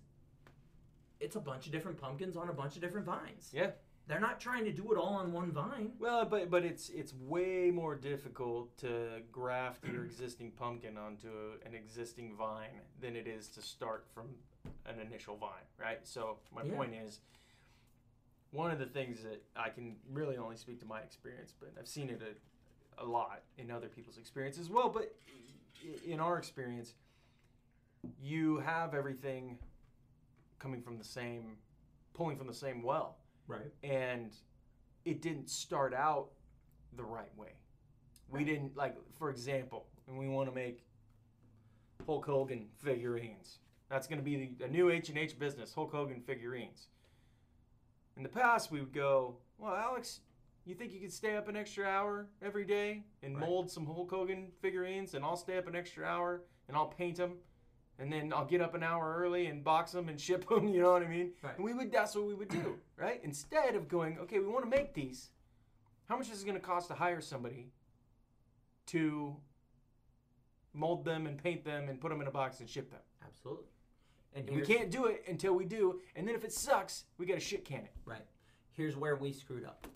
it's 1.19 1.35
a 1.35 1.39
bunch 1.39 1.65
of 1.65 1.71
different 1.71 1.97
pumpkins 1.97 2.35
on 2.35 2.50
a 2.50 2.53
bunch 2.53 2.75
of 2.75 2.81
different 2.81 3.05
vines. 3.05 3.50
Yeah. 3.53 3.72
They're 4.07 4.20
not 4.20 4.39
trying 4.39 4.65
to 4.65 4.72
do 4.72 4.91
it 4.91 4.98
all 5.00 5.15
on 5.15 5.31
one 5.33 5.51
vine. 5.51 5.94
Well, 6.00 6.25
but 6.25 6.51
but 6.51 6.63
it's 6.63 6.89
it's 6.89 7.13
way 7.13 7.72
more 7.72 7.96
difficult 7.96 8.77
to 8.79 9.22
graft 9.31 9.85
your 9.87 10.05
existing 10.11 10.51
pumpkin 10.51 10.98
onto 10.98 11.29
an 11.65 11.74
existing 11.74 12.35
vine 12.37 12.70
than 13.01 13.15
it 13.15 13.27
is 13.27 13.48
to 13.50 13.61
start 13.61 14.05
from 14.13 14.27
an 14.85 15.00
initial 15.00 15.35
vine, 15.37 15.65
right? 15.79 16.00
So 16.03 16.37
my 16.53 16.63
Yeah. 16.63 16.75
point 16.75 16.94
is, 16.94 17.22
one 18.51 18.72
of 18.72 18.79
the 18.79 18.86
things 18.86 19.22
that 19.24 19.42
I 19.55 19.70
can 19.70 19.96
really 20.12 20.38
only 20.38 20.55
speak 20.55 20.79
to 20.79 20.86
my 20.86 21.00
experience, 21.01 21.53
but 21.60 21.74
I've 21.79 21.88
seen 21.88 22.10
it 22.10 22.22
a, 22.22 23.03
a 23.03 23.05
lot 23.05 23.42
in 23.58 23.70
other 23.72 23.88
people's 23.88 24.18
experience 24.18 24.58
as 24.58 24.70
well. 24.70 24.90
But 24.90 25.14
in 26.05 26.20
our 26.20 26.38
experience, 26.38 26.94
you 28.22 28.58
have 28.60 28.94
everything 28.94 29.58
coming 30.60 30.81
from 30.81 30.98
the 30.98 31.03
same, 31.03 31.58
pulling 32.14 32.38
from 32.38 32.48
the 32.48 32.53
same 32.53 32.81
well 32.81 33.18
Right. 33.48 33.72
and 33.84 34.31
it 35.03 35.22
didn't 35.22 35.50
start 35.50 35.94
out 35.94 36.29
the 36.98 37.03
right 37.03 37.36
way. 37.38 37.53
We 38.29 38.44
didn't 38.44 38.75
like, 38.75 38.96
for 39.20 39.29
example, 39.29 39.86
and 40.08 40.18
we 40.18 40.27
want 40.27 40.50
to 40.50 40.55
make 40.55 40.84
Hulk 42.05 42.25
Hogan 42.25 42.66
figurines. 42.84 43.60
That's 43.90 44.08
going 44.08 44.18
to 44.18 44.24
be 44.24 44.55
the, 44.58 44.66
a 44.66 44.68
new 44.68 44.90
H 44.90 45.10
and 45.10 45.18
H 45.18 45.38
business, 45.38 45.74
Hulk 45.74 45.92
Hogan 45.92 46.22
figurines. 46.22 46.88
In 48.18 48.24
the 48.24 48.30
past, 48.30 48.72
we 48.72 48.80
would 48.80 48.94
go, 48.94 49.38
"Well, 49.58 49.75
Alex, 49.75 50.22
you 50.66 50.74
think 50.75 50.94
you 50.94 51.00
could 51.00 51.14
stay 51.14 51.36
up 51.36 51.48
an 51.48 51.56
extra 51.56 51.86
hour 51.86 52.28
every 52.42 52.66
day 52.66 53.04
and 53.22 53.36
Right. 53.38 53.46
mold 53.48 53.70
some 53.70 53.86
Hulk 53.86 54.10
Hogan 54.10 54.51
figurines, 54.62 55.14
and 55.14 55.24
I'll 55.25 55.36
stay 55.36 55.58
up 55.58 55.68
an 55.68 55.75
extra 55.75 56.06
hour 56.06 56.44
and 56.68 56.75
I'll 56.75 56.88
paint 56.88 57.18
them, 57.18 57.38
and 58.00 58.12
then 58.12 58.34
I'll 58.34 58.46
get 58.46 58.62
up 58.62 58.74
an 58.74 58.82
hour 58.84 59.16
early 59.18 59.46
and 59.48 59.64
box 59.64 59.92
them 59.92 60.10
and 60.10 60.20
ship 60.28 60.48
them. 60.48 60.68
You 60.68 60.82
know 60.82 60.92
what 60.94 61.04
I 61.04 61.08
mean? 61.08 61.34
Right. 61.44 61.56
And 61.56 61.64
we 61.66 61.74
would. 61.74 61.92
That's 61.92 62.16
what 62.16 62.25
we 62.25 62.34
would 62.34 62.50
do, 62.50 62.80
right? 62.98 63.22
Instead 63.24 63.75
of 63.75 63.88
going, 63.88 64.18
okay, 64.20 64.40
we 64.40 64.48
want 64.48 64.64
to 64.64 64.70
make 64.70 64.94
these. 64.94 65.30
How 66.06 66.18
much 66.18 66.30
is 66.32 66.42
it 66.42 66.46
going 66.46 66.60
to 66.60 66.66
cost 66.66 66.88
to 66.90 66.94
hire 66.94 67.20
somebody 67.22 67.72
to 68.88 69.36
mold 70.74 71.04
them 71.06 71.25
and 71.28 71.38
paint 71.42 71.64
them 71.64 71.90
and 71.90 72.00
put 72.00 72.10
them 72.10 72.22
in 72.22 72.28
a 72.28 72.32
box 72.32 72.60
and 72.60 72.70
ship 72.70 72.90
them? 72.92 73.01
Absolutely. 73.25 73.66
And 74.35 74.48
And 74.50 74.57
we 74.57 74.63
can't 74.63 74.91
do 74.91 75.05
it 75.05 75.24
until 75.27 75.53
we 75.53 75.65
do. 75.65 76.01
And 76.15 76.27
then 76.27 76.35
if 76.35 76.43
it 76.43 76.51
sucks, 76.51 77.05
we 77.17 77.25
got 77.25 77.35
to 77.35 77.39
shit 77.39 77.65
can 77.65 77.79
it. 77.79 77.91
right. 78.05 78.25
Here's 78.74 78.98
where 78.98 79.15
we 79.15 79.31
screwed 79.31 79.63
up. 79.65 79.87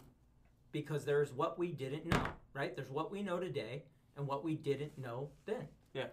Because 0.71 1.04
there's 1.04 1.34
what 1.34 1.60
we 1.60 1.71
didn't 1.73 2.06
know, 2.06 2.23
right? 2.54 2.73
There's 2.75 2.89
what 2.89 3.12
we 3.12 3.21
know 3.21 3.38
today 3.39 3.84
and 4.15 4.25
what 4.25 4.43
we 4.45 4.56
didn't 4.56 4.97
know 4.97 5.30
then. 5.45 5.67
Yeah. 5.93 6.08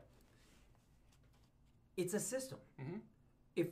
It's 1.96 2.12
a 2.14 2.20
system. 2.20 2.58
Mhm. 2.80 3.00
If 3.54 3.68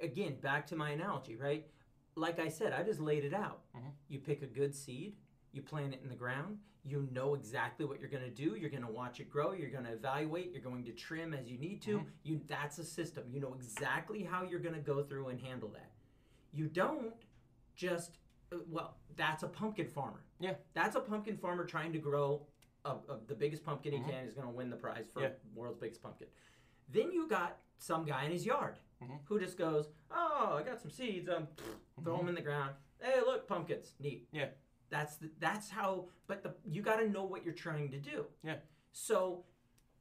again, 0.00 0.36
back 0.40 0.66
to 0.68 0.76
my 0.76 0.90
analogy, 0.90 1.36
right? 1.36 1.66
Like 2.14 2.38
I 2.38 2.48
said, 2.48 2.72
I 2.72 2.82
just 2.82 3.00
laid 3.00 3.24
it 3.24 3.34
out. 3.34 3.62
Mhm. 3.74 3.92
You 4.08 4.18
pick 4.20 4.42
a 4.42 4.46
good 4.46 4.74
seed, 4.74 5.16
you 5.56 5.62
plant 5.62 5.94
it 5.94 6.00
in 6.02 6.08
the 6.08 6.14
ground, 6.14 6.58
you 6.84 7.08
know 7.10 7.34
exactly 7.34 7.84
what 7.86 7.98
you're 7.98 8.10
going 8.10 8.22
to 8.22 8.30
do. 8.30 8.54
You're 8.56 8.70
going 8.70 8.84
to 8.84 8.90
watch 8.92 9.18
it 9.18 9.28
grow. 9.28 9.52
You're 9.52 9.70
going 9.70 9.84
to 9.84 9.92
evaluate. 9.92 10.52
You're 10.52 10.62
going 10.62 10.84
to 10.84 10.92
trim 10.92 11.34
as 11.34 11.48
you 11.50 11.58
need 11.58 11.82
to. 11.82 11.98
Mhm. 11.98 12.06
You 12.22 12.40
that's 12.46 12.78
a 12.78 12.84
system. 12.84 13.24
You 13.32 13.40
know 13.40 13.54
exactly 13.54 14.22
how 14.22 14.44
you're 14.44 14.60
going 14.60 14.74
to 14.76 14.80
go 14.80 15.02
through 15.02 15.28
and 15.28 15.40
handle 15.40 15.70
that. 15.70 15.90
You 16.52 16.66
don't 16.68 17.14
just 17.74 18.18
uh, 18.52 18.58
well, 18.68 18.98
that's 19.16 19.42
a 19.42 19.48
pumpkin 19.48 19.88
farmer. 19.88 20.20
Yeah. 20.38 20.54
That's 20.74 20.94
a 20.94 21.00
pumpkin 21.00 21.36
farmer 21.36 21.64
trying 21.64 21.92
to 21.94 21.98
grow 21.98 22.46
a, 22.84 22.90
a, 22.90 23.18
the 23.26 23.34
biggest 23.34 23.64
pumpkin 23.64 23.92
he 23.92 23.98
Mhm. 23.98 24.08
can. 24.10 24.24
Is 24.26 24.34
going 24.34 24.46
to 24.46 24.52
win 24.54 24.70
the 24.70 24.76
prize 24.76 25.08
for 25.12 25.22
Yeah. 25.22 25.30
world's 25.54 25.78
biggest 25.80 26.00
pumpkin. 26.02 26.28
Then 26.88 27.10
you 27.10 27.26
got 27.26 27.58
some 27.78 28.04
guy 28.04 28.24
in 28.26 28.30
his 28.30 28.46
yard 28.46 28.78
Mhm. 29.02 29.18
who 29.24 29.40
just 29.40 29.58
goes, 29.58 29.88
"Oh, 30.12 30.54
I 30.56 30.62
got 30.62 30.80
some 30.80 30.90
seeds. 30.90 31.28
Um, 31.28 31.48
throw 32.04 32.16
them 32.18 32.28
in 32.28 32.36
the 32.36 32.42
ground. 32.42 32.76
Hey, 33.00 33.20
look, 33.20 33.48
pumpkins. 33.48 33.94
Neat. 33.98 34.28
Yeah. 34.30 34.50
That's 34.90 35.16
the, 35.16 35.30
that's 35.40 35.68
how. 35.70 36.06
But 36.26 36.42
the, 36.42 36.54
you 36.64 36.82
got 36.82 36.96
to 36.96 37.08
know 37.08 37.24
what 37.24 37.44
you're 37.44 37.54
trying 37.54 37.90
to 37.90 37.98
do. 37.98 38.26
Yeah. 38.44 38.56
So 38.92 39.44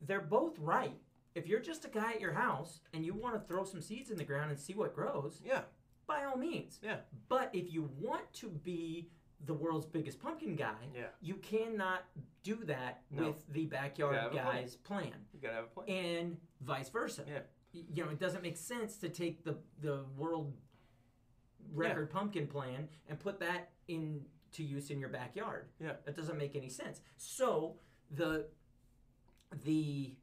they're 0.02 0.22
both 0.22 0.58
right. 0.60 0.98
If 1.34 1.48
you're 1.48 1.60
just 1.60 1.84
a 1.86 1.90
guy 1.90 2.14
at 2.14 2.22
your 2.22 2.34
house 2.34 2.80
and 2.94 3.06
you 3.06 3.14
want 3.14 3.36
to 3.36 3.42
throw 3.48 3.64
some 3.66 3.82
seeds 3.82 4.10
in 4.12 4.18
the 4.18 4.24
ground 4.24 4.52
and 4.52 4.60
see 4.60 4.74
what 4.74 4.96
grows, 4.96 5.42
Yeah. 5.44 5.62
by 6.08 6.24
all 6.24 6.38
means. 6.38 6.80
Yeah. 6.82 6.98
But 7.28 7.50
if 7.54 7.74
you 7.74 7.90
want 8.00 8.32
to 8.36 8.48
be 8.50 9.10
the 9.46 9.54
world's 9.54 9.86
biggest 9.86 10.20
pumpkin 10.22 10.56
guy, 10.56 10.76
Yeah. 10.96 11.08
you 11.20 11.36
cannot 11.36 12.06
do 12.44 12.56
that 12.66 13.02
No. 13.12 13.28
with 13.28 13.52
the 13.52 13.66
backyard 13.66 14.16
gotta 14.16 14.28
a 14.28 14.32
plan. 14.32 14.46
guy's 14.62 14.76
plan 14.78 15.14
You 15.34 15.40
got 15.42 15.50
to 15.50 15.56
have 15.56 15.66
a 15.66 15.68
plan. 15.68 15.90
and 15.90 16.38
vice 16.62 16.90
versa. 16.90 17.26
Yeah. 17.28 17.40
You 17.74 18.06
know, 18.06 18.12
it 18.12 18.20
doesn't 18.20 18.42
make 18.42 18.56
sense 18.56 18.98
to 19.00 19.10
take 19.10 19.44
the 19.44 19.58
the 19.82 20.06
world 20.16 20.54
record 21.74 22.10
pumpkin 22.12 22.48
plan 22.48 22.88
and 23.10 23.20
put 23.20 23.40
that 23.40 23.72
into 24.58 24.70
use 24.70 24.90
in 24.90 25.00
your 25.00 25.10
backyard. 25.10 25.68
Yeah. 25.80 25.94
That 26.06 26.16
doesn't 26.16 26.38
make 26.38 26.56
any 26.56 26.70
sense. 26.70 27.02
So 27.18 27.76
the 28.12 28.48
the 29.64 30.16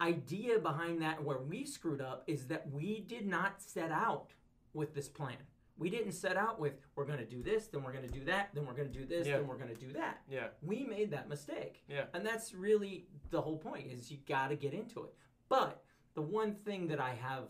idea 0.00 0.58
behind 0.58 1.00
that 1.02 1.22
where 1.22 1.38
we 1.38 1.64
screwed 1.64 2.00
up 2.00 2.24
is 2.26 2.46
that 2.48 2.70
we 2.70 3.00
did 3.00 3.26
not 3.26 3.62
set 3.62 3.90
out 3.90 4.32
with 4.72 4.94
this 4.94 5.08
plan. 5.08 5.36
We 5.76 5.90
didn't 5.90 6.12
set 6.12 6.36
out 6.36 6.60
with 6.60 6.74
we're 6.94 7.04
going 7.06 7.18
to 7.18 7.24
do 7.24 7.42
this, 7.42 7.66
then 7.68 7.82
we're 7.82 7.92
going 7.92 8.06
to 8.06 8.12
do 8.12 8.24
that, 8.26 8.50
then 8.54 8.64
we're 8.66 8.74
going 8.74 8.90
to 8.92 8.96
do 8.98 9.04
this, 9.06 9.26
Yeah. 9.26 9.38
then 9.38 9.46
we're 9.48 9.56
going 9.56 9.74
to 9.74 9.80
do 9.80 9.92
that. 9.92 10.20
Yeah. 10.30 10.48
We 10.62 10.84
made 10.84 11.10
that 11.12 11.28
mistake. 11.28 11.82
Yeah. 11.88 12.04
And 12.12 12.24
that's 12.24 12.54
really 12.54 13.06
the 13.30 13.40
whole 13.40 13.58
point 13.58 13.90
is 13.90 14.10
you 14.10 14.18
got 14.28 14.48
to 14.48 14.56
get 14.56 14.72
into 14.72 15.02
it. 15.04 15.14
But 15.48 15.82
the 16.14 16.22
one 16.22 16.54
thing 16.54 16.86
that 16.88 17.00
I 17.00 17.14
have 17.20 17.44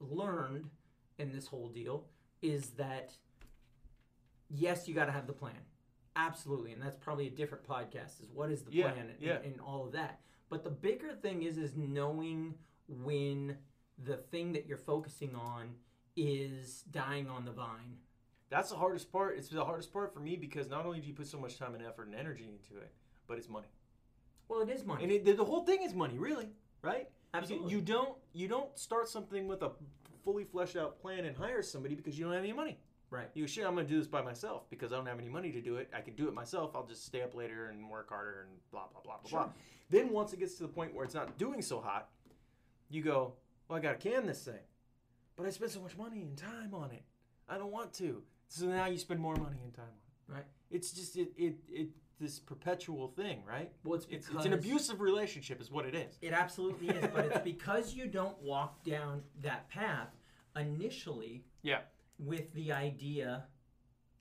learned 0.00 0.68
in 1.18 1.32
this 1.32 1.46
whole 1.46 1.68
deal 1.68 2.06
is 2.42 2.70
that 2.70 3.16
yes, 4.50 4.86
you 4.88 4.94
got 4.94 5.06
to 5.06 5.12
have 5.12 5.26
the 5.26 5.32
plan. 5.32 5.54
Absolutely. 6.14 6.72
And 6.72 6.80
that's 6.82 6.96
probably 6.96 7.26
a 7.26 7.30
different 7.30 7.66
podcast 7.66 8.20
is 8.22 8.30
what 8.32 8.50
is 8.50 8.62
the 8.62 8.72
Yeah, 8.72 8.90
plan 8.92 9.06
and, 9.10 9.20
yeah. 9.20 9.38
and 9.44 9.60
all 9.60 9.84
of 9.86 9.92
that. 9.92 10.20
But 10.48 10.64
the 10.64 10.70
bigger 10.70 11.12
thing 11.12 11.42
is 11.42 11.58
is 11.58 11.76
knowing 11.76 12.54
when 12.88 13.56
the 14.04 14.16
thing 14.16 14.52
that 14.52 14.66
you're 14.66 14.76
focusing 14.78 15.34
on 15.34 15.74
is 16.16 16.82
dying 16.90 17.28
on 17.28 17.44
the 17.44 17.50
vine. 17.52 17.98
That's 18.48 18.70
the 18.70 18.76
hardest 18.76 19.10
part. 19.10 19.36
It's 19.36 19.48
the 19.48 19.64
hardest 19.64 19.92
part 19.92 20.14
for 20.14 20.20
me 20.20 20.36
because 20.36 20.68
not 20.70 20.86
only 20.86 21.00
do 21.00 21.06
you 21.06 21.14
put 21.14 21.26
so 21.26 21.38
much 21.38 21.58
time 21.58 21.74
and 21.74 21.84
effort 21.84 22.06
and 22.06 22.14
energy 22.14 22.44
into 22.48 22.80
it, 22.80 22.92
but 23.26 23.36
it's 23.38 23.48
money. 23.48 23.66
Well, 24.48 24.60
it 24.62 24.70
is 24.70 24.84
money. 24.84 25.02
And 25.02 25.12
it, 25.12 25.24
the, 25.24 25.32
the 25.32 25.44
whole 25.44 25.64
thing 25.64 25.82
is 25.82 25.92
money, 25.92 26.16
really, 26.18 26.48
right? 26.82 27.00
You- 27.00 27.06
Absolutely. 27.40 27.70
You, 27.72 27.80
don't 27.82 28.16
you 28.32 28.48
don't 28.48 28.78
start 28.78 29.08
something 29.08 29.46
with 29.48 29.62
a 29.62 29.72
fully 30.24 30.44
fleshed 30.44 30.76
out 30.76 30.98
plan 30.98 31.24
and 31.26 31.36
hire 31.36 31.60
somebody 31.60 31.94
because 31.94 32.16
you 32.18 32.24
don't 32.24 32.32
have 32.34 32.44
any 32.44 32.52
money. 32.52 32.78
Right. 33.10 33.28
You 33.34 33.44
go, 33.44 33.46
shit, 33.46 33.64
I'm 33.64 33.74
gonna 33.76 33.86
do 33.86 33.98
this 33.98 34.08
by 34.08 34.20
myself 34.22 34.68
because 34.68 34.92
I 34.92 34.96
don't 34.96 35.06
have 35.06 35.18
any 35.20 35.28
money 35.28 35.52
to 35.52 35.60
do 35.60 35.76
it. 35.76 35.88
I 35.96 36.00
can 36.00 36.14
do 36.14 36.26
it 36.28 36.34
myself. 36.34 36.74
I'll 36.74 36.86
just 36.86 37.04
stay 37.06 37.22
up 37.22 37.34
later 37.34 37.66
and 37.66 37.88
work 37.88 38.08
harder 38.10 38.46
and 38.48 38.58
blah 38.72 38.86
blah 38.90 39.00
blah 39.00 39.18
blah 39.18 39.28
Sure. 39.30 39.38
blah. 39.40 39.52
Then 39.90 40.10
once 40.10 40.32
it 40.32 40.40
gets 40.40 40.54
to 40.56 40.62
the 40.64 40.68
point 40.68 40.92
where 40.94 41.04
it's 41.04 41.14
not 41.14 41.38
doing 41.38 41.62
so 41.62 41.80
hot, 41.80 42.08
you 42.88 43.02
go, 43.02 43.34
well, 43.68 43.78
I 43.78 43.82
gotta 43.82 43.96
can 43.96 44.26
this 44.26 44.44
thing, 44.44 44.64
but 45.36 45.46
I 45.46 45.50
spent 45.50 45.70
so 45.70 45.80
much 45.80 45.96
money 45.96 46.22
and 46.22 46.36
time 46.36 46.74
on 46.74 46.90
it. 46.90 47.04
I 47.48 47.58
don't 47.58 47.70
want 47.70 47.92
to. 47.94 48.22
So 48.48 48.66
now 48.66 48.86
you 48.86 48.98
spend 48.98 49.20
more 49.20 49.36
money 49.36 49.58
and 49.62 49.72
time 49.72 49.84
on 49.84 50.32
it. 50.32 50.38
Right. 50.38 50.46
It's 50.70 50.90
just 50.90 51.16
it 51.16 51.32
it, 51.36 51.56
it 51.68 51.88
this 52.18 52.40
perpetual 52.40 53.08
thing, 53.08 53.42
right? 53.46 53.70
Well, 53.84 53.94
it's 53.94 54.06
It's, 54.10 54.28
it's 54.30 54.46
an 54.46 54.54
abusive 54.54 55.00
relationship, 55.00 55.60
is 55.60 55.70
what 55.70 55.84
it 55.86 55.94
is. 55.94 56.16
It 56.22 56.32
absolutely 56.32 56.88
is, 56.88 57.06
but 57.14 57.26
it's 57.26 57.44
because 57.44 57.92
you 57.94 58.06
don't 58.06 58.40
walk 58.42 58.82
down 58.84 59.22
that 59.42 59.68
path 59.68 60.08
initially 60.56 61.44
Yeah. 61.62 61.80
With 62.18 62.52
the 62.54 62.72
idea 62.72 63.44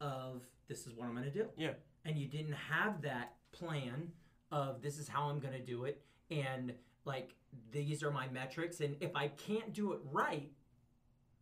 of 0.01 0.43
this 0.67 0.86
is 0.88 0.93
what 0.93 1.08
I'm 1.08 1.13
going 1.13 1.25
to 1.25 1.31
do. 1.31 1.47
Yeah. 1.58 1.73
And 2.03 2.17
you 2.17 2.27
didn't 2.27 2.53
have 2.53 3.01
that 3.01 3.34
plan 3.51 4.12
of 4.51 4.81
this 4.81 4.97
is 4.97 5.08
how 5.08 5.23
I'm 5.29 5.39
going 5.39 5.53
to 5.53 5.65
do 5.65 5.86
it 5.86 6.01
and 6.29 6.73
like 7.05 7.36
these 7.71 8.03
are 8.03 8.12
my 8.12 8.27
metrics 8.29 8.79
and 8.81 8.95
if 8.99 9.15
I 9.15 9.29
can't 9.29 9.73
do 9.73 9.93
it 9.93 9.99
right, 10.12 10.51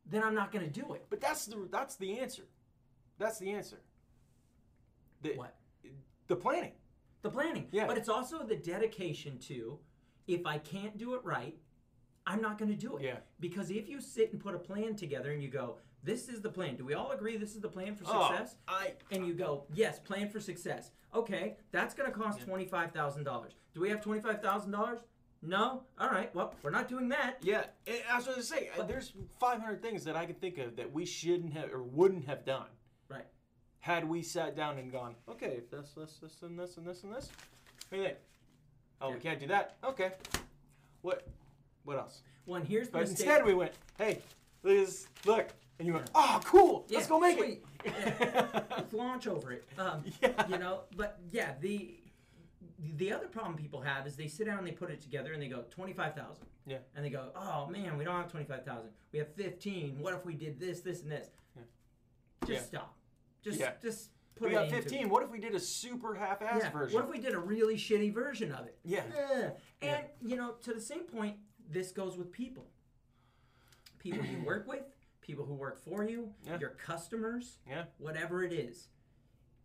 then 0.05 0.23
I'm 0.23 0.35
not 0.35 0.51
going 0.51 0.65
to 0.65 0.71
do 0.71 0.93
it. 0.93 1.05
But 1.09 1.21
that's 1.21 1.45
the 1.45 1.67
that's 1.71 1.95
the 1.95 2.19
answer. 2.19 2.43
That's 3.17 3.39
the 3.39 3.51
answer. 3.51 3.81
The, 5.21 5.33
What? 5.35 5.55
The 6.27 6.35
planning. 6.35 6.73
The 7.21 7.29
planning. 7.29 7.67
Yeah. 7.71 7.87
But 7.87 7.97
it's 7.97 8.09
also 8.09 8.43
the 8.43 8.55
dedication 8.55 9.37
to 9.39 9.79
if 10.27 10.45
I 10.45 10.57
can't 10.57 10.97
do 10.97 11.15
it 11.15 11.21
right, 11.23 11.55
I'm 12.25 12.41
not 12.41 12.57
going 12.57 12.71
to 12.71 12.77
do 12.77 12.97
it. 12.97 13.03
Yeah. 13.03 13.17
Because 13.39 13.69
if 13.69 13.89
you 13.89 13.99
sit 14.01 14.31
and 14.31 14.41
put 14.41 14.55
a 14.55 14.59
plan 14.59 14.95
together 14.95 15.31
and 15.31 15.41
you 15.41 15.49
go, 15.49 15.77
this 16.03 16.27
is 16.29 16.41
the 16.41 16.49
plan. 16.49 16.75
Do 16.75 16.85
we 16.85 16.93
all 16.93 17.11
agree 17.11 17.37
this 17.37 17.55
is 17.55 17.61
the 17.61 17.69
plan 17.69 17.95
for 17.95 18.03
Oh, 18.07 18.27
success? 18.29 18.55
I 18.67 18.93
And 19.11 19.25
you 19.25 19.33
go, 19.33 19.65
yes, 19.73 19.99
plan 19.99 20.29
for 20.29 20.39
success. 20.39 20.91
Okay, 21.15 21.57
that's 21.71 21.93
going 21.93 22.11
to 22.11 22.17
cost 22.17 22.39
$25,000. 22.45 23.47
Do 23.73 23.79
we 23.81 23.89
have 23.89 24.01
$25,000? 24.01 24.99
No? 25.45 25.83
All 25.99 26.09
right, 26.09 26.33
well, 26.33 26.55
we're 26.63 26.71
not 26.71 26.87
doing 26.87 27.09
that. 27.09 27.37
yeah. 27.41 27.65
I 28.11 28.15
was 28.15 28.25
going 28.25 28.37
to 28.37 28.43
say, 28.43 28.69
uh, 28.77 28.83
there's 28.83 29.13
500 29.39 29.81
things 29.81 30.03
that 30.05 30.15
I 30.15 30.25
can 30.25 30.35
think 30.35 30.57
of 30.57 30.75
that 30.77 30.91
we 30.91 31.05
shouldn't 31.05 31.53
have 31.53 31.71
or 31.71 31.83
wouldn't 31.83 32.25
have 32.25 32.45
done 32.45 32.67
Right. 33.09 33.25
had 33.79 34.07
we 34.07 34.21
sat 34.23 34.55
down 34.55 34.77
and 34.77 34.91
gone, 34.91 35.15
okay, 35.29 35.55
if 35.57 35.69
this, 35.69 35.91
this, 35.95 36.17
this, 36.21 36.41
and 36.41 36.57
this, 36.57 36.77
and 36.77 36.87
this, 36.87 37.03
and 37.03 37.13
this. 37.13 37.29
What 37.89 37.97
do 37.97 37.97
you 37.97 38.03
think? 38.05 38.17
Oh, 39.01 39.11
we 39.11 39.19
can't 39.19 39.39
do 39.39 39.47
that. 39.47 39.75
Okay. 39.83 40.13
What? 41.01 41.27
What 41.83 41.97
else? 41.97 42.21
Well, 42.45 42.61
here's 42.61 42.87
But 42.87 43.01
instead, 43.09 43.45
we 43.45 43.53
went, 43.53 43.73
hey, 43.97 44.19
this, 44.63 45.07
look, 45.25 45.49
and 45.79 45.87
you 45.87 45.93
went, 45.93 46.09
oh, 46.15 46.39
cool. 46.45 46.85
Let's 46.89 47.07
go 47.07 47.19
make 47.19 47.39
it. 47.39 47.63
Let's 48.69 48.93
launch 48.93 49.27
over 49.27 49.51
it. 49.51 49.65
Um, 49.77 50.03
Yeah. 50.21 50.47
You 50.47 50.57
know, 50.57 50.81
but 50.95 51.19
yeah, 51.31 51.53
the 51.59 51.95
the 52.97 53.13
other 53.13 53.27
problem 53.27 53.55
people 53.55 53.79
have 53.81 54.05
is 54.05 54.15
they 54.17 54.27
sit 54.27 54.45
down 54.45 54.57
and 54.59 54.67
they 54.67 54.71
put 54.71 54.91
it 54.91 54.99
together 55.01 55.33
and 55.33 55.41
they 55.41 55.47
go 55.47 55.63
twenty 55.69 55.93
five 55.93 56.15
thousand. 56.15 56.45
Yeah. 56.65 56.77
And 56.95 57.03
they 57.05 57.09
go, 57.09 57.29
oh 57.35 57.67
man, 57.67 57.97
we 57.97 58.03
don't 58.03 58.15
have 58.15 58.29
twenty 58.29 58.45
five 58.45 58.65
thousand. 58.65 58.89
We 59.11 59.19
have 59.19 59.33
fifteen. 59.35 59.97
What 59.99 60.13
if 60.13 60.25
we 60.25 60.33
did 60.33 60.59
this, 60.59 60.81
this, 60.81 61.01
and 61.01 61.11
this? 61.11 61.27
Yeah. 61.55 61.61
Just 62.45 62.51
Yeah. 62.61 62.67
stop. 62.79 62.97
Just 63.43 63.59
Yeah. 63.59 63.71
just 63.81 64.09
put 64.35 64.49
we 64.49 64.55
it 64.55 64.59
got 64.59 64.63
into 64.65 64.75
15. 64.81 65.09
What 65.09 65.23
if 65.23 65.29
we 65.29 65.39
did 65.39 65.53
a 65.55 65.59
super 65.59 66.13
half-ass 66.15 66.61
Yeah. 66.63 66.71
version? 66.71 66.95
What 66.95 67.05
if 67.05 67.11
we 67.11 67.19
did 67.19 67.33
a 67.35 67.39
really 67.39 67.75
shitty 67.75 68.13
version 68.13 68.51
of 68.51 68.65
it? 68.65 68.77
Yeah. 68.83 69.03
Yeah. 69.15 69.49
And 69.81 70.05
you 70.21 70.35
know, 70.35 70.53
to 70.63 70.73
the 70.73 70.81
same 70.81 71.03
point, 71.03 71.37
this 71.69 71.91
goes 71.91 72.17
with 72.17 72.31
people. 72.31 72.67
People 73.99 74.25
you 74.25 74.43
work 74.43 74.67
with, 74.67 74.83
people 75.23 75.45
who 75.45 75.53
work 75.55 75.79
for 75.79 76.03
you, 76.03 76.31
Yeah. 76.45 76.59
your 76.59 76.71
customers, 76.71 77.57
Yeah. 77.67 77.85
whatever 77.97 78.43
it 78.43 78.53
is. 78.53 78.89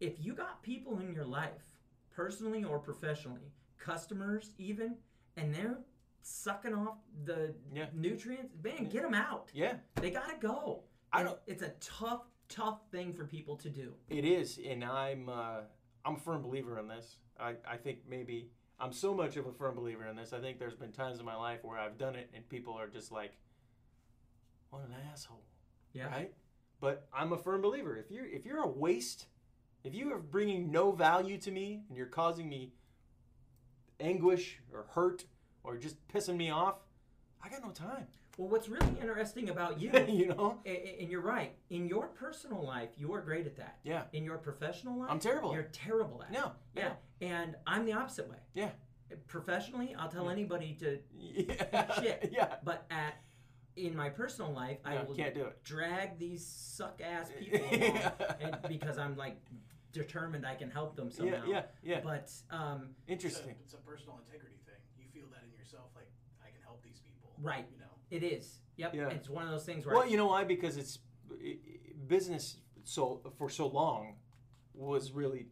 If 0.01 0.25
you 0.25 0.33
got 0.33 0.63
people 0.63 1.01
in 1.01 1.13
your 1.13 1.27
life, 1.27 1.77
personally 2.11 2.65
or 2.65 2.79
professionally, 2.79 3.53
customers 3.79 4.55
even, 4.59 4.97
and 5.37 5.55
they're 5.55 5.79
sucking 6.23 6.75
off 6.75 6.99
the 7.25 7.55
Yeah. 7.73 7.91
nutrients, 7.93 8.55
man, 8.63 8.89
get 8.89 9.03
them 9.03 9.15
out. 9.15 9.51
Yeah. 9.53 9.79
They 9.97 10.11
gotta 10.11 10.37
go. 10.39 10.85
I 11.13 11.21
And 11.21 11.29
don't- 11.31 11.41
It's 11.47 11.63
a 11.63 11.71
tough, 11.81 12.27
tough 12.49 12.89
thing 12.91 13.13
for 13.13 13.27
people 13.27 13.57
to 13.57 13.69
do. 13.71 13.95
It 14.09 14.25
is, 14.25 14.59
and 14.59 14.85
I'm 14.85 15.29
uh, 15.29 15.63
I'm 16.05 16.15
a 16.15 16.19
firm 16.19 16.43
believer 16.43 16.79
in 16.79 16.87
this. 16.89 17.19
I, 17.39 17.57
I 17.67 17.77
think 17.77 18.07
maybe 18.07 18.51
I'm 18.79 18.93
so 18.93 19.13
much 19.13 19.37
of 19.37 19.47
a 19.47 19.53
firm 19.53 19.75
believer 19.75 20.07
in 20.07 20.17
this. 20.17 20.33
I 20.33 20.41
think 20.41 20.59
there's 20.59 20.77
been 20.77 20.93
times 20.93 21.19
in 21.19 21.25
my 21.27 21.35
life 21.35 21.65
where 21.65 21.79
I've 21.79 21.99
done 21.99 22.15
it, 22.15 22.31
and 22.33 22.49
people 22.49 22.73
are 22.75 22.87
just 22.89 23.11
like, 23.11 23.37
"What 24.71 24.83
an 24.85 24.95
asshole," 25.13 25.43
Yeah. 25.93 26.07
right? 26.09 26.33
But 26.81 27.09
I'm 27.13 27.33
a 27.33 27.37
firm 27.39 27.61
believer. 27.63 27.97
If 27.97 28.11
you're 28.11 28.27
if 28.27 28.45
you're 28.45 28.63
a 28.63 28.69
waste, 28.69 29.27
if 29.85 29.95
you 29.95 30.13
are 30.13 30.19
bringing 30.19 30.71
no 30.71 30.93
value 30.93 31.39
to 31.39 31.51
me, 31.51 31.83
and 31.89 31.97
you're 31.97 32.07
causing 32.07 32.49
me 32.49 32.73
anguish 34.01 34.59
or 34.73 34.87
hurt 34.91 35.25
or 35.65 35.77
just 35.77 35.97
pissing 36.09 36.37
me 36.37 36.51
off, 36.51 36.79
I 37.43 37.49
got 37.49 37.63
no 37.63 37.71
time. 37.71 38.07
Well, 38.37 38.49
what's 38.49 38.69
really 38.69 38.97
interesting 39.01 39.49
about 39.49 39.81
you 39.81 39.91
you 40.09 40.27
know? 40.29 40.59
And 40.65 41.11
you're 41.11 41.21
right. 41.21 41.53
In 41.71 41.89
your 41.89 42.07
personal 42.07 42.63
life, 42.65 42.91
you 42.97 43.13
are 43.13 43.21
great 43.21 43.47
at 43.47 43.57
that. 43.57 43.79
Yeah. 43.83 44.03
In 44.13 44.23
your 44.25 44.39
professional 44.39 45.01
life, 45.01 45.09
I'm 45.11 45.19
terrible 45.19 45.53
You're 45.53 45.65
terrible 45.73 46.23
at 46.23 46.31
it. 46.31 46.35
No. 46.35 46.53
Yeah. 46.77 46.93
And 47.21 47.57
I'm 47.67 47.85
the 47.85 47.95
opposite 47.95 48.29
way. 48.31 48.37
Yeah. 48.55 48.71
Professionally, 49.27 49.97
I'll 49.99 50.09
tell 50.09 50.31
anybody 50.31 50.77
to, 50.81 50.99
Yeah. 51.19 52.01
Shit. 52.01 52.31
Yeah. 52.33 52.57
but 52.63 52.87
at 52.91 53.15
in 53.87 53.97
my 53.97 54.09
personal 54.09 54.53
life, 54.53 54.79
I 54.85 55.03
will 55.03 55.15
can't 55.15 55.35
do 55.35 55.45
it. 55.45 55.63
drag 55.65 56.19
these 56.19 56.45
suck 56.47 57.01
ass 57.05 57.31
people 57.39 57.61
along, 57.61 58.13
and 58.41 58.57
because 58.69 58.99
I'm 58.99 59.17
like 59.17 59.37
determined 59.93 60.47
I 60.47 60.55
can 60.55 60.71
help 60.71 60.97
them 60.97 61.11
somehow. 61.11 61.45
yeah, 61.47 61.63
yeah. 61.83 62.01
But 62.03 62.31
um, 62.51 62.91
Interesting. 63.07 63.51
It's 63.65 63.73
a, 63.73 63.77
it's 63.77 63.85
a 63.85 63.89
personal 63.89 64.19
integrity 64.27 64.57
thing. 64.67 64.75
You 64.99 65.07
feel 65.13 65.29
that 65.33 65.43
in 65.51 65.57
yourself, 65.59 65.87
like 65.95 66.09
I 66.45 66.51
can 66.51 66.61
help 66.63 66.83
these 66.83 66.99
people. 67.01 67.31
Right. 67.41 67.67
You 67.73 67.79
know. 67.79 67.93
it 68.11 68.23
is. 68.23 68.59
Yep. 68.77 68.95
Yeah. 68.95 69.09
It's 69.09 69.29
one 69.29 69.45
of 69.45 69.51
those 69.51 69.65
things 69.65 69.87
where 69.87 69.95
Well, 69.97 70.09
you 70.09 70.17
know 70.17 70.27
why? 70.27 70.45
Because 70.45 70.77
it's 70.77 70.99
i- 71.33 71.35
i- 71.45 71.59
business 72.07 72.59
so 72.85 73.21
for 73.39 73.49
so 73.49 73.67
long 73.67 74.15
was 74.75 75.13
really 75.13 75.49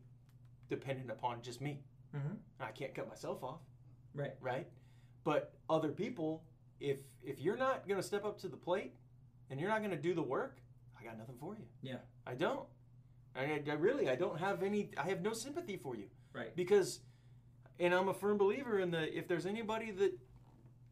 dependent 0.69 1.11
upon 1.11 1.43
just 1.43 1.61
me. 1.61 1.83
Mhm. 2.15 2.37
I 2.61 2.71
can't 2.73 2.95
cut 2.95 3.09
myself 3.09 3.43
off, 3.43 3.61
right. 4.15 4.35
right? 4.41 4.69
But 5.25 5.55
other 5.69 5.91
people, 5.91 6.45
if 6.81 6.99
if 7.23 7.41
you're 7.41 7.57
not 7.57 7.87
going 7.89 8.01
to 8.01 8.07
step 8.07 8.25
up 8.25 8.39
to 8.41 8.49
the 8.49 8.57
plate 8.57 8.95
and 9.51 9.61
you're 9.61 9.69
not 9.71 9.79
going 9.79 9.91
to 9.91 9.97
do 9.97 10.15
the 10.15 10.23
work, 10.23 10.59
I 11.01 11.05
got 11.05 11.19
nothing 11.19 11.37
for 11.39 11.55
you. 11.55 11.65
Yeah. 11.83 11.99
I 12.27 12.35
don't. 12.35 12.67
I, 13.35 13.61
I 13.69 13.73
really, 13.75 14.09
I 14.09 14.17
don't 14.17 14.39
have 14.39 14.63
any. 14.63 14.91
I 14.97 15.09
have 15.09 15.21
no 15.23 15.33
sympathy 15.33 15.77
for 15.77 15.95
you 15.95 16.07
Right. 16.33 16.57
because, 16.57 17.01
and 17.79 17.93
I'm 17.95 18.09
a 18.09 18.15
firm 18.15 18.39
believer 18.39 18.79
in 18.81 18.91
the 18.91 19.17
if 19.17 19.29
there's 19.29 19.45
anybody 19.47 19.91
that 19.93 20.13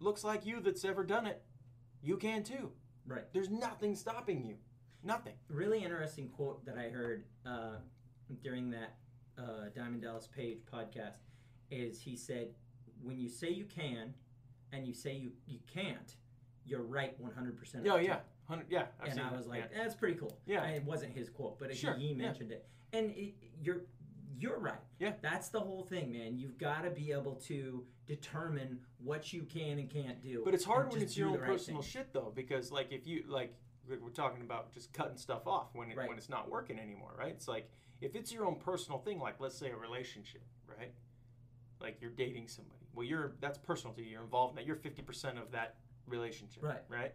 looks 0.00 0.24
like 0.24 0.44
you 0.44 0.60
that's 0.60 0.84
ever 0.84 1.04
done 1.04 1.26
it, 1.26 1.42
you 2.02 2.16
can 2.18 2.42
too. 2.42 2.70
Right. 3.06 3.24
There's 3.32 3.50
nothing 3.50 3.94
stopping 3.94 4.44
you. 4.44 4.56
Nothing. 5.02 5.34
really 5.48 5.84
interesting 5.84 6.28
quote 6.28 6.64
that 6.64 6.78
I 6.78 6.88
heard 6.88 7.24
uh, 7.44 7.76
during 8.42 8.70
that 8.70 8.94
uh, 9.38 9.68
Diamond 9.74 10.00
Dallas 10.02 10.26
Page 10.26 10.58
podcast 10.72 11.16
is 11.70 12.00
he 12.00 12.16
said, 12.16 12.48
"When 13.02 13.18
you 13.18 13.28
say 13.28 13.50
you 13.50 13.64
can, 13.64 14.14
and 14.74 14.86
you 14.86 14.94
say 14.94 15.14
you 15.14 15.32
you 15.46 15.58
can't, 15.72 16.16
you're 16.64 16.82
right 16.82 17.18
100 17.20 17.56
percent." 17.56 17.86
Oh 17.88 17.96
yeah, 17.96 18.18
hundred. 18.48 18.66
Yeah, 18.70 18.86
I've 19.00 19.10
and 19.12 19.20
I 19.20 19.30
that. 19.30 19.36
was 19.36 19.46
like, 19.46 19.64
yeah. 19.72 19.82
"That's 19.82 19.94
pretty 19.94 20.14
cool." 20.18 20.38
Yeah. 20.46 20.62
And 20.64 20.74
it 20.76 20.84
wasn't 20.84 21.12
his 21.12 21.28
quote, 21.28 21.58
but 21.58 21.74
Sure, 21.76 21.94
he, 21.94 22.08
he 22.08 22.12
yeah. 22.14 22.26
mentioned 22.26 22.52
it, 22.52 22.66
and 22.92 23.10
it, 23.10 23.34
you're 23.62 23.82
you're 24.36 24.58
right. 24.58 24.80
Yeah. 24.98 25.12
That's 25.22 25.48
the 25.48 25.60
whole 25.60 25.84
thing, 25.84 26.12
man. 26.12 26.36
You've 26.36 26.58
got 26.58 26.82
to 26.82 26.90
be 26.90 27.12
able 27.12 27.36
to 27.46 27.84
determine 28.06 28.80
what 28.98 29.32
you 29.32 29.42
can 29.44 29.78
and 29.78 29.88
can't 29.88 30.20
do. 30.22 30.42
but 30.44 30.54
it's 30.54 30.64
hard 30.64 30.90
when 30.92 31.00
it's 31.02 31.16
your 31.16 31.28
own 31.28 31.38
right 31.38 31.46
personal 31.50 31.80
thing. 31.82 31.90
shit 31.90 32.12
though, 32.12 32.32
because 32.34 32.70
like 32.72 32.92
if 32.92 33.06
you 33.06 33.24
like 33.28 33.54
we're 33.88 34.00
we're 34.00 34.10
talking 34.10 34.42
about 34.42 34.72
just 34.72 34.92
cutting 34.92 35.16
stuff 35.16 35.46
off 35.46 35.68
when 35.74 35.90
it, 35.90 35.96
Right. 35.96 36.08
when 36.08 36.18
it's 36.18 36.28
not 36.28 36.50
working 36.50 36.78
anymore, 36.78 37.14
right? 37.18 37.30
It's 37.32 37.46
like 37.48 37.70
if 38.00 38.14
it's 38.16 38.32
your 38.32 38.44
own 38.44 38.56
personal 38.56 38.98
thing, 38.98 39.20
like 39.20 39.36
let's 39.40 39.56
say 39.56 39.70
a 39.70 39.76
relationship, 39.76 40.42
right? 40.66 40.92
Like 41.84 42.00
you're 42.00 42.10
dating 42.10 42.48
somebody. 42.48 42.80
Well, 42.94 43.04
you're 43.04 43.32
that's 43.40 43.58
personal 43.58 43.92
to 43.94 44.02
you. 44.02 44.08
You're 44.12 44.22
involved 44.22 44.52
in 44.52 44.56
that. 44.56 44.66
You're 44.66 44.76
fifty 44.76 45.02
percent 45.02 45.36
of 45.38 45.50
that 45.52 45.74
relationship, 46.06 46.62
Right. 46.62 46.82
Right. 46.88 47.12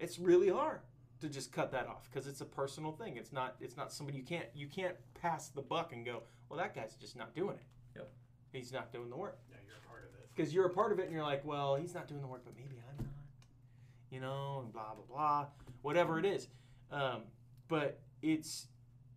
It's 0.00 0.18
really 0.18 0.48
hard 0.48 0.80
to 1.20 1.28
just 1.28 1.52
cut 1.52 1.70
that 1.72 1.86
off 1.86 2.08
because 2.10 2.26
it's 2.26 2.40
a 2.40 2.44
personal 2.46 2.92
thing. 2.92 3.16
It's 3.18 3.32
not. 3.32 3.56
It's 3.60 3.76
not 3.76 3.92
somebody 3.92 4.16
you 4.18 4.24
can't. 4.24 4.46
You 4.54 4.66
can't 4.66 4.94
pass 5.20 5.48
the 5.48 5.60
buck 5.60 5.92
and 5.92 6.06
go, 6.06 6.22
well, 6.48 6.58
that 6.58 6.74
guy's 6.74 6.94
just 6.94 7.16
not 7.16 7.34
doing 7.34 7.56
it. 7.56 7.66
Yep. 7.96 8.08
He's 8.52 8.72
not 8.72 8.90
doing 8.92 9.10
the 9.10 9.16
work 9.16 9.38
Yeah, 9.50 9.56
you're 9.66 9.76
a 9.76 9.86
part 9.86 10.04
of 10.04 10.14
it. 10.18 10.28
because 10.34 10.54
you're 10.54 10.66
a 10.66 10.70
part 10.70 10.90
of 10.92 10.98
it 11.00 11.04
and 11.04 11.12
you're 11.12 11.22
like, 11.22 11.44
well, 11.44 11.76
he's 11.76 11.92
not 11.94 12.08
doing 12.08 12.22
the 12.22 12.26
work, 12.28 12.42
but 12.46 12.54
maybe 12.56 12.80
I'm 12.88 13.04
not, 13.04 13.12
you 14.10 14.20
know, 14.20 14.60
and 14.64 14.72
blah 14.72 14.94
blah 14.94 15.04
blah, 15.16 15.46
whatever 15.82 16.18
it 16.18 16.24
is. 16.24 16.48
Um, 16.90 17.22
but 17.68 18.00
it's 18.22 18.68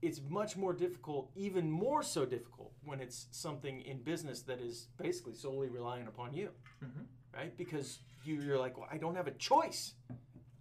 it's 0.01 0.19
much 0.29 0.57
more 0.57 0.73
difficult, 0.73 1.29
even 1.35 1.69
more 1.69 2.01
so 2.03 2.25
difficult 2.25 2.71
when 2.83 2.99
it's 2.99 3.27
something 3.31 3.81
in 3.81 4.01
business 4.01 4.41
that 4.43 4.59
is 4.59 4.87
basically 4.97 5.33
solely 5.35 5.69
relying 5.69 6.07
upon 6.07 6.33
you, 6.33 6.49
Mhm. 6.83 7.05
right? 7.33 7.55
Because 7.57 7.99
you, 8.23 8.41
you're 8.41 8.57
like, 8.57 8.77
well, 8.77 8.87
I 8.91 8.97
don't 8.97 9.15
have 9.15 9.27
a 9.27 9.31
choice. 9.33 9.93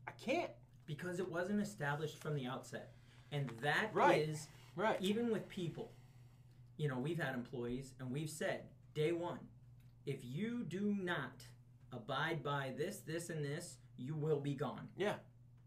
I 0.06 0.12
can't. 0.12 0.50
because 0.86 1.20
it 1.20 1.30
wasn't 1.30 1.60
established 1.60 2.18
from 2.18 2.34
the 2.34 2.46
outset. 2.46 2.92
And 3.30 3.48
that 3.62 3.90
is 4.16 4.48
Right. 4.74 4.88
Right. 4.90 5.00
even 5.00 5.30
with 5.30 5.48
people. 5.48 5.92
You 6.78 6.88
know, 6.88 6.98
we've 6.98 7.20
had 7.20 7.32
employees 7.32 7.94
and 8.00 8.10
we've 8.10 8.28
said, 8.28 8.68
day 8.92 9.12
one, 9.12 9.38
if 10.04 10.24
you 10.24 10.64
do 10.64 10.92
not 10.92 11.46
abide 11.92 12.42
by 12.42 12.72
this, 12.76 13.02
this, 13.02 13.30
and 13.30 13.44
this, 13.44 13.78
you 13.96 14.16
will 14.16 14.40
be 14.40 14.54
gone. 14.56 14.88
Yeah. 14.96 15.14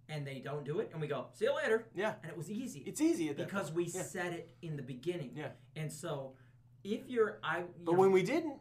And 0.09 0.27
they 0.27 0.39
don't 0.39 0.65
do 0.65 0.79
it, 0.79 0.89
and 0.91 1.01
we 1.01 1.07
go, 1.07 1.27
see 1.33 1.45
you 1.45 1.55
later. 1.55 1.87
Yeah. 1.95 2.15
And 2.21 2.31
it 2.31 2.37
was 2.37 2.51
easy 2.51 2.79
It's 2.85 2.99
easy 3.01 3.29
at 3.29 3.37
that 3.37 3.47
because 3.47 3.71
we 3.71 3.85
Yeah. 3.85 4.01
said 4.03 4.33
it 4.33 4.55
in 4.61 4.75
the 4.75 4.83
beginning. 4.83 5.31
Yeah. 5.35 5.51
And 5.75 5.91
so 5.91 6.33
if 6.83 7.07
you're, 7.07 7.39
I, 7.41 7.59
you 7.59 7.65
But 7.85 7.93
know, 7.93 7.99
when 7.99 8.11
we 8.11 8.21
didn't, 8.21 8.59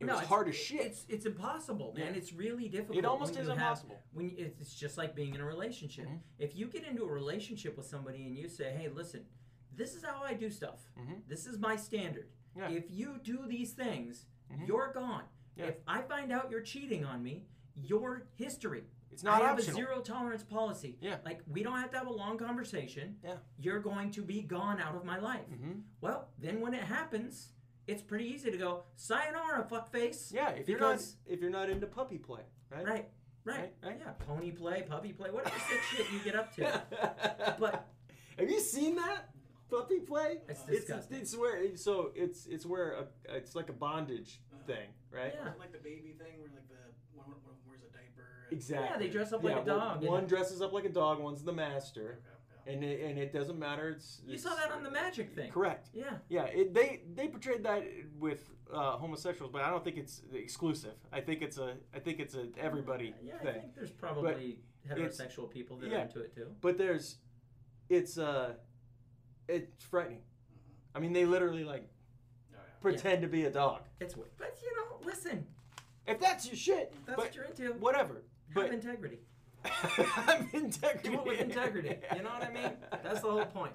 it 0.00 0.06
no, 0.06 0.14
was 0.14 0.22
it's- 0.22 0.28
hard 0.28 0.48
as 0.48 0.56
shit. 0.56 0.80
It's 0.86 1.04
it's 1.08 1.26
impossible, 1.26 1.92
man. 1.96 2.12
Yeah. 2.14 2.18
It's 2.18 2.32
really 2.32 2.68
difficult. 2.68 2.98
It 2.98 3.04
almost 3.04 3.32
is 3.32 3.48
have- 3.48 3.56
impossible. 3.58 3.98
when 4.12 4.30
you, 4.30 4.36
it's 4.38 4.74
just 4.74 4.96
like 4.96 5.14
being 5.14 5.34
in 5.34 5.40
a 5.40 5.44
relationship. 5.44 6.06
Mhm. 6.06 6.20
If 6.38 6.56
you 6.56 6.66
get 6.68 6.84
into 6.84 7.02
a 7.04 7.10
relationship 7.12 7.76
with 7.76 7.86
somebody 7.86 8.24
and 8.24 8.36
you 8.36 8.48
say, 8.48 8.72
"Hey, 8.72 8.88
listen, 8.88 9.26
this 9.74 9.94
is 9.94 10.02
how 10.02 10.22
I 10.22 10.34
do 10.34 10.50
stuff. 10.50 10.88
Mhm. 10.98 11.22
This 11.28 11.46
is 11.46 11.58
my 11.58 11.76
standard. 11.76 12.30
Yeah. 12.56 12.70
If 12.70 12.90
you 12.90 13.18
do 13.22 13.46
these 13.46 13.74
things, 13.74 14.24
Mhm. 14.50 14.66
you're 14.66 14.92
gone. 14.92 15.24
Yeah. 15.56 15.66
If 15.66 15.76
I 15.86 16.00
find 16.02 16.32
out 16.32 16.50
you're 16.50 16.62
cheating 16.62 17.04
on 17.04 17.22
me, 17.22 17.44
your 17.76 18.26
history. 18.36 18.84
It's 19.18 19.24
not 19.24 19.42
I 19.42 19.46
have 19.46 19.58
optional. 19.58 19.72
a 19.72 19.82
zero 19.84 20.00
tolerance 20.00 20.44
policy. 20.44 20.96
Yeah. 21.00 21.16
Like 21.24 21.40
we 21.50 21.64
don't 21.64 21.76
have 21.76 21.90
to 21.90 21.98
have 21.98 22.06
a 22.06 22.12
long 22.12 22.38
conversation. 22.38 23.16
Yeah. 23.24 23.34
You're 23.58 23.80
going 23.80 24.12
to 24.12 24.22
be 24.22 24.42
gone 24.42 24.80
out 24.80 24.94
of 24.94 25.04
my 25.04 25.18
life. 25.18 25.40
Mhm. 25.52 25.80
Well, 26.00 26.28
then 26.38 26.60
when 26.60 26.72
it 26.72 26.84
happens, 26.84 27.48
it's 27.88 28.00
pretty 28.00 28.26
easy 28.26 28.52
to 28.52 28.56
go, 28.56 28.84
sayonara, 28.94 29.66
fuckface. 29.68 30.32
Yeah, 30.32 30.50
if 30.50 30.68
you're 30.68 30.78
not 30.78 31.02
if 31.26 31.40
you're 31.40 31.50
not 31.50 31.68
into 31.68 31.88
puppy 31.88 32.18
play, 32.18 32.42
right? 32.70 32.84
Right. 32.86 33.08
Right. 33.44 33.56
Right, 33.58 33.72
right. 33.82 34.00
Yeah. 34.00 34.12
Pony 34.24 34.52
play, 34.52 34.82
puppy 34.88 35.12
play, 35.12 35.30
whatever 35.32 35.58
sick 35.68 35.80
shit 35.90 36.06
you 36.12 36.20
get 36.20 36.36
up 36.36 36.54
to. 36.54 37.56
But- 37.58 37.88
have 38.38 38.48
you 38.48 38.60
seen 38.60 38.94
that 38.96 39.30
puppy 39.68 39.98
play? 39.98 40.42
It's 40.48 40.60
It's, 40.60 40.84
disgusting. 40.86 41.18
it's 41.18 41.36
where 41.36 41.76
so 41.76 42.12
it's 42.14 42.46
it's 42.46 42.64
where 42.64 42.92
a, 42.92 43.04
it's 43.34 43.56
like 43.56 43.68
a 43.68 43.72
bondage 43.72 44.40
thing, 44.68 44.90
right? 45.10 45.32
Yeah. 45.34 45.50
Like 45.58 45.72
the 45.72 45.78
baby 45.78 46.14
thing 46.22 46.38
where 46.38 46.50
like 46.54 46.68
the 46.68 46.82
one, 47.18 47.26
one, 47.30 47.40
one 47.42 47.56
wears 47.66 47.82
a 48.50 48.54
diaper? 48.54 48.54
and- 48.54 48.58
Exactly. 48.58 48.88
Yeah, 48.90 48.98
they 48.98 49.08
dress 49.10 49.32
up 49.32 49.42
like 49.42 49.54
Yeah, 49.56 49.62
a 49.62 49.64
dog. 49.64 50.02
One, 50.02 50.10
one 50.12 50.26
dresses 50.26 50.60
up 50.62 50.72
like 50.72 50.84
a 50.84 50.88
dog, 50.90 51.20
one's 51.20 51.42
the 51.42 51.52
master, 51.52 52.20
Okay, 52.20 52.20
yeah. 52.66 52.72
and 52.74 52.84
it, 52.84 53.00
and 53.10 53.18
it 53.18 53.32
doesn't 53.32 53.58
matter. 53.58 53.90
It's, 53.90 54.20
you 54.26 54.38
saw 54.38 54.54
that 54.54 54.70
on 54.72 54.82
the 54.82 54.90
magic 54.90 55.34
thing. 55.34 55.50
Correct. 55.50 55.88
Yeah. 55.92 56.14
Yeah, 56.28 56.44
it, 56.44 56.74
they 56.74 57.02
they 57.14 57.28
portrayed 57.28 57.62
that 57.64 57.84
with 58.18 58.44
uh, 58.72 58.92
homosexuals, 58.98 59.50
but 59.52 59.62
I 59.62 59.70
don't 59.70 59.82
think 59.84 59.96
it's 59.96 60.22
exclusive. 60.32 60.94
I 61.12 61.20
think 61.20 61.42
it's 61.42 61.58
a 61.58 61.74
I 61.94 61.98
think 61.98 62.20
it's 62.20 62.34
a 62.34 62.48
everybody 62.58 63.14
Yeah, 63.22 63.34
I 63.40 63.44
thing. 63.44 63.52
think 63.62 63.74
there's 63.74 63.90
probably 63.90 64.58
it's- 64.84 65.18
heterosexual 65.20 65.50
people 65.50 65.76
that 65.78 65.90
yeah. 65.90 65.98
are 65.98 66.02
into 66.02 66.20
it 66.20 66.34
too. 66.34 66.46
But 66.62 66.78
there's, 66.78 67.16
it's 67.90 68.16
uh, 68.18 68.54
it's 69.48 69.84
frightening. 69.84 70.20
I 70.94 70.98
mean, 71.00 71.12
they 71.12 71.24
literally 71.26 71.64
like 71.64 71.88
Oh, 72.54 72.56
yeah. 72.56 72.60
pretend 72.80 73.22
to 73.22 73.28
be 73.28 73.44
a 73.44 73.50
dog. 73.50 73.82
It's 74.00 74.16
weird. 74.16 74.30
But 74.38 74.56
you 74.62 74.74
know, 74.76 74.98
listen, 75.06 75.46
If 76.06 76.18
that's 76.20 76.46
your 76.46 76.56
shit, 76.56 76.92
that's 77.06 77.16
but 77.16 77.18
what 77.18 77.34
you're 77.34 77.44
into. 77.44 77.72
whatever. 77.74 78.22
Have 78.54 78.64
But 78.64 78.72
integrity. 78.72 79.18
have 79.64 80.46
integrity. 80.52 81.08
Do 81.08 81.14
it 81.14 81.24
with 81.26 81.40
integrity. 81.40 81.96
You 82.14 82.22
know 82.22 82.30
what 82.30 82.44
I 82.44 82.52
mean? 82.52 82.72
That's 83.02 83.20
the 83.20 83.30
whole 83.30 83.44
point. 83.46 83.72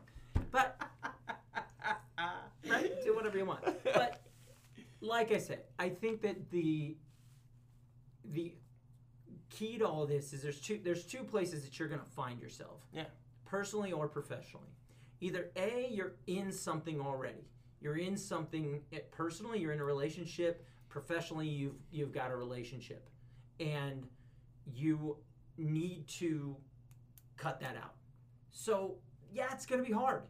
But 0.52 0.82
right, 2.70 3.04
do 3.04 3.16
whatever 3.16 3.38
you 3.38 3.46
want. 3.46 3.64
But 3.84 4.22
like 5.02 5.32
I 5.32 5.38
said, 5.38 5.64
I 5.78 5.90
think 5.90 6.22
that 6.22 6.50
the 6.50 6.96
the 8.26 8.54
key 9.50 9.78
to 9.78 9.88
all 9.88 10.06
this 10.06 10.34
is 10.34 10.42
there's 10.42 10.60
two 10.60 10.80
there's 10.84 11.04
two 11.04 11.24
places 11.24 11.64
that 11.64 11.78
you're 11.78 11.90
gonna 11.90 12.04
find 12.16 12.40
yourself. 12.40 12.82
Yeah. 12.94 13.06
Personally 13.46 13.92
or 13.92 14.08
professionally. 14.08 14.70
Either 15.22 15.52
A, 15.56 15.88
you're 15.92 16.14
in 16.28 16.52
something 16.52 17.00
already. 17.00 17.48
You're 17.82 17.98
in 17.98 18.18
something 18.18 18.82
eh, 18.92 19.00
personally, 19.12 19.60
you're 19.60 19.74
in 19.74 19.80
a 19.80 19.86
relationship. 19.86 20.66
Professionally, 20.90 21.48
you've 21.48 21.76
you've 21.92 22.12
got 22.12 22.32
a 22.32 22.36
relationship. 22.36 23.10
And 23.60 24.08
you 24.65 25.17
need 25.58 26.08
to 26.08 26.56
cut 27.38 27.60
that 27.60 27.76
out. 27.76 27.95
So, 28.52 28.95
yeah, 29.32 29.47
it's 29.52 29.65
going 29.65 29.84
to 29.84 29.88
be 29.88 29.93
hard 29.93 30.23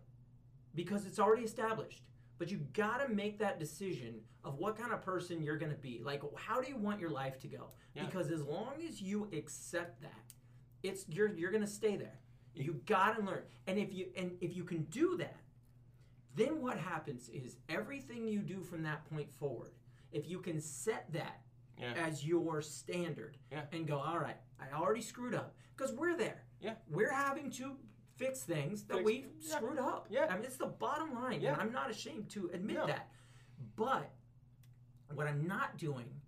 because 0.75 1.05
it's 1.05 1.19
already 1.19 1.43
established. 1.43 2.01
But 2.39 2.49
you 2.51 2.61
got 2.73 3.05
to 3.07 3.13
make 3.13 3.39
that 3.39 3.59
decision 3.59 4.15
of 4.43 4.57
what 4.57 4.77
kind 4.77 4.91
of 4.91 5.01
person 5.01 5.41
you're 5.41 5.57
going 5.57 5.71
to 5.71 5.77
be. 5.77 6.01
Like, 6.03 6.21
how 6.35 6.61
do 6.61 6.67
you 6.67 6.75
want 6.75 6.99
your 6.99 7.11
life 7.11 7.39
to 7.41 7.47
go? 7.47 7.69
Yeah. 7.93 8.05
Because 8.05 8.31
as 8.31 8.41
long 8.41 8.73
as 8.87 9.01
you 9.01 9.29
accept 9.31 10.01
that, 10.01 10.33
it's 10.81 11.05
you're 11.07 11.33
you're 11.33 11.51
going 11.51 11.63
to 11.63 11.69
stay 11.69 11.95
there. 11.95 12.19
You 12.55 12.81
got 12.85 13.17
to 13.17 13.23
learn. 13.23 13.43
And 13.67 13.77
if 13.79 13.93
you 13.93 14.07
and 14.17 14.31
if 14.41 14.55
you 14.55 14.63
can 14.63 14.83
do 14.85 15.15
that, 15.17 15.37
then 16.35 16.61
what 16.61 16.77
happens 16.77 17.29
is 17.29 17.57
everything 17.69 18.27
you 18.27 18.39
do 18.39 18.61
from 18.61 18.83
that 18.83 19.05
point 19.09 19.31
forward, 19.31 19.71
if 20.11 20.27
you 20.27 20.39
can 20.39 20.59
set 20.59 21.11
that 21.13 21.41
Yeah. 21.79 21.93
as 21.93 22.25
your 22.25 22.61
standard 22.61 23.37
Yeah. 23.51 23.63
and 23.71 23.87
go, 23.87 23.97
all 23.97 24.19
right, 24.19 24.37
I 24.59 24.75
already 24.77 25.01
screwed 25.01 25.33
up 25.33 25.55
because 25.75 25.91
we're 25.93 26.15
there. 26.15 26.43
Yeah. 26.61 26.75
We're 26.89 27.11
having 27.13 27.49
to 27.51 27.75
fix 28.15 28.43
things 28.43 28.83
that 28.85 28.97
Fix- 28.97 29.05
we've 29.05 29.27
yeah. 29.41 29.55
screwed 29.55 29.79
up. 29.79 30.07
Yeah. 30.09 30.27
I 30.29 30.35
mean, 30.35 30.45
it's 30.45 30.57
the 30.57 30.67
bottom 30.67 31.13
line. 31.15 31.41
Yeah. 31.41 31.53
And 31.53 31.61
I'm 31.61 31.71
not 31.71 31.89
ashamed 31.89 32.29
to 32.31 32.49
admit 32.53 32.77
No. 32.77 32.87
that. 32.87 33.09
But 33.75 34.11
what 35.13 35.27
I'm 35.27 35.47
not 35.47 35.77
doing 35.77 36.21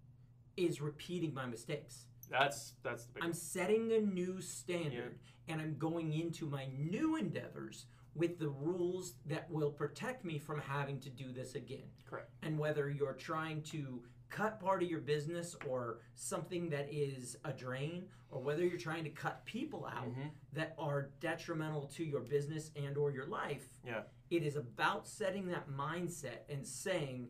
is 0.57 0.81
repeating 0.81 1.33
my 1.33 1.45
mistakes. 1.45 2.07
That's 2.29 2.73
that's 2.81 3.05
the 3.05 3.13
big. 3.13 3.23
I'm 3.23 3.33
setting 3.33 3.91
a 3.93 3.99
new 4.01 4.41
standard 4.41 5.19
and 5.47 5.61
I'm 5.61 5.77
going 5.77 6.13
into 6.13 6.47
my 6.47 6.65
new 6.75 7.17
endeavors 7.17 7.85
with 8.15 8.39
the 8.39 8.49
rules 8.49 9.13
that 9.27 9.49
will 9.51 9.69
protect 9.71 10.25
me 10.25 10.39
from 10.39 10.59
having 10.59 10.99
to 11.01 11.09
do 11.09 11.31
this 11.31 11.53
again. 11.53 11.83
Correct. 12.09 12.31
And 12.41 12.57
whether 12.57 12.89
you're 12.89 13.13
trying 13.13 13.61
to 13.63 14.01
cut 14.29 14.59
part 14.59 14.83
of 14.83 14.89
your 14.89 14.99
business 15.01 15.55
or 15.67 15.99
something 16.15 16.69
that 16.69 16.87
is 16.91 17.37
a 17.45 17.53
drain 17.53 18.05
or 18.29 18.41
whether 18.41 18.65
you're 18.65 18.77
trying 18.77 19.03
to 19.03 19.09
cut 19.09 19.45
people 19.45 19.85
out 19.85 20.07
Mhm. 20.09 20.31
that 20.53 20.75
are 20.77 21.11
detrimental 21.19 21.87
to 21.89 22.03
your 22.03 22.21
business 22.21 22.71
and 22.75 22.97
or 22.97 23.11
your 23.11 23.27
life 23.27 23.79
Yeah. 23.85 24.03
it 24.29 24.43
is 24.43 24.55
about 24.55 25.07
setting 25.07 25.47
that 25.47 25.69
mindset 25.69 26.39
and 26.49 26.65
saying 26.65 27.29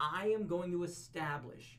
i 0.00 0.28
am 0.28 0.46
going 0.46 0.70
to 0.72 0.82
establish 0.84 1.78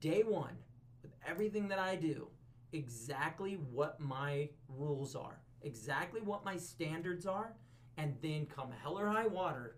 day 0.00 0.22
one 0.22 0.56
with 1.02 1.12
everything 1.26 1.68
that 1.68 1.78
i 1.78 1.96
do 1.96 2.30
exactly 2.72 3.56
what 3.56 4.00
my 4.00 4.48
rules 4.68 5.14
are 5.14 5.40
exactly 5.60 6.20
what 6.20 6.44
my 6.44 6.56
standards 6.56 7.26
are 7.26 7.56
and 7.98 8.16
then 8.22 8.46
come 8.46 8.70
hell 8.72 8.98
or 8.98 9.08
high 9.08 9.26
water 9.26 9.76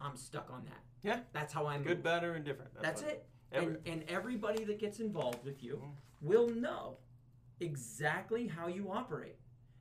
i'm 0.00 0.16
stuck 0.16 0.50
on 0.50 0.64
that 0.66 0.84
Yeah. 1.02 1.20
that's 1.32 1.52
how 1.52 1.66
I'm. 1.66 1.82
Good, 1.82 2.02
better, 2.02 2.34
and 2.34 2.44
different. 2.44 2.72
that's 2.82 3.02
what- 3.02 3.10
it. 3.12 3.26
Every- 3.52 3.74
and, 3.74 3.86
and 3.86 4.04
everybody 4.08 4.64
that 4.64 4.78
gets 4.80 4.98
involved 5.00 5.44
with 5.44 5.62
you 5.62 5.76
Mhm. 5.76 5.92
will 6.20 6.48
know 6.48 6.98
exactly 7.60 8.46
how 8.48 8.66
you 8.66 8.90
operate. 8.90 9.36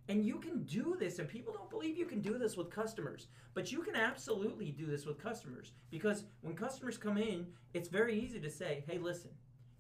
And 0.08 0.24
you 0.24 0.40
can 0.40 0.64
do 0.66 0.96
this, 1.00 1.18
and 1.18 1.28
people 1.28 1.52
don't 1.52 1.70
believe 1.70 1.98
you 1.98 2.06
can 2.06 2.22
do 2.22 2.38
this 2.38 2.56
with 2.56 2.70
customers, 2.70 3.28
but 3.56 3.72
you 3.72 3.82
can 3.82 3.96
absolutely 3.96 4.72
do 4.72 4.86
this 4.86 5.06
with 5.06 5.18
customers 5.18 5.72
because 5.90 6.26
when 6.42 6.56
customers 6.56 6.96
come 6.98 7.18
in, 7.18 7.48
it's 7.74 7.90
very 7.90 8.18
easy 8.20 8.40
to 8.40 8.50
say, 8.52 8.84
hey, 8.88 9.00
listen, 9.00 9.32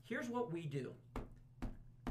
here's 0.04 0.30
what 0.30 0.52
we 0.52 0.66
do. 0.66 0.92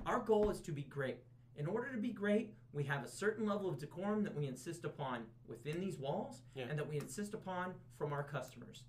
Our 0.07 0.21
goal 0.21 0.51
is 0.51 0.61
to 0.63 0.73
be 0.73 0.83
great. 0.85 1.19
In 1.57 1.67
order 1.67 1.91
to 1.91 1.99
be 1.99 2.11
great, 2.13 2.55
we 2.73 2.85
have 2.85 3.05
a 3.05 3.09
certain 3.09 3.47
level 3.47 3.69
of 3.69 3.79
decorum 3.79 4.23
that 4.23 4.35
we 4.35 4.47
insist 4.47 4.85
upon 4.85 5.27
within 5.49 5.81
these 5.81 5.99
walls 5.99 6.43
Yeah. 6.55 6.67
and 6.69 6.79
that 6.79 6.89
we 6.89 6.97
insist 6.97 7.35
upon 7.35 7.75
from 7.99 8.13
our 8.13 8.23
customers. 8.23 8.85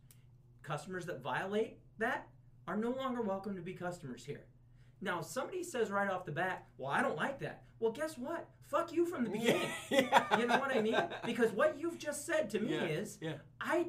Customers 0.65 1.05
that 1.05 1.21
violate 1.21 1.77
that 1.99 2.27
are 2.67 2.75
no 2.75 2.89
longer 2.89 3.21
welcome 3.21 3.55
to 3.55 3.61
be 3.61 3.73
customers 3.73 4.25
here. 4.25 4.45
Now, 4.99 5.19
if 5.19 5.25
somebody 5.27 5.63
says 5.63 5.91
right 5.91 6.09
off 6.09 6.25
the 6.25 6.31
bat, 6.31 6.65
"Well, 6.77 6.89
I 6.89 7.01
don't 7.01 7.15
like 7.15 7.39
that." 7.41 7.63
Well, 7.79 7.91
guess 7.91 8.17
what? 8.17 8.49
Fuck 8.61 8.91
you 8.91 9.05
from 9.05 9.25
the 9.25 9.29
beginning. 9.29 9.67
yeah. 9.91 10.25
You 10.39 10.47
know 10.47 10.57
what 10.59 10.75
I 10.75 10.81
mean? 10.81 10.97
Because 11.23 11.51
what 11.51 11.79
you've 11.79 11.99
just 11.99 12.25
said 12.25 12.49
to 12.51 12.59
me 12.59 12.73
Yeah, 12.73 12.83
is, 12.85 13.17
yeah. 13.21 13.33
I, 13.61 13.87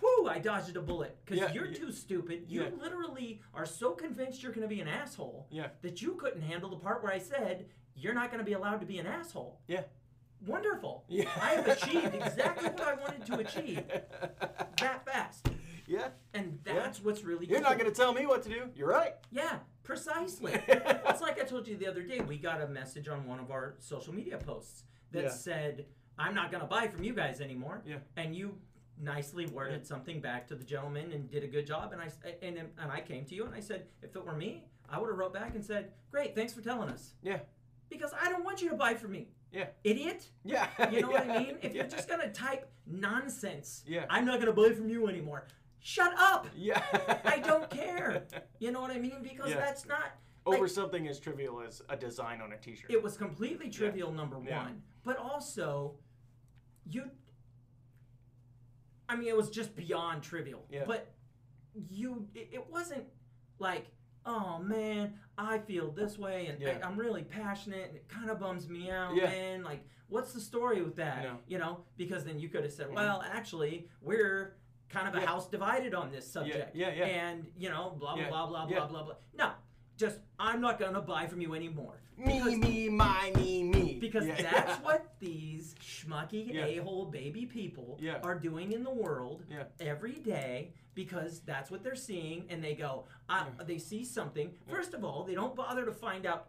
whoo, 0.00 0.26
I 0.28 0.38
dodged 0.38 0.74
a 0.76 0.80
bullet 0.80 1.18
because 1.24 1.52
you're 1.52 1.66
too 1.66 1.92
stupid. 1.92 2.44
You 2.48 2.72
literally 2.80 3.42
are 3.52 3.66
so 3.66 3.90
convinced 3.92 4.42
you're 4.42 4.52
going 4.52 4.66
to 4.66 4.74
be 4.74 4.80
an 4.80 4.88
asshole 4.88 5.48
that 5.82 6.00
you 6.00 6.14
couldn't 6.14 6.40
handle 6.42 6.70
the 6.70 6.76
part 6.76 7.02
where 7.02 7.12
I 7.12 7.18
said 7.18 7.66
you're 7.94 8.14
not 8.14 8.30
going 8.30 8.38
to 8.38 8.44
be 8.44 8.54
allowed 8.54 8.80
to 8.80 8.86
be 8.86 8.98
an 8.98 9.06
asshole. 9.06 9.60
Yeah. 9.66 9.82
Wonderful. 10.46 11.04
I 11.10 11.48
have 11.56 11.66
achieved 11.66 12.14
exactly 12.14 12.68
what 12.70 12.82
I 12.82 12.94
wanted 12.94 13.26
to 13.26 13.38
achieve 13.38 13.82
that 14.80 15.04
fast. 15.04 15.48
Yeah. 15.86 16.08
And 16.34 16.58
that's 16.64 17.00
what's 17.02 17.22
really 17.24 17.46
You're 17.46 17.60
cool. 17.60 17.68
not 17.70 17.78
going 17.78 17.90
to 17.90 17.96
tell 17.96 18.12
me 18.12 18.26
what 18.26 18.42
to 18.44 18.48
do. 18.48 18.62
You're 18.74 18.88
right. 18.88 19.14
Yeah, 19.30 19.58
precisely. 19.82 20.52
it's 20.68 21.20
like 21.20 21.40
I 21.40 21.44
told 21.44 21.66
you 21.68 21.76
the 21.76 21.86
other 21.86 22.02
day. 22.02 22.20
We 22.20 22.38
got 22.38 22.60
a 22.60 22.66
message 22.68 23.08
on 23.08 23.26
one 23.26 23.38
of 23.38 23.50
our 23.50 23.74
social 23.78 24.12
media 24.14 24.38
posts 24.38 24.84
that 25.12 25.24
Yeah. 25.24 25.30
said, 25.30 25.86
"I'm 26.18 26.34
not 26.34 26.50
going 26.50 26.60
to 26.62 26.66
buy 26.68 26.88
from 26.88 27.04
you 27.04 27.14
guys 27.14 27.40
anymore." 27.40 27.82
Yeah. 27.86 27.98
And 28.16 28.34
you 28.34 28.58
nicely 29.00 29.46
worded 29.46 29.86
something 29.86 30.20
back 30.20 30.46
to 30.48 30.54
the 30.54 30.64
gentleman 30.64 31.12
and 31.12 31.30
did 31.30 31.44
a 31.44 31.46
good 31.48 31.66
job. 31.66 31.92
And 31.92 32.00
I 32.02 32.08
and 32.42 32.58
and 32.58 32.90
I 32.90 33.00
came 33.00 33.24
to 33.26 33.34
you 33.34 33.44
and 33.44 33.54
I 33.54 33.60
said, 33.60 33.86
if 34.02 34.16
it 34.16 34.24
were 34.24 34.34
me, 34.34 34.64
I 34.88 34.98
would 34.98 35.08
have 35.08 35.18
wrote 35.18 35.34
back 35.34 35.54
and 35.54 35.64
said, 35.64 35.92
"Great, 36.10 36.34
thanks 36.34 36.52
for 36.52 36.62
telling 36.62 36.88
us." 36.88 37.14
Yeah. 37.22 37.38
Because 37.88 38.12
I 38.20 38.28
don't 38.30 38.44
want 38.44 38.60
you 38.62 38.70
to 38.70 38.76
buy 38.76 38.94
from 38.94 39.12
me. 39.12 39.28
Yeah. 39.52 39.66
Idiot. 39.84 40.28
Yeah. 40.44 40.66
You 40.90 41.02
know 41.02 41.10
what 41.10 41.30
I 41.30 41.38
mean? 41.44 41.56
If 41.62 41.72
yeah. 41.72 41.82
you're 41.82 41.90
just 41.90 42.08
gonna 42.08 42.32
type 42.32 42.68
nonsense, 42.86 43.84
Yeah. 43.86 44.04
I'm 44.10 44.24
not 44.24 44.40
gonna 44.40 44.52
buy 44.52 44.72
from 44.72 44.88
you 44.88 45.06
anymore. 45.08 45.46
Shut 45.86 46.12
up. 46.18 46.48
Yeah. 46.56 46.82
I 47.24 47.38
don't 47.38 47.70
care. 47.70 48.24
You 48.58 48.72
know 48.72 48.80
what 48.80 48.90
I 48.90 48.98
mean? 48.98 49.22
Because 49.22 49.50
Yeah. 49.50 49.58
that's 49.60 49.86
not 49.86 50.18
Over 50.44 50.62
like- 50.62 50.70
something 50.70 51.06
as 51.06 51.20
trivial 51.20 51.60
as 51.60 51.80
a 51.88 51.96
design 51.96 52.40
on 52.40 52.52
a 52.52 52.56
T-shirt. 52.58 52.90
it 52.90 53.00
was 53.00 53.16
completely 53.16 53.70
trivial 53.70 54.10
number 54.12 54.36
Yeah. 54.44 54.64
one 54.64 54.82
but 55.04 55.16
also 55.16 55.96
you 56.84 57.08
i 59.08 59.14
mean 59.16 59.28
it 59.28 59.36
was 59.36 59.48
just 59.50 59.74
beyond 59.76 60.22
trivial 60.22 60.64
Yeah. 60.70 60.84
but 60.86 61.12
you 61.88 62.28
it, 62.34 62.48
it 62.52 62.70
wasn't 62.70 63.04
like 63.60 63.86
oh 64.24 64.58
man 64.58 65.14
i 65.38 65.58
feel 65.58 65.90
this 65.92 66.18
way 66.18 66.46
and 66.46 66.60
Yeah. 66.60 66.78
I, 66.82 66.86
am 66.86 66.96
really 66.96 67.22
passionate 67.24 67.88
and 67.88 67.96
it 67.96 68.08
kind 68.08 68.30
of 68.30 68.38
bums 68.40 68.68
me 68.68 68.90
out 68.90 69.14
Yeah. 69.14 69.26
man 69.26 69.62
like 69.64 69.84
what's 70.08 70.32
the 70.32 70.40
story 70.40 70.82
with 70.82 70.96
that 70.96 71.22
No. 71.24 71.38
you 71.46 71.58
know 71.58 71.84
because 71.96 72.24
then 72.24 72.38
you 72.40 72.48
could 72.48 72.62
have 72.64 72.72
said 72.72 72.88
Mhm. 72.88 72.94
well 72.94 73.22
actually 73.22 73.88
we're 74.00 74.56
kind 74.88 75.08
of 75.08 75.14
a 75.14 75.20
Yeah. 75.20 75.26
house 75.26 75.48
divided 75.48 75.94
on 75.94 76.10
this 76.10 76.30
subject 76.30 76.74
yeah, 76.74 76.92
yeah. 76.92 77.04
and 77.06 77.46
you 77.56 77.68
know 77.68 77.94
blah 77.98 78.14
blah 78.14 78.22
Yeah. 78.22 78.28
blah 78.28 78.46
blah 78.46 78.66
Yeah. 78.68 78.76
blah 78.78 78.86
blah 78.88 79.02
blah 79.04 79.14
no 79.34 79.50
just 79.96 80.18
i'm 80.38 80.60
not 80.60 80.78
gonna 80.78 81.00
buy 81.00 81.26
from 81.26 81.40
you 81.40 81.54
anymore 81.54 82.00
me, 82.18 82.56
me, 82.56 82.88
my, 82.88 83.30
me, 83.36 83.62
me. 83.62 83.98
because 84.00 84.26
Yeah. 84.26 84.40
that's 84.40 84.76
what 84.82 85.14
these 85.18 85.74
schmucky 85.82 86.52
Yeah. 86.54 86.64
a-hole 86.64 87.06
baby 87.06 87.44
people 87.46 87.98
Yeah. 88.00 88.20
are 88.22 88.38
doing 88.38 88.72
in 88.72 88.84
the 88.84 88.90
world 88.92 89.44
Yeah. 89.50 89.64
every 89.80 90.14
day 90.14 90.72
because 90.94 91.40
that's 91.40 91.70
what 91.70 91.82
they're 91.82 91.94
seeing 91.94 92.46
and 92.48 92.64
they 92.64 92.74
go 92.74 93.04
I, 93.28 93.46
Yeah. 93.58 93.64
they 93.64 93.78
see 93.78 94.02
something 94.04 94.54
first 94.68 94.94
of 94.94 95.04
all 95.04 95.24
they 95.24 95.34
don't 95.34 95.54
bother 95.54 95.84
to 95.84 95.92
find 95.92 96.24
out 96.26 96.48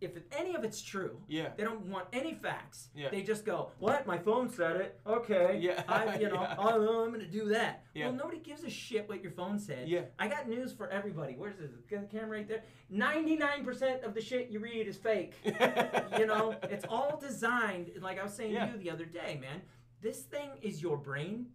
if 0.00 0.10
any 0.32 0.54
of 0.54 0.62
it's 0.64 0.82
true 0.82 1.18
Yeah. 1.26 1.48
they 1.56 1.64
don't 1.64 1.86
want 1.86 2.06
any 2.12 2.34
facts 2.34 2.88
Yeah. 2.94 3.08
they 3.10 3.22
just 3.22 3.44
go 3.44 3.70
what 3.78 4.06
my 4.06 4.18
phone 4.18 4.48
said 4.50 4.76
it 4.76 5.00
okay 5.06 5.58
Yeah. 5.60 5.82
I, 5.88 6.18
you 6.18 6.28
know 6.28 6.42
Yeah. 6.42 6.54
oh, 6.58 7.04
i'm 7.04 7.12
gonna 7.12 7.26
do 7.26 7.48
that 7.48 7.84
Yeah. 7.94 8.06
well 8.06 8.14
nobody 8.16 8.38
gives 8.38 8.62
a 8.64 8.70
shit 8.70 9.08
what 9.08 9.22
your 9.22 9.32
phone 9.32 9.58
said 9.58 9.88
Yeah. 9.88 10.02
i 10.18 10.28
got 10.28 10.48
news 10.48 10.72
for 10.72 10.88
everybody 10.90 11.34
where's 11.36 11.56
the, 11.56 11.70
camera 12.10 12.38
right 12.38 12.48
there 12.48 12.62
99% 12.92 14.04
of 14.04 14.14
the 14.14 14.20
shit 14.20 14.50
you 14.50 14.60
read 14.60 14.86
is 14.86 14.96
fake 14.96 15.34
you 15.44 16.26
know, 16.26 16.54
it's 16.64 16.84
all 16.88 17.18
designed, 17.20 17.90
like 18.00 18.18
I 18.18 18.22
was 18.22 18.32
saying 18.34 18.52
Yeah. 18.52 18.66
to 18.66 18.72
you 18.72 18.78
the 18.78 18.90
other 18.90 19.04
day, 19.04 19.38
man. 19.40 19.62
This 20.02 20.22
thing 20.22 20.50
is 20.62 20.82
your 20.82 20.96
brain 20.96 21.46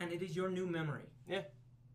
and 0.00 0.12
it 0.12 0.22
is 0.22 0.34
your 0.36 0.48
new 0.48 0.66
memory. 0.66 1.06
Yeah. 1.28 1.42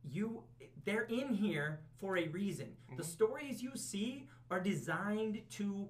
You 0.03 0.43
they're 0.85 1.03
in 1.03 1.33
here 1.33 1.79
for 1.97 2.17
a 2.17 2.27
reason. 2.27 2.67
Mm-hmm. 2.67 2.97
The 2.97 3.03
stories 3.03 3.61
you 3.63 3.71
see 3.75 4.27
are 4.51 4.59
designed 4.59 5.41
to 5.51 5.87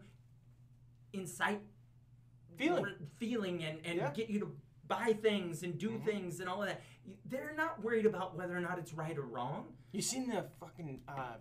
incite 1.13 1.61
Feeling. 2.57 2.85
feeling 3.17 3.63
and, 3.63 3.79
and 3.85 3.97
Yeah. 3.97 4.11
get 4.13 4.29
you 4.29 4.39
to 4.39 4.55
buy 4.87 5.13
things 5.21 5.63
and 5.63 5.77
do 5.77 5.91
Mhm. 5.91 6.05
things 6.05 6.39
and 6.39 6.47
all 6.49 6.61
of 6.61 6.69
that. 6.69 6.81
They're 7.25 7.53
not 7.55 7.81
worried 7.83 8.05
about 8.05 8.35
whether 8.35 8.55
or 8.55 8.61
not 8.61 8.77
it's 8.79 8.93
right 8.93 9.17
or 9.17 9.23
wrong. 9.23 9.73
You 9.91 10.01
seen 10.01 10.27
the 10.29 10.43
fucking 10.59 11.01
uh, 11.07 11.35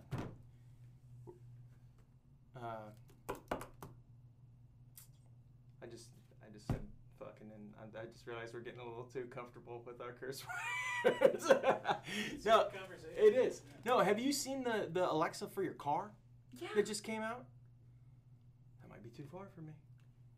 uh, 2.55 2.89
I 5.81 5.85
just 5.89 6.09
I 6.43 6.49
just 6.53 6.67
said 6.67 6.79
fucking 7.19 7.51
and 7.53 7.73
I, 7.79 8.01
I 8.01 8.05
just 8.05 8.25
realized 8.27 8.53
we're 8.53 8.61
getting 8.61 8.79
a 8.79 8.83
little 8.85 9.03
too 9.05 9.25
comfortable 9.29 9.83
with 9.85 10.01
our 10.01 10.13
curse 10.13 10.43
words. 11.05 11.49
no, 12.45 12.67
it 13.17 13.35
is. 13.35 13.61
No, 13.85 13.99
have 13.99 14.19
you 14.19 14.31
seen 14.31 14.63
the 14.63 14.89
the 14.91 15.09
Alexa 15.11 15.47
for 15.49 15.63
your 15.63 15.73
car 15.73 16.11
Yeah. 16.59 16.67
that 16.75 16.85
just 16.85 17.03
came 17.03 17.21
out? 17.21 17.45
That 18.81 18.89
might 18.89 19.03
be 19.03 19.09
too 19.09 19.25
far 19.31 19.47
for 19.55 19.61
me. 19.61 19.73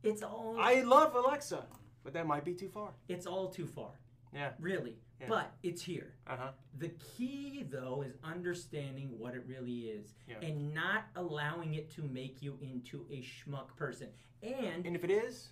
It's 0.03 0.21
all 0.23 0.55
I 0.59 0.81
love 0.81 1.15
Alexa, 1.15 1.65
but 2.03 2.13
that 2.13 2.27
might 2.27 2.43
be 2.45 2.53
too 2.53 2.69
far. 2.69 2.91
it's 3.07 3.25
all 3.25 3.49
too 3.49 3.65
far. 3.67 3.91
Yeah. 4.33 4.51
Really. 4.59 4.97
Yeah. 5.21 5.27
But 5.29 5.53
it's 5.63 5.81
here. 5.81 6.13
Uh 6.27 6.35
huh. 6.37 6.49
The 6.77 6.89
key, 6.89 7.65
though, 7.69 8.03
is 8.05 8.15
understanding 8.23 9.17
what 9.17 9.33
it 9.33 9.43
really 9.47 9.87
is 9.89 10.13
Yeah. 10.27 10.35
and 10.41 10.73
not 10.73 11.05
allowing 11.15 11.75
it 11.75 11.89
to 11.95 12.01
make 12.03 12.41
you 12.41 12.57
into 12.61 13.05
a 13.09 13.21
schmuck 13.21 13.75
person. 13.77 14.09
And 14.43 14.85
And 14.85 14.93
if 14.95 15.03
it 15.05 15.09
is, 15.11 15.49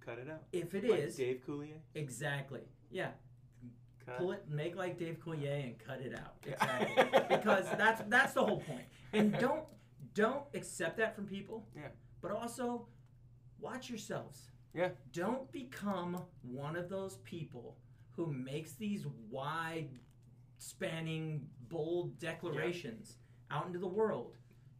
cut 0.00 0.18
it 0.18 0.28
out. 0.30 0.42
if 0.52 0.74
it 0.74 0.88
Like 0.88 0.98
is, 1.00 1.16
Dave 1.16 1.42
Coulier. 1.46 1.76
exactly, 1.94 2.62
yeah, 2.90 3.10
Cut. 4.06 4.16
pull 4.16 4.32
it, 4.32 4.48
make 4.48 4.74
like 4.76 4.98
Dave 4.98 5.18
Coulier 5.24 5.62
and 5.64 5.78
cut 5.78 6.00
it 6.00 6.18
out. 6.18 6.34
Exactly, 6.46 7.36
because 7.36 7.66
that's 7.76 8.02
that's 8.08 8.32
the 8.32 8.44
whole 8.44 8.60
point. 8.60 8.86
And 9.12 9.32
don't 9.38 9.62
don't 10.14 10.44
accept 10.54 10.96
that 10.98 11.14
from 11.14 11.26
people. 11.26 11.66
Yeah. 11.74 11.88
But 12.20 12.30
also, 12.32 12.86
watch 13.58 13.88
yourselves. 13.88 14.50
Yeah. 14.74 14.90
Don't 15.12 15.50
become 15.52 16.22
one 16.42 16.76
of 16.76 16.88
those 16.88 17.16
people 17.24 17.76
who 18.10 18.26
makes 18.32 18.72
these 18.72 19.06
wide 19.30 19.88
spanning 20.58 21.46
bold 21.68 22.18
declarations 22.18 23.16
out 23.50 23.66
into 23.66 23.78
the 23.78 23.86
world 23.86 24.36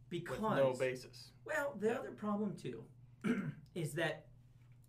because 0.09 0.39
With 0.39 0.51
no 0.57 0.73
basis. 0.73 1.31
well 1.45 1.75
the 1.79 1.87
Yeah. 1.87 1.93
other 1.95 2.11
problem 2.11 2.55
too 2.55 2.83
is 3.75 3.93
that 3.93 4.27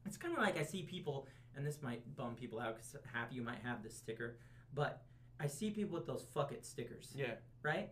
it's 0.07 0.17
kind 0.17 0.33
of 0.37 0.41
like 0.43 0.59
i 0.59 0.63
see 0.63 0.83
people 0.83 1.27
and 1.57 1.67
this 1.67 1.83
might 1.83 2.03
bum 2.17 2.35
people 2.37 2.61
out 2.61 2.77
because 2.77 2.95
half 3.13 3.31
of 3.31 3.33
you 3.37 3.43
might 3.43 3.59
have 3.65 3.83
this 3.83 3.97
sticker 3.97 4.37
but 4.75 5.03
i 5.41 5.47
see 5.47 5.71
people 5.71 5.95
with 5.99 6.07
those 6.07 6.25
fuck 6.33 6.53
it 6.53 6.65
stickers 6.65 7.13
Yeah. 7.15 7.35
right 7.63 7.91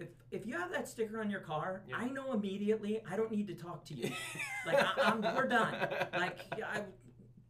if, 0.00 0.08
if 0.30 0.46
you 0.46 0.56
have 0.56 0.70
that 0.72 0.88
sticker 0.88 1.20
on 1.20 1.30
your 1.30 1.40
car 1.40 1.82
Yeah. 1.88 1.96
i 1.98 2.06
know 2.08 2.32
immediately 2.32 3.00
i 3.10 3.16
don't 3.16 3.30
need 3.30 3.46
to 3.48 3.54
talk 3.54 3.84
to 3.86 3.94
you 3.94 4.10
like 4.66 4.78
I, 4.78 4.88
I'm, 5.02 5.20
we're 5.22 5.48
done 5.48 5.74
like 6.12 6.38
I, 6.54 6.82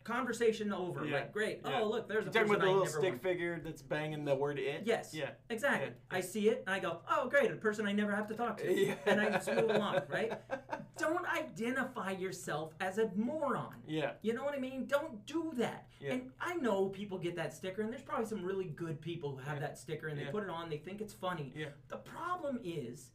conversation 0.09 0.73
over 0.73 1.05
Yeah. 1.05 1.17
like 1.17 1.33
great 1.33 1.61
Yeah. 1.65 1.81
oh 1.81 1.89
look 1.89 2.09
there's 2.09 2.25
a 2.25 2.29
You 2.29 2.33
talking 2.33 2.49
person 2.49 2.55
about 2.57 2.61
the 2.65 2.67
I 2.67 2.69
little 2.73 2.85
never 2.87 2.99
stick 2.99 3.11
want. 3.13 3.23
figure 3.23 3.61
that's 3.63 3.83
banging 3.83 4.25
the 4.25 4.35
word 4.35 4.59
it? 4.59 4.83
Yes. 4.85 5.13
Yeah. 5.15 5.31
Exactly. 5.51 5.89
Yeah. 5.91 6.17
I 6.17 6.21
see 6.21 6.49
it 6.49 6.65
and 6.67 6.75
I 6.75 6.79
go, 6.81 7.01
oh, 7.11 7.29
great, 7.29 7.51
a 7.51 7.55
person 7.57 7.87
I 7.87 7.93
never 7.93 8.15
have 8.15 8.27
to 8.29 8.35
talk 8.35 8.57
to. 8.59 8.73
Yeah. 8.87 8.95
And 9.07 9.21
I 9.21 9.31
just 9.31 9.49
move 9.53 9.71
along, 9.71 10.01
right? 10.09 10.33
Don't 10.99 11.27
identify 11.27 12.11
yourself 12.13 12.73
as 12.81 12.99
a 12.99 13.11
moron. 13.15 13.75
Yeah. 13.87 14.13
You 14.23 14.33
know 14.35 14.45
what 14.45 14.55
I 14.55 14.59
mean? 14.59 14.87
Don't 14.87 15.25
do 15.27 15.53
that. 15.57 15.87
Yeah. 16.01 16.13
And 16.15 16.31
I 16.41 16.55
know 16.55 16.89
people 16.89 17.19
get 17.19 17.37
that 17.37 17.53
sticker, 17.55 17.83
and 17.83 17.93
there's 17.93 18.03
probably 18.03 18.27
some 18.27 18.43
really 18.45 18.65
good 18.67 19.01
people 19.01 19.33
who 19.37 19.39
have 19.39 19.57
Yeah. 19.57 19.67
that 19.69 19.79
sticker 19.79 20.09
and 20.09 20.19
they 20.19 20.25
Yeah. 20.25 20.31
put 20.31 20.43
it 20.45 20.51
on, 20.51 20.69
they 20.71 20.79
think 20.79 21.01
it's 21.01 21.15
funny. 21.15 21.53
Yeah. 21.57 21.69
The 21.89 21.99
problem 21.99 22.59
is, 22.65 23.11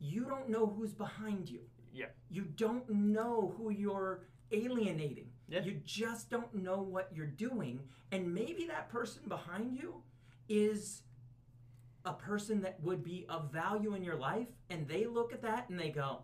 you 0.00 0.24
don't 0.24 0.48
know 0.48 0.66
who's 0.66 0.92
behind 0.94 1.48
you. 1.50 1.60
Yeah. 1.92 2.06
You 2.30 2.42
don't 2.44 2.88
know 2.88 3.54
who 3.56 3.70
you're 3.70 4.22
alienating. 4.52 5.27
Yeah. 5.48 5.62
You 5.62 5.80
just 5.84 6.30
don't 6.30 6.54
know 6.54 6.80
what 6.82 7.10
you're 7.14 7.26
doing. 7.26 7.80
And 8.12 8.32
maybe 8.34 8.66
that 8.66 8.88
person 8.90 9.22
behind 9.28 9.72
you 9.72 10.02
is 10.48 11.02
a 12.04 12.12
person 12.12 12.60
that 12.62 12.78
would 12.82 13.02
be 13.02 13.26
of 13.28 13.50
value 13.52 13.94
in 13.94 14.02
your 14.02 14.16
life, 14.16 14.48
and 14.70 14.86
they 14.86 15.06
look 15.06 15.32
at 15.32 15.42
that 15.42 15.68
and 15.68 15.78
they 15.78 15.90
go, 15.90 16.22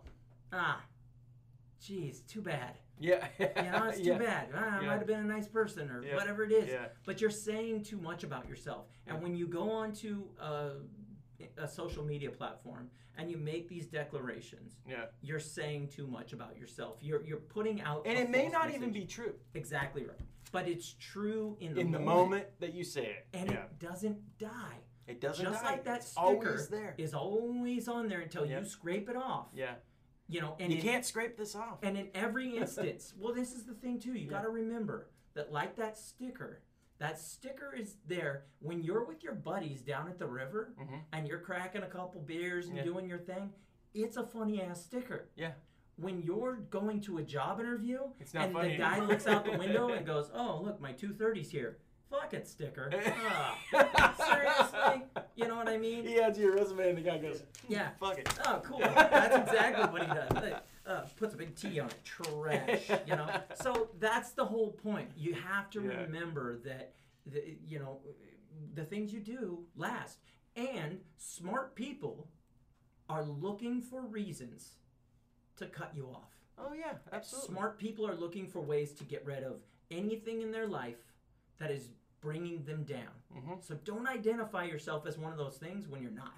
ah, 0.53 0.81
geez, 1.79 2.21
too 2.21 2.41
bad. 2.41 2.77
Yeah. 2.99 3.27
You 3.39 3.71
know, 3.71 3.85
it's 3.89 3.97
too 3.97 4.03
yeah. 4.05 4.17
bad. 4.17 4.49
Ah, 4.55 4.77
I 4.77 4.81
Yeah. 4.81 4.87
might 4.87 4.97
have 4.99 5.07
been 5.07 5.19
a 5.19 5.23
nice 5.23 5.47
person 5.47 5.89
or 5.89 6.03
Yeah. 6.03 6.15
whatever 6.15 6.43
it 6.43 6.51
is. 6.51 6.69
Yeah. 6.69 6.87
But 7.05 7.19
you're 7.21 7.29
saying 7.29 7.83
too 7.83 7.97
much 7.97 8.23
about 8.23 8.47
yourself. 8.47 8.87
And 9.07 9.21
when 9.21 9.35
you 9.35 9.47
go 9.47 9.69
onto 9.69 10.29
a, 10.39 10.71
a 11.57 11.67
social 11.67 12.03
media 12.03 12.29
platform 12.31 12.89
and 13.17 13.29
you 13.31 13.37
make 13.37 13.67
these 13.69 13.85
declarations, 13.85 14.73
Yeah. 14.87 15.05
you're 15.21 15.39
saying 15.39 15.89
too 15.89 16.07
much 16.07 16.33
about 16.33 16.57
yourself. 16.57 16.97
You're 17.01 17.23
you're 17.23 17.37
putting 17.37 17.81
out 17.81 18.05
And 18.05 18.17
it 18.17 18.29
may 18.29 18.47
not 18.49 18.73
even 18.73 18.91
be 18.91 19.05
true 19.05 19.33
exactly 19.53 20.05
right. 20.05 20.19
But 20.51 20.67
it's 20.67 20.93
true 20.99 21.57
in 21.59 21.73
the 21.73 21.81
in 21.81 21.91
the 21.91 21.99
moment, 21.99 22.15
moment 22.31 22.45
that 22.59 22.73
you 22.73 22.83
say 22.83 23.05
it. 23.05 23.27
and 23.33 23.49
yeah. 23.51 23.63
it 23.63 23.79
doesn't 23.79 24.37
die. 24.37 24.77
It 25.07 25.21
doesn't 25.21 25.45
Just 25.45 25.63
die. 25.63 25.69
like 25.71 25.83
that 25.85 25.97
It's 25.97 26.07
sticker 26.11 26.25
always 26.25 26.67
there. 26.69 26.95
is 26.97 27.13
always 27.13 27.87
on 27.87 28.07
there 28.07 28.21
until 28.21 28.45
Yeah. 28.45 28.59
you 28.59 28.65
scrape 28.65 29.09
it 29.09 29.15
off. 29.15 29.49
Yeah. 29.53 29.75
You 30.27 30.41
know, 30.41 30.55
and 30.59 30.71
you 30.71 30.79
in- 30.79 30.83
can't 30.83 31.05
scrape 31.05 31.37
this 31.37 31.55
off. 31.55 31.79
And 31.83 31.95
in 31.97 32.09
every 32.15 32.57
instance, 32.57 33.13
well, 33.19 33.33
this 33.33 33.53
is 33.53 33.65
the 33.65 33.75
thing 33.75 33.99
too. 33.99 34.13
You 34.13 34.25
Yeah. 34.25 34.29
got 34.31 34.41
to 34.41 34.49
remember 34.49 35.09
that, 35.35 35.51
like 35.51 35.75
that 35.75 35.97
sticker, 35.97 36.61
that 36.99 37.19
sticker 37.19 37.73
is 37.75 37.97
there 38.07 38.45
when 38.59 38.81
you're 38.81 39.03
with 39.05 39.23
your 39.23 39.33
buddies 39.33 39.81
down 39.81 40.07
at 40.07 40.17
the 40.17 40.27
river 40.27 40.73
Mhm. 40.79 41.01
and 41.11 41.27
you're 41.27 41.39
cracking 41.39 41.83
a 41.83 41.87
couple 41.87 42.21
beers 42.21 42.67
and 42.67 42.77
Yeah. 42.77 42.83
doing 42.83 43.07
your 43.09 43.19
thing. 43.19 43.53
It's 43.93 44.17
a 44.17 44.23
funny 44.25 44.61
ass 44.61 44.83
sticker. 44.85 45.29
Yeah. 45.35 45.53
When 45.97 46.21
you're 46.21 46.55
going 46.69 47.01
to 47.01 47.17
a 47.19 47.23
job 47.23 47.59
interview 47.59 47.99
It's 48.19 48.33
not 48.33 48.45
and 48.47 48.55
the 48.55 48.77
guy 48.77 48.99
looks 48.99 49.27
out 49.27 49.45
the 49.45 49.51
window 49.57 49.89
and 49.89 50.05
goes, 50.05 50.29
"Oh, 50.33 50.61
look, 50.61 50.79
my 50.81 50.93
230's 50.93 51.49
here." 51.51 51.79
Fuck 52.09 52.33
it, 52.33 52.47
sticker. 52.47 52.89
Ah, 53.73 54.15
seriously? 54.17 55.05
You 55.35 55.47
know 55.47 55.55
what 55.55 55.67
I 55.67 55.77
mean? 55.77 56.05
He 56.05 56.19
adds 56.19 56.37
your 56.37 56.53
resume, 56.55 56.89
and 56.89 56.97
the 56.97 57.01
guy 57.01 57.17
goes, 57.17 57.43
Yeah. 57.67 57.89
"Fuck 57.99 58.19
it." 58.19 58.39
Oh, 58.45 58.61
cool. 58.63 58.79
That's 58.79 59.35
exactly 59.49 59.85
what 59.91 60.01
he 60.01 60.07
does. 60.13 60.61
Uh, 60.85 61.01
puts 61.17 61.33
a 61.33 61.37
big 61.37 61.55
T 61.55 61.79
on 61.79 61.87
it. 61.87 61.95
Trash. 62.03 62.89
You 63.07 63.15
know. 63.15 63.27
So 63.55 63.89
that's 63.99 64.31
the 64.33 64.45
whole 64.45 64.71
point. 64.71 65.09
You 65.17 65.33
have 65.33 65.69
to 65.71 65.81
Yeah. 65.81 66.01
remember 66.03 66.57
that, 66.59 66.93
the, 67.25 67.57
you 67.65 67.79
know, 67.79 67.99
the 68.75 68.83
things 68.85 69.11
you 69.11 69.19
do 69.19 69.65
last. 69.75 70.19
And 70.55 70.99
smart 71.17 71.75
people 71.75 72.27
are 73.09 73.23
looking 73.23 73.81
for 73.81 74.01
reasons 74.01 74.75
to 75.57 75.65
cut 75.65 75.91
you 75.95 76.07
off. 76.07 76.31
Oh 76.57 76.73
yeah, 76.73 76.93
absolutely. 77.11 77.53
Smart 77.55 77.77
people 77.79 78.07
are 78.07 78.15
looking 78.15 78.47
for 78.47 78.61
ways 78.61 78.91
to 78.93 79.03
get 79.03 79.25
rid 79.25 79.43
of 79.43 79.61
anything 79.91 80.41
in 80.41 80.51
their 80.51 80.67
life 80.67 81.13
that 81.57 81.71
is 81.71 81.89
bringing 82.21 82.63
them 82.63 82.83
down. 82.83 83.11
Mhm. 83.35 83.63
So 83.63 83.75
don't 83.83 84.07
identify 84.07 84.63
yourself 84.63 85.05
as 85.07 85.17
one 85.17 85.31
of 85.31 85.37
those 85.37 85.57
things 85.57 85.87
when 85.87 86.01
you're 86.01 86.11
not. 86.11 86.33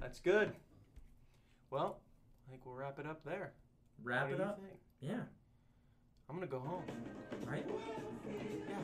That's 0.00 0.18
good. 0.20 0.52
Well, 1.70 2.00
I 2.46 2.50
think 2.50 2.64
we'll 2.64 2.74
wrap 2.74 2.98
it 2.98 3.06
up 3.06 3.24
there. 3.24 3.52
Wrap 4.02 4.24
What 4.24 4.32
it 4.32 4.36
do 4.36 4.42
you 4.42 4.48
up. 4.48 4.60
think? 4.60 4.78
Yeah. 5.00 5.20
I'm 6.28 6.36
gonna 6.36 6.46
go 6.46 6.58
home. 6.60 6.82
Right? 7.46 7.64
Yeah. 8.68 8.74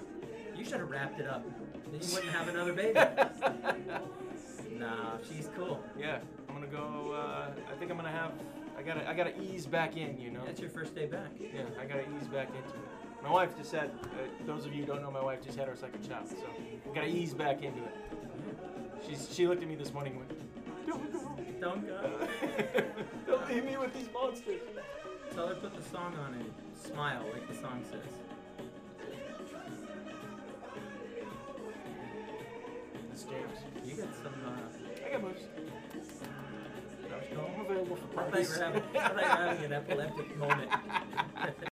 You 0.57 0.65
should 0.65 0.81
have 0.81 0.91
wrapped 0.91 1.21
it 1.21 1.27
up. 1.27 1.45
Then 1.91 2.01
you 2.01 2.15
wouldn't 2.15 2.33
have 2.33 2.49
another 2.49 2.73
baby. 2.73 2.95
nah, 4.79 5.17
she's 5.29 5.49
cool. 5.57 5.81
yeah, 5.99 6.19
I'm 6.49 6.55
gonna 6.55 6.67
go. 6.67 7.13
Uh, 7.15 7.51
I 7.71 7.77
think 7.79 7.91
I'm 7.91 7.97
gonna 7.97 8.11
have. 8.11 8.33
I 8.79 8.83
gotta. 8.83 9.09
I 9.09 9.15
gotta 9.15 9.41
ease 9.41 9.67
back 9.67 9.97
in. 9.97 10.19
You 10.21 10.31
know. 10.31 10.45
That's 10.47 10.61
your 10.61 10.71
first 10.71 10.95
day 10.95 11.07
back. 11.07 11.31
Yeah, 11.39 11.63
I 11.81 11.85
gotta 11.85 12.03
ease 12.17 12.29
back 12.29 12.49
into 12.49 12.69
it. 12.77 13.23
My 13.23 13.31
wife 13.31 13.57
just 13.57 13.73
had. 13.73 13.91
Uh, 14.05 14.29
those 14.47 14.65
of 14.67 14.73
you 14.73 14.83
who 14.83 14.87
don't 14.87 15.03
know, 15.03 15.11
my 15.11 15.23
wife 15.23 15.43
just 15.45 15.59
had 15.59 15.67
her 15.69 15.77
second 15.77 16.09
child, 16.09 16.29
so 16.29 16.37
I 16.37 16.95
gotta 16.95 17.09
ease 17.09 17.35
back 17.35 17.63
into 17.63 17.83
it. 17.83 17.95
She's. 19.09 19.29
She 19.35 19.47
looked 19.49 19.63
at 19.63 19.69
me 19.69 19.75
this 19.75 19.93
morning 19.93 20.17
and 20.17 20.21
went, 20.21 20.87
"Don't 20.87 21.13
go. 21.13 21.21
Don't 21.61 21.87
go. 21.87 22.29
Don't 23.53 23.67
leave 23.67 23.71
me 23.71 23.77
with 23.77 23.93
these 23.93 24.09
monsters." 24.15 24.63
Tell 25.35 25.49
her 25.49 25.55
put 25.55 25.77
the 25.77 25.83
song 25.91 26.15
on 26.17 26.33
and 26.33 26.51
smile 26.75 27.23
like 27.35 27.47
the 27.47 27.55
song 27.55 27.85
says. 27.91 28.01
This 33.11 33.25
James. 33.25 33.59
You 33.85 34.03
got 34.03 34.15
some. 34.15 34.33
Uh, 34.47 35.07
I 35.07 35.13
got 35.13 35.23
moves. 35.23 35.43
Josh 37.11 37.25
Cole? 37.35 37.51
I'm 37.55 37.61
available 37.67 37.97
for 37.97 38.21
I 38.21 38.31
thought 38.31 38.43
you 38.43 38.49
were 38.49 38.65
having, 38.65 38.83
I 38.97 39.09
thought 39.09 39.17
you 39.17 39.23
were 39.23 39.29
having 39.29 39.65
an 39.67 39.73
epileptic 39.75 40.37
moment. 40.39 40.71